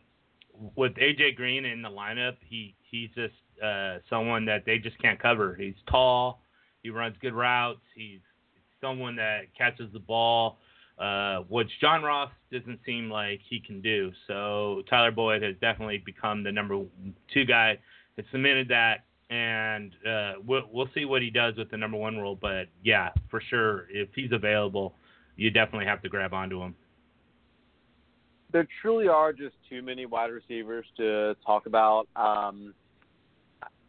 [0.76, 5.20] with AJ Green in the lineup, he he's just uh, someone that they just can't
[5.20, 5.54] cover.
[5.54, 6.42] He's tall.
[6.82, 7.80] He runs good routes.
[7.94, 8.20] He's
[8.80, 10.58] someone that catches the ball
[11.00, 14.12] uh, which John Ross doesn't seem like he can do.
[14.28, 16.82] So Tyler Boyd has definitely become the number
[17.32, 17.78] two guy.
[18.16, 22.18] Has cemented that, and uh, we'll, we'll see what he does with the number one
[22.18, 22.36] role.
[22.40, 24.94] But yeah, for sure, if he's available,
[25.36, 26.74] you definitely have to grab onto him.
[28.52, 32.08] there truly are just too many wide receivers to talk about.
[32.16, 32.74] Um,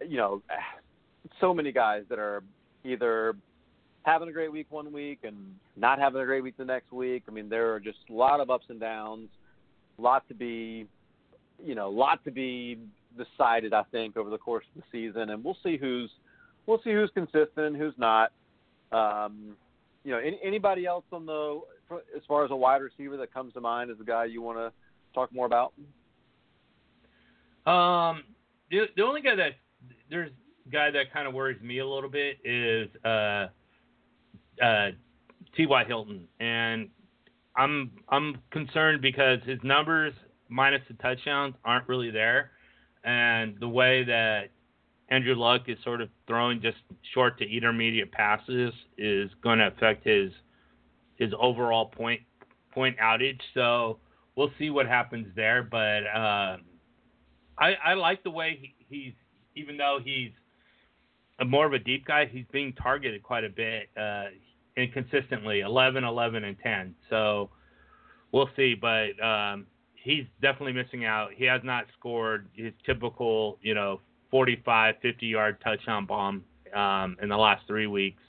[0.07, 0.41] you know,
[1.39, 2.43] so many guys that are
[2.83, 3.35] either
[4.03, 5.35] having a great week one week and
[5.75, 7.23] not having a great week the next week.
[7.27, 9.29] I mean, there are just a lot of ups and downs,
[9.97, 10.87] a lot to be,
[11.63, 12.79] you know, a lot to be
[13.17, 13.73] decided.
[13.73, 16.09] I think over the course of the season, and we'll see who's
[16.65, 18.31] we'll see who's consistent and who's not.
[18.91, 19.55] Um,
[20.03, 21.61] you know, any, anybody else on the
[22.15, 24.57] as far as a wide receiver that comes to mind as a guy you want
[24.57, 24.71] to
[25.13, 25.73] talk more about?
[27.65, 28.23] Um,
[28.69, 29.51] the the only guy that
[30.09, 30.31] there's
[30.71, 33.47] guy that kind of worries me a little bit is uh,
[34.63, 34.91] uh,
[35.55, 35.83] T.Y.
[35.85, 36.89] Hilton, and
[37.55, 40.13] I'm I'm concerned because his numbers
[40.49, 42.51] minus the touchdowns aren't really there,
[43.03, 44.49] and the way that
[45.09, 46.77] Andrew Luck is sort of throwing just
[47.13, 50.31] short to intermediate passes is going to affect his
[51.15, 52.21] his overall point
[52.73, 53.39] point outage.
[53.53, 53.99] So
[54.35, 56.03] we'll see what happens there, but.
[56.15, 56.61] Um,
[57.61, 59.13] I, I like the way he, he's,
[59.55, 60.31] even though he's
[61.45, 64.25] more of a deep guy, he's being targeted quite a bit uh,
[64.75, 66.95] and consistently 11, 11, and 10.
[67.09, 67.51] So
[68.31, 69.67] we'll see, but um,
[70.03, 71.29] he's definitely missing out.
[71.35, 77.29] He has not scored his typical, you know, 45, 50 yard touchdown bomb um, in
[77.29, 78.21] the last three weeks.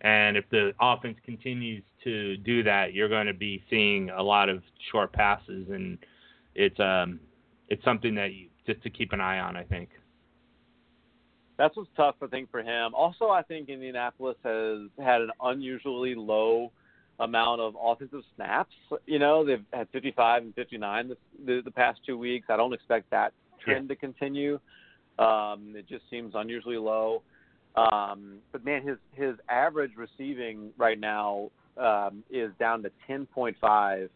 [0.00, 4.48] And if the offense continues to do that, you're going to be seeing a lot
[4.48, 5.96] of short passes, and
[6.54, 7.20] it's um,
[7.68, 9.56] it's something that you just to keep an eye on.
[9.56, 9.88] I think.
[11.56, 12.94] That's what's tough, I think, for him.
[12.94, 16.72] Also, I think Indianapolis has had an unusually low
[17.20, 18.74] amount of offensive snaps.
[19.06, 22.46] You know, they've had 55 and 59 this, the, the past two weeks.
[22.50, 23.32] I don't expect that
[23.64, 24.58] trend to continue.
[25.18, 27.22] Um, it just seems unusually low.
[27.76, 34.08] Um, but man, his his average receiving right now um, is down to 10.5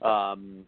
[0.00, 0.64] um,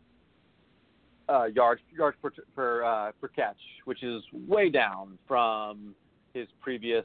[1.28, 5.94] uh, yards yards per per, uh, per catch, which is way down from
[6.34, 7.04] his previous.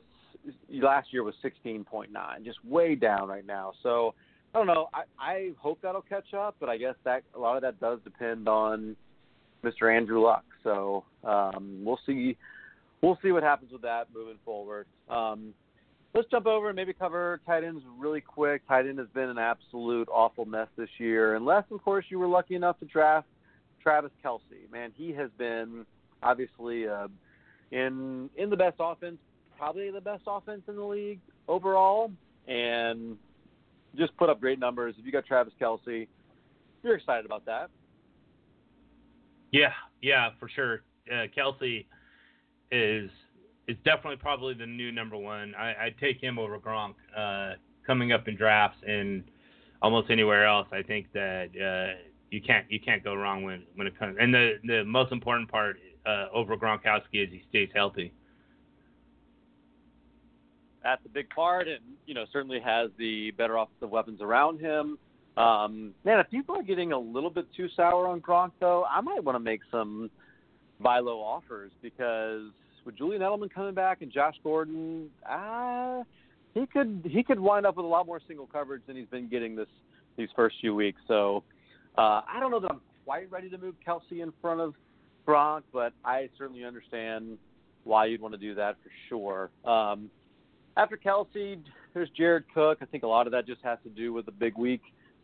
[0.69, 2.07] Last year was 16.9,
[2.43, 3.73] just way down right now.
[3.81, 4.13] So
[4.55, 4.87] I don't know.
[4.93, 7.99] I, I hope that'll catch up, but I guess that a lot of that does
[8.05, 8.95] depend on
[9.65, 9.93] Mr.
[9.93, 10.45] Andrew Luck.
[10.63, 12.37] So um, we'll see.
[13.01, 14.87] We'll see what happens with that moving forward.
[15.09, 15.53] Um,
[16.13, 18.65] let's jump over and maybe cover tight ends really quick.
[18.65, 22.27] Tight end has been an absolute awful mess this year, unless, of course, you were
[22.27, 23.27] lucky enough to draft
[23.83, 24.71] Travis Kelce.
[24.71, 25.85] Man, he has been
[26.23, 27.09] obviously uh,
[27.71, 29.17] in in the best offense,
[29.57, 31.19] probably the best offense in the league
[31.49, 32.09] overall,
[32.47, 33.17] and
[33.97, 34.95] just put up great numbers.
[34.97, 36.07] If you got Travis Kelce,
[36.83, 37.69] you're excited about that.
[39.51, 40.83] Yeah, yeah, for sure.
[41.11, 41.85] Uh, Kelce
[42.71, 43.09] is
[43.67, 45.55] is definitely probably the new number one.
[45.55, 47.55] I, I'd take him over Gronk uh,
[47.85, 49.23] coming up in drafts and
[49.81, 50.67] almost anywhere else.
[50.71, 51.99] I think that uh,
[52.31, 54.17] you can't you can't go wrong when when it comes.
[54.19, 58.11] And the the most important part uh, over Gronkowski is he stays healthy.
[60.85, 64.99] That's a big part, and you know certainly has the better offensive weapons around him.
[65.35, 69.01] Um, man, if people are getting a little bit too sour on Gronk, though, I
[69.01, 70.11] might want to make some
[70.79, 72.51] buy low offers because
[72.85, 76.03] with Julian Edelman coming back and Josh Gordon, uh,
[76.53, 79.27] he could he could wind up with a lot more single coverage than he's been
[79.27, 79.67] getting this
[80.17, 81.01] these first few weeks.
[81.07, 81.43] So
[81.97, 84.75] uh, I don't know that I'm quite ready to move Kelce in front of
[85.27, 87.39] Gronk, but I certainly understand
[87.85, 89.49] why you'd want to do that for sure.
[89.67, 90.11] Um,
[90.77, 91.59] after Kelce,
[91.93, 92.79] there's Jared Cook.
[92.81, 94.81] I think a lot of that just has to do with the big week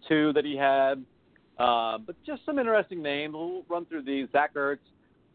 [0.08, 1.04] two that he had.
[1.60, 3.34] Uh, but just some interesting names.
[3.34, 4.28] We'll run through these.
[4.32, 4.80] Zach Ertz,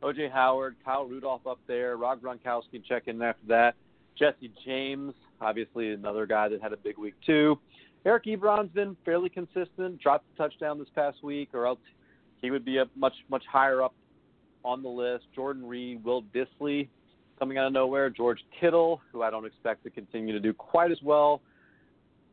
[0.02, 3.74] OJ Howard, Kyle Rudolph up there, Rob Gronkowski check in after that.
[4.18, 7.58] Jesse James, obviously another guy that had a big week too.
[8.04, 11.78] Eric Ebron's been fairly consistent, dropped a touchdown this past week, or else
[12.40, 13.94] he would be a much much higher up
[14.64, 15.24] on the list.
[15.34, 16.88] Jordan Reed, Will Dissly,
[17.38, 18.10] coming out of nowhere.
[18.10, 21.40] George Kittle, who I don't expect to continue to do quite as well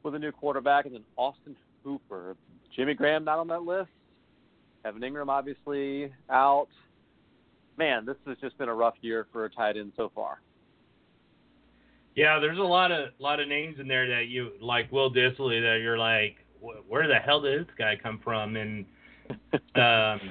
[0.03, 2.35] with a new quarterback, and then Austin Hooper.
[2.75, 3.89] Jimmy Graham not on that list.
[4.85, 6.67] Evan Engram obviously out.
[7.77, 10.41] Man, this has just been a rough year for a tight end so far.
[12.15, 15.61] Yeah, there's a lot of lot of names in there that you like Will Dissly
[15.61, 16.37] that you're like,
[16.87, 18.55] where the hell did this guy come from?
[18.55, 18.85] And
[19.75, 20.29] um,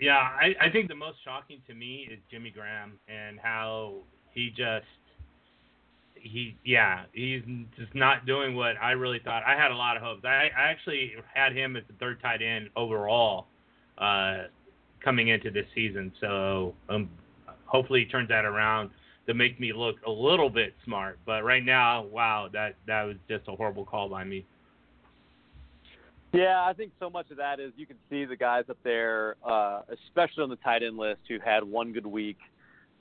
[0.00, 3.96] yeah, I, I think the most shocking to me is Jimmy Graham and how
[4.32, 4.86] he just
[6.14, 7.42] he yeah he's
[7.78, 9.42] just not doing what I really thought.
[9.46, 10.22] I had a lot of hopes.
[10.24, 13.46] I, I actually had him as the third tight end overall
[13.98, 14.44] uh,
[15.04, 16.12] coming into this season.
[16.20, 17.10] So um,
[17.66, 18.90] hopefully he turns that around
[19.26, 21.18] to make me look a little bit smart.
[21.26, 24.46] But right now, wow, that that was just a horrible call by me.
[26.32, 29.34] Yeah, I think so much of that is you can see the guys up there,
[29.44, 32.38] uh, especially on the tight end list, who had one good week,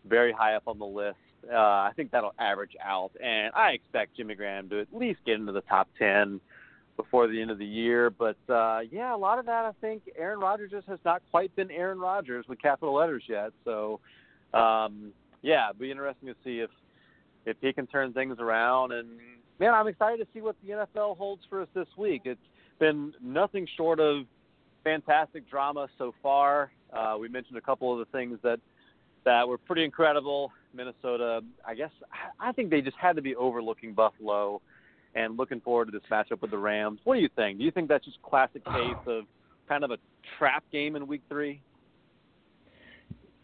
[0.05, 1.17] very high up on the list.
[1.47, 5.35] Uh, I think that'll average out, and I expect Jimmy Graham to at least get
[5.35, 6.41] into the top ten
[6.97, 8.09] before the end of the year.
[8.09, 11.55] But uh, yeah, a lot of that I think Aaron Rodgers just has not quite
[11.55, 13.51] been Aaron Rodgers with capital letters yet.
[13.63, 13.99] So
[14.53, 16.71] um, yeah, it'd be interesting to see if
[17.45, 18.91] if he can turn things around.
[18.91, 19.07] And
[19.59, 22.23] man, I'm excited to see what the NFL holds for us this week.
[22.25, 22.41] It's
[22.79, 24.25] been nothing short of
[24.83, 26.71] fantastic drama so far.
[26.91, 28.59] Uh, we mentioned a couple of the things that
[29.25, 30.51] that were pretty incredible.
[30.73, 31.91] Minnesota, I guess,
[32.39, 34.61] I think they just had to be overlooking Buffalo
[35.15, 36.99] and looking forward to this matchup with the Rams.
[37.03, 37.57] What do you think?
[37.57, 39.25] Do you think that's just classic case of
[39.67, 39.97] kind of a
[40.37, 41.61] trap game in Week Three?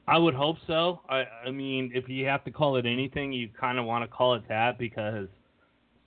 [0.08, 1.02] I would hope so.
[1.10, 4.08] I, I mean, if you have to call it anything, you kind of want to
[4.08, 5.28] call it that because,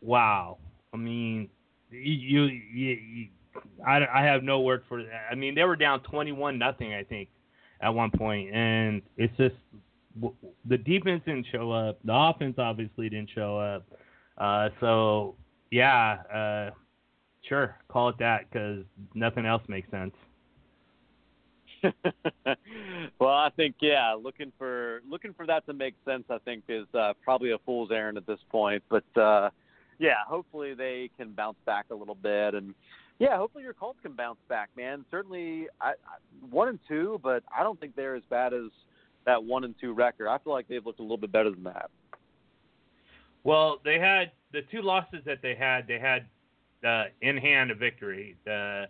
[0.01, 0.59] wow.
[0.95, 1.49] I mean,
[1.91, 3.29] you, you, you
[3.87, 5.29] I, I have no word for that.
[5.31, 7.29] I mean, they were down twenty-one nothing, I think,
[7.81, 9.55] at one point, and it's just
[10.67, 11.99] the defense didn't show up.
[12.05, 13.87] The offense obviously didn't show up.
[14.37, 15.37] Uh, so
[15.71, 16.71] yeah, uh,
[17.49, 18.85] sure, call it that because
[19.15, 20.15] nothing else makes sense.
[23.21, 26.87] well, I think yeah, looking for looking for that to make sense, I think is
[26.95, 28.83] uh, probably a fool's errand at this point.
[28.89, 29.51] But uh,
[29.99, 32.75] yeah, hopefully they can bounce back a little bit, and
[33.19, 35.05] yeah, hopefully your Colts can bounce back, man.
[35.11, 35.95] Certainly, I, I,
[36.51, 38.71] one and two, but I don't think they're as bad as
[39.27, 40.29] that one and two record.
[40.29, 41.91] I feel like they've looked a little bit better than that.
[43.45, 45.87] Well, they had the two losses that they had.
[45.87, 46.27] They had
[46.87, 48.37] uh, in hand a victory.
[48.45, 48.87] The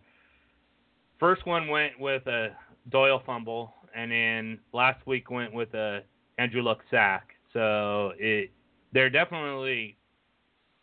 [1.18, 2.51] first one went with a
[2.90, 6.02] Doyle fumble, and then last week went with a
[6.39, 7.30] Andrew Luck sack.
[7.52, 8.51] So it
[8.93, 9.97] they're definitely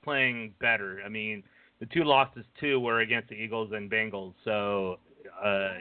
[0.05, 1.01] playing better.
[1.05, 1.43] I mean,
[1.81, 4.99] the two losses too were against the Eagles and Bengals, so
[5.43, 5.73] uh,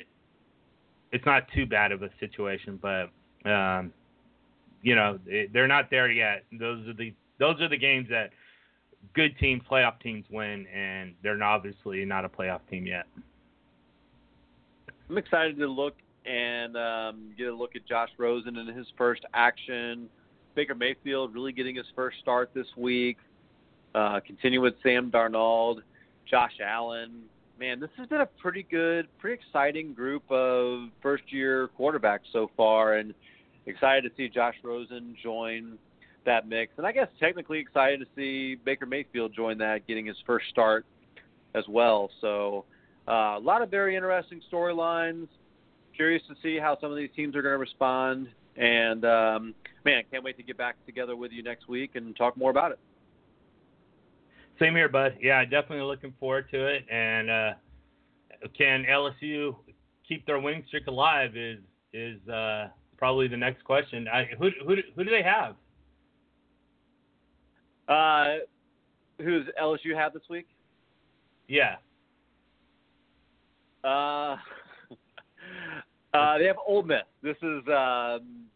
[1.13, 2.81] it's not too bad of a situation.
[2.83, 3.11] But
[3.49, 3.93] um,
[4.83, 5.19] you know,
[5.53, 6.45] they're not there yet.
[6.59, 8.31] Those are the those are the games that
[9.15, 13.07] good teams, playoff teams win, and they're obviously not a playoff team yet.
[15.09, 15.95] I'm excited to look
[16.27, 20.09] and um, get a look at Josh Rosen in his first action.
[20.55, 23.19] Baker Mayfield really getting his first start this week.
[23.95, 25.83] Uh, continue with Sam Darnold,
[26.29, 27.23] Josh Allen.
[27.61, 32.95] Man, this has been a pretty good, pretty exciting group of first-year quarterbacks so far,
[32.95, 33.15] and
[33.67, 35.79] excited to see Josh Rosen join
[36.27, 36.73] that mix.
[36.77, 40.85] And I guess technically excited to see Baker Mayfield join that, getting his first start
[41.55, 42.11] as well.
[42.21, 42.65] So
[43.07, 45.29] uh, a lot of very interesting storylines.
[45.95, 48.29] Curious to see how some of these teams are going to respond.
[48.57, 49.55] And um,
[49.85, 52.73] man, can't wait to get back together with you next week and talk more about
[52.73, 52.81] it.
[54.59, 55.17] Same here, bud.
[55.21, 56.85] Yeah, definitely looking forward to it.
[56.91, 57.51] And uh,
[58.57, 59.57] can LSU
[60.07, 61.37] keep their winning streak alive?
[61.37, 61.59] Is
[61.93, 64.07] is uh, probably the next question.
[64.09, 65.57] I, who who who do they have?
[67.89, 68.39] Uh,
[69.19, 70.47] who's LSU have this week?
[71.49, 71.77] Yeah.
[73.83, 74.37] Uh,
[76.15, 77.03] uh, they have Ole Miss.
[77.23, 78.47] This is, um,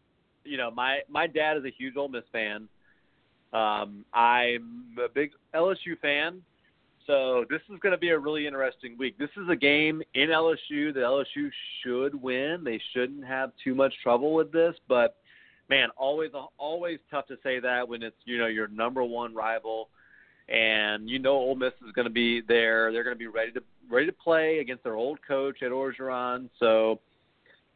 [0.43, 2.67] you know, my my dad is a huge Ole Miss fan.
[3.53, 6.41] Um, I'm a big LSU fan,
[7.07, 9.17] so this is going to be a really interesting week.
[9.17, 11.49] This is a game in LSU that LSU
[11.81, 12.63] should win.
[12.63, 15.15] They shouldn't have too much trouble with this, but
[15.69, 19.89] man, always always tough to say that when it's you know your number one rival,
[20.49, 22.91] and you know Ole Miss is going to be there.
[22.91, 26.49] They're going to be ready to ready to play against their old coach Ed Orgeron.
[26.59, 26.99] So,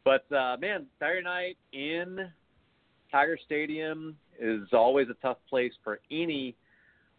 [0.04, 2.30] but uh, man, Saturday night in
[3.14, 6.56] Tiger Stadium is always a tough place for any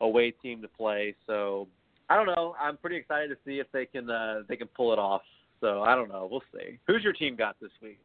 [0.02, 1.16] away team to play.
[1.26, 1.70] So
[2.10, 2.54] I don't know.
[2.60, 5.22] I'm pretty excited to see if they can uh, they can pull it off.
[5.62, 6.28] So I don't know.
[6.30, 6.80] We'll see.
[6.86, 7.98] Who's your team got this week?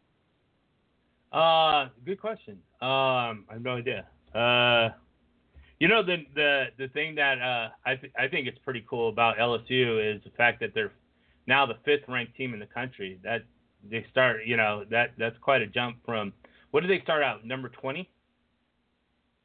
[1.32, 2.58] Uh, good question.
[2.80, 4.06] Um, I have no idea.
[4.32, 4.90] Uh,
[5.80, 9.08] you know the the the thing that uh I th- I think it's pretty cool
[9.08, 10.92] about LSU is the fact that they're
[11.48, 13.18] now the fifth ranked team in the country.
[13.24, 13.42] That
[13.90, 16.32] they start, you know, that that's quite a jump from
[16.70, 18.08] what did they start out number twenty?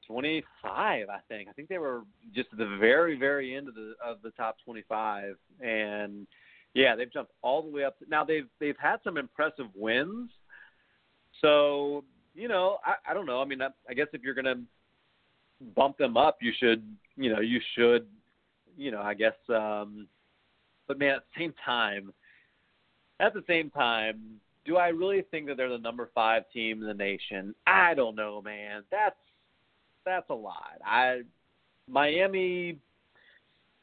[0.08, 1.50] 25, I think.
[1.50, 2.04] I think they were
[2.34, 6.28] just at the very, very end of the of the top 25, and
[6.74, 7.98] yeah, they've jumped all the way up.
[8.00, 10.30] To, now they've they've had some impressive wins.
[11.42, 12.04] So
[12.36, 13.42] you know, I, I don't know.
[13.42, 14.62] I mean, I, I guess if you're gonna
[15.76, 16.84] bump them up, you should,
[17.16, 18.06] you know, you should,
[18.78, 19.34] you know, I guess.
[19.50, 20.08] um
[20.88, 22.14] But man, at the same time,
[23.20, 26.88] at the same time, do I really think that they're the number five team in
[26.88, 27.54] the nation?
[27.68, 28.84] I don't know, man.
[28.92, 29.16] That's
[30.06, 30.80] that's a lot.
[30.86, 31.22] I
[31.88, 32.78] Miami,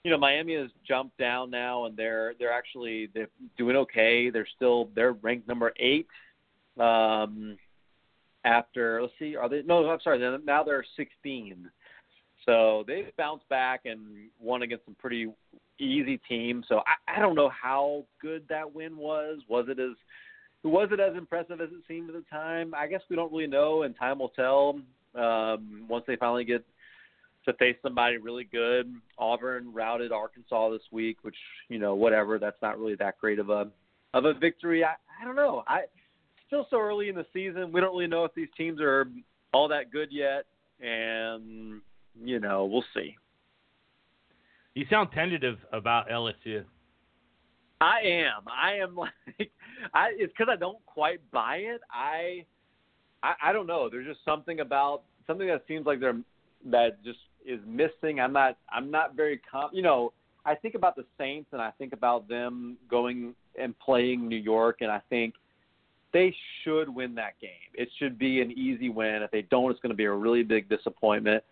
[0.04, 4.30] you know, Miami has jumped down now, and they're they're actually they're doing okay.
[4.30, 6.08] They're still they're ranked number eight.
[6.78, 7.56] Um,
[8.44, 9.62] after let's see, are they?
[9.62, 10.18] No, I'm sorry.
[10.18, 11.70] They're, Now they're 16.
[12.44, 14.00] So they've bounced back and
[14.40, 15.28] won against some pretty
[15.78, 16.64] easy teams.
[16.68, 19.38] So I, I don't know how good that win was.
[19.48, 19.96] Was it as
[20.64, 22.74] was it as impressive as it seemed at the time?
[22.74, 24.78] I guess we don't really know, and time will tell
[25.14, 26.64] um, once they finally get
[27.44, 28.94] to face somebody really good.
[29.18, 31.36] Auburn routed Arkansas this week, which
[31.68, 32.38] you know whatever.
[32.38, 33.68] That's not really that great of a
[34.14, 34.84] of a victory.
[34.84, 35.64] I I don't know.
[35.66, 35.82] I
[36.46, 37.72] still so early in the season.
[37.72, 39.06] We don't really know if these teams are
[39.52, 40.44] all that good yet,
[40.80, 41.80] and
[42.22, 43.16] you know we'll see.
[44.74, 46.64] You sound tentative about LSU.
[47.82, 48.42] I am.
[48.48, 49.50] I am like
[49.92, 50.10] I.
[50.16, 51.80] It's because I don't quite buy it.
[51.90, 52.44] I
[53.22, 53.88] I, I don't know.
[53.90, 56.20] There's just something about something that seems like they're
[56.70, 58.20] that just is missing.
[58.20, 60.12] I'm not I'm not very com you know,
[60.44, 64.78] I think about the Saints and I think about them going and playing New York
[64.80, 65.34] and I think
[66.12, 67.50] they should win that game.
[67.74, 69.22] It should be an easy win.
[69.22, 71.42] If they don't, it's going to be a really big disappointment.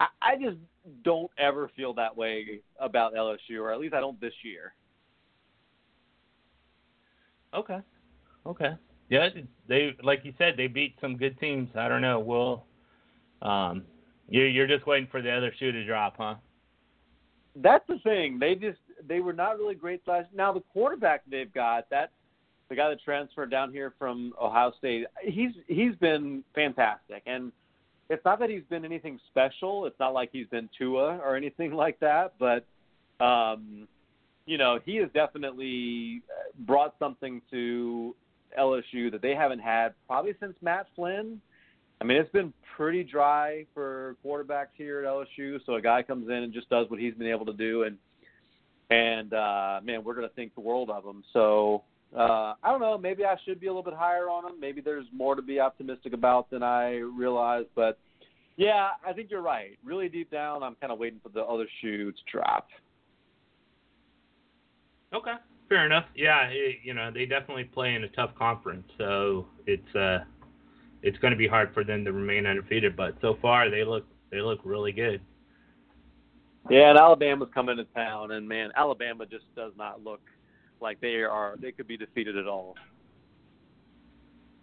[0.00, 0.56] I, I just
[1.04, 4.74] don't ever feel that way about LSU, or at least I don't this year.
[7.54, 7.78] Okay.
[8.46, 8.72] Okay.
[9.08, 9.28] Yeah,
[9.68, 11.68] they like you said they beat some good teams.
[11.76, 12.18] I don't know.
[12.18, 12.66] Well,
[13.42, 13.84] um,
[14.28, 16.36] you you're just waiting for the other shoe to drop, huh?
[17.56, 18.38] That's the thing.
[18.38, 20.28] They just they were not really great last.
[20.34, 22.12] Now the quarterback they've got that
[22.72, 25.04] the guy that transferred down here from Ohio State.
[25.22, 27.52] He's he's been fantastic, and
[28.08, 29.84] it's not that he's been anything special.
[29.84, 32.64] It's not like he's been Tua or anything like that, but
[33.22, 33.86] um,
[34.46, 36.22] you know he has definitely
[36.60, 38.14] brought something to
[38.58, 41.40] LSU that they haven't had probably since Matt Flynn.
[42.00, 45.60] I mean, it's been pretty dry for quarterbacks here at LSU.
[45.64, 47.96] So a guy comes in and just does what he's been able to do, and
[48.90, 51.22] and uh, man, we're to think the world of him.
[51.32, 51.84] So
[52.16, 52.98] uh, I don't know.
[52.98, 54.60] Maybe I should be a little bit higher on him.
[54.60, 57.64] Maybe there's more to be optimistic about than I realize.
[57.74, 57.98] But
[58.56, 59.78] yeah, I think you're right.
[59.84, 62.68] Really deep down, I'm kind of waiting for the other shoe to drop.
[65.14, 65.34] Okay.
[65.68, 66.04] Fair enough.
[66.14, 70.18] Yeah, it, you know they definitely play in a tough conference, so it's uh,
[71.02, 72.96] it's going to be hard for them to remain undefeated.
[72.96, 75.20] But so far they look they look really good.
[76.68, 80.20] Yeah, and Alabama's coming to town, and man, Alabama just does not look
[80.80, 82.74] like they are they could be defeated at all.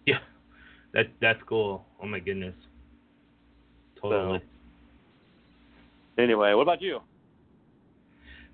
[0.05, 0.19] Yeah,
[0.93, 1.85] that that's cool.
[2.01, 2.55] Oh my goodness,
[3.99, 4.39] totally.
[6.15, 6.99] So, anyway, what about you?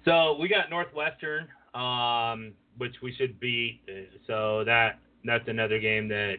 [0.06, 3.82] So we got Northwestern um, which we should beat.
[4.28, 6.36] So that that's another game that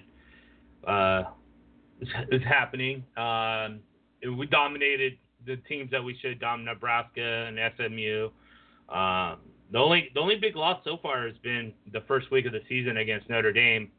[0.87, 1.25] uh,
[2.01, 3.05] is, happening.
[3.17, 3.81] Um,
[4.37, 8.31] we dominated the teams that we should dominate, Nebraska and SMU.
[8.89, 9.39] Um,
[9.73, 12.63] the only the only big loss so far has been the first week of the
[12.69, 13.91] season against Notre Dame.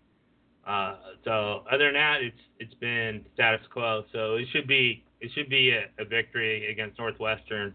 [0.66, 4.04] Uh, so other than that, it's it's been status quo.
[4.14, 7.74] So it should be it should be a, a victory against Northwestern.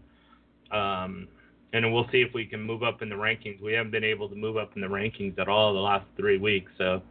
[0.71, 1.27] Um,
[1.73, 3.59] and we'll see if we can move up in the rankings.
[3.59, 6.37] We haven't been able to move up in the rankings at all the last three
[6.37, 7.01] weeks, so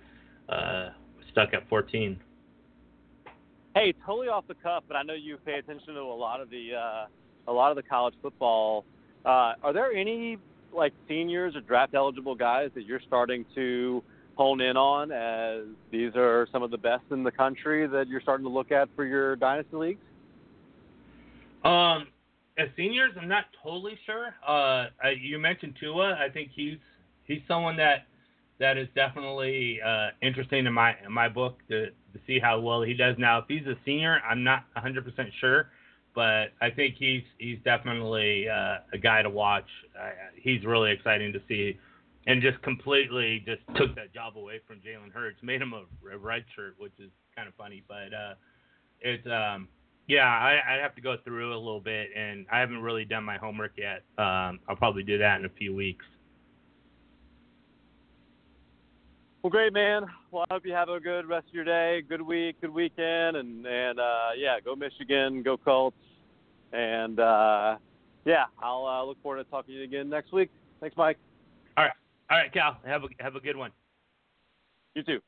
[0.49, 0.91] uh,
[1.33, 2.19] stuck at 14.
[3.75, 6.51] Hey, totally off the cuff, but I know you pay attention to a lot of
[6.51, 7.07] the uh,
[7.49, 8.85] a lot of the college football.
[9.25, 10.39] Uh, are there any
[10.73, 14.03] like seniors or draft eligible guys that you're starting to
[14.37, 18.21] hone in on as these are some of the best in the country that you're
[18.21, 20.05] starting to look at for your dynasty leagues?
[21.65, 22.09] Um,
[22.59, 24.35] as seniors, I'm not totally sure.
[24.47, 26.15] Uh, I, you mentioned Tua.
[26.15, 26.79] I think he's
[27.25, 28.07] he's someone that
[28.59, 32.83] that is definitely uh, interesting in my in my book to to see how well
[32.83, 33.17] he does.
[33.19, 35.03] Now, if he's a senior, I'm not 100%
[35.41, 35.71] sure,
[36.15, 39.69] but I think he's he's definitely uh, a guy to watch.
[39.99, 41.79] Uh, he's really exciting to see,
[42.27, 45.85] and just completely just took that job away from Jalen Hurts, made him a,
[46.15, 48.35] a red shirt, which is kind of funny, but uh,
[49.01, 49.69] it's um
[50.13, 53.25] yeah, I, I have to go through a little bit, and I haven't really done
[53.25, 54.03] my homework yet.
[54.19, 56.05] Um, I'll probably do that in a few weeks.
[59.43, 60.03] Well, great, man.
[60.31, 63.39] Well, I hope you have a good rest of your day, good week, good weekend,
[63.39, 65.97] and and uh, yeah, go Michigan, go Colts,
[66.75, 67.77] and uh,
[68.27, 70.51] yeah, I'll uh, look forward to talking to you again next week.
[70.81, 71.17] Thanks, Mike.
[71.79, 71.93] All right,
[72.31, 72.77] all right, Cal.
[72.85, 73.71] Have a have a good one.
[74.95, 75.21] You too.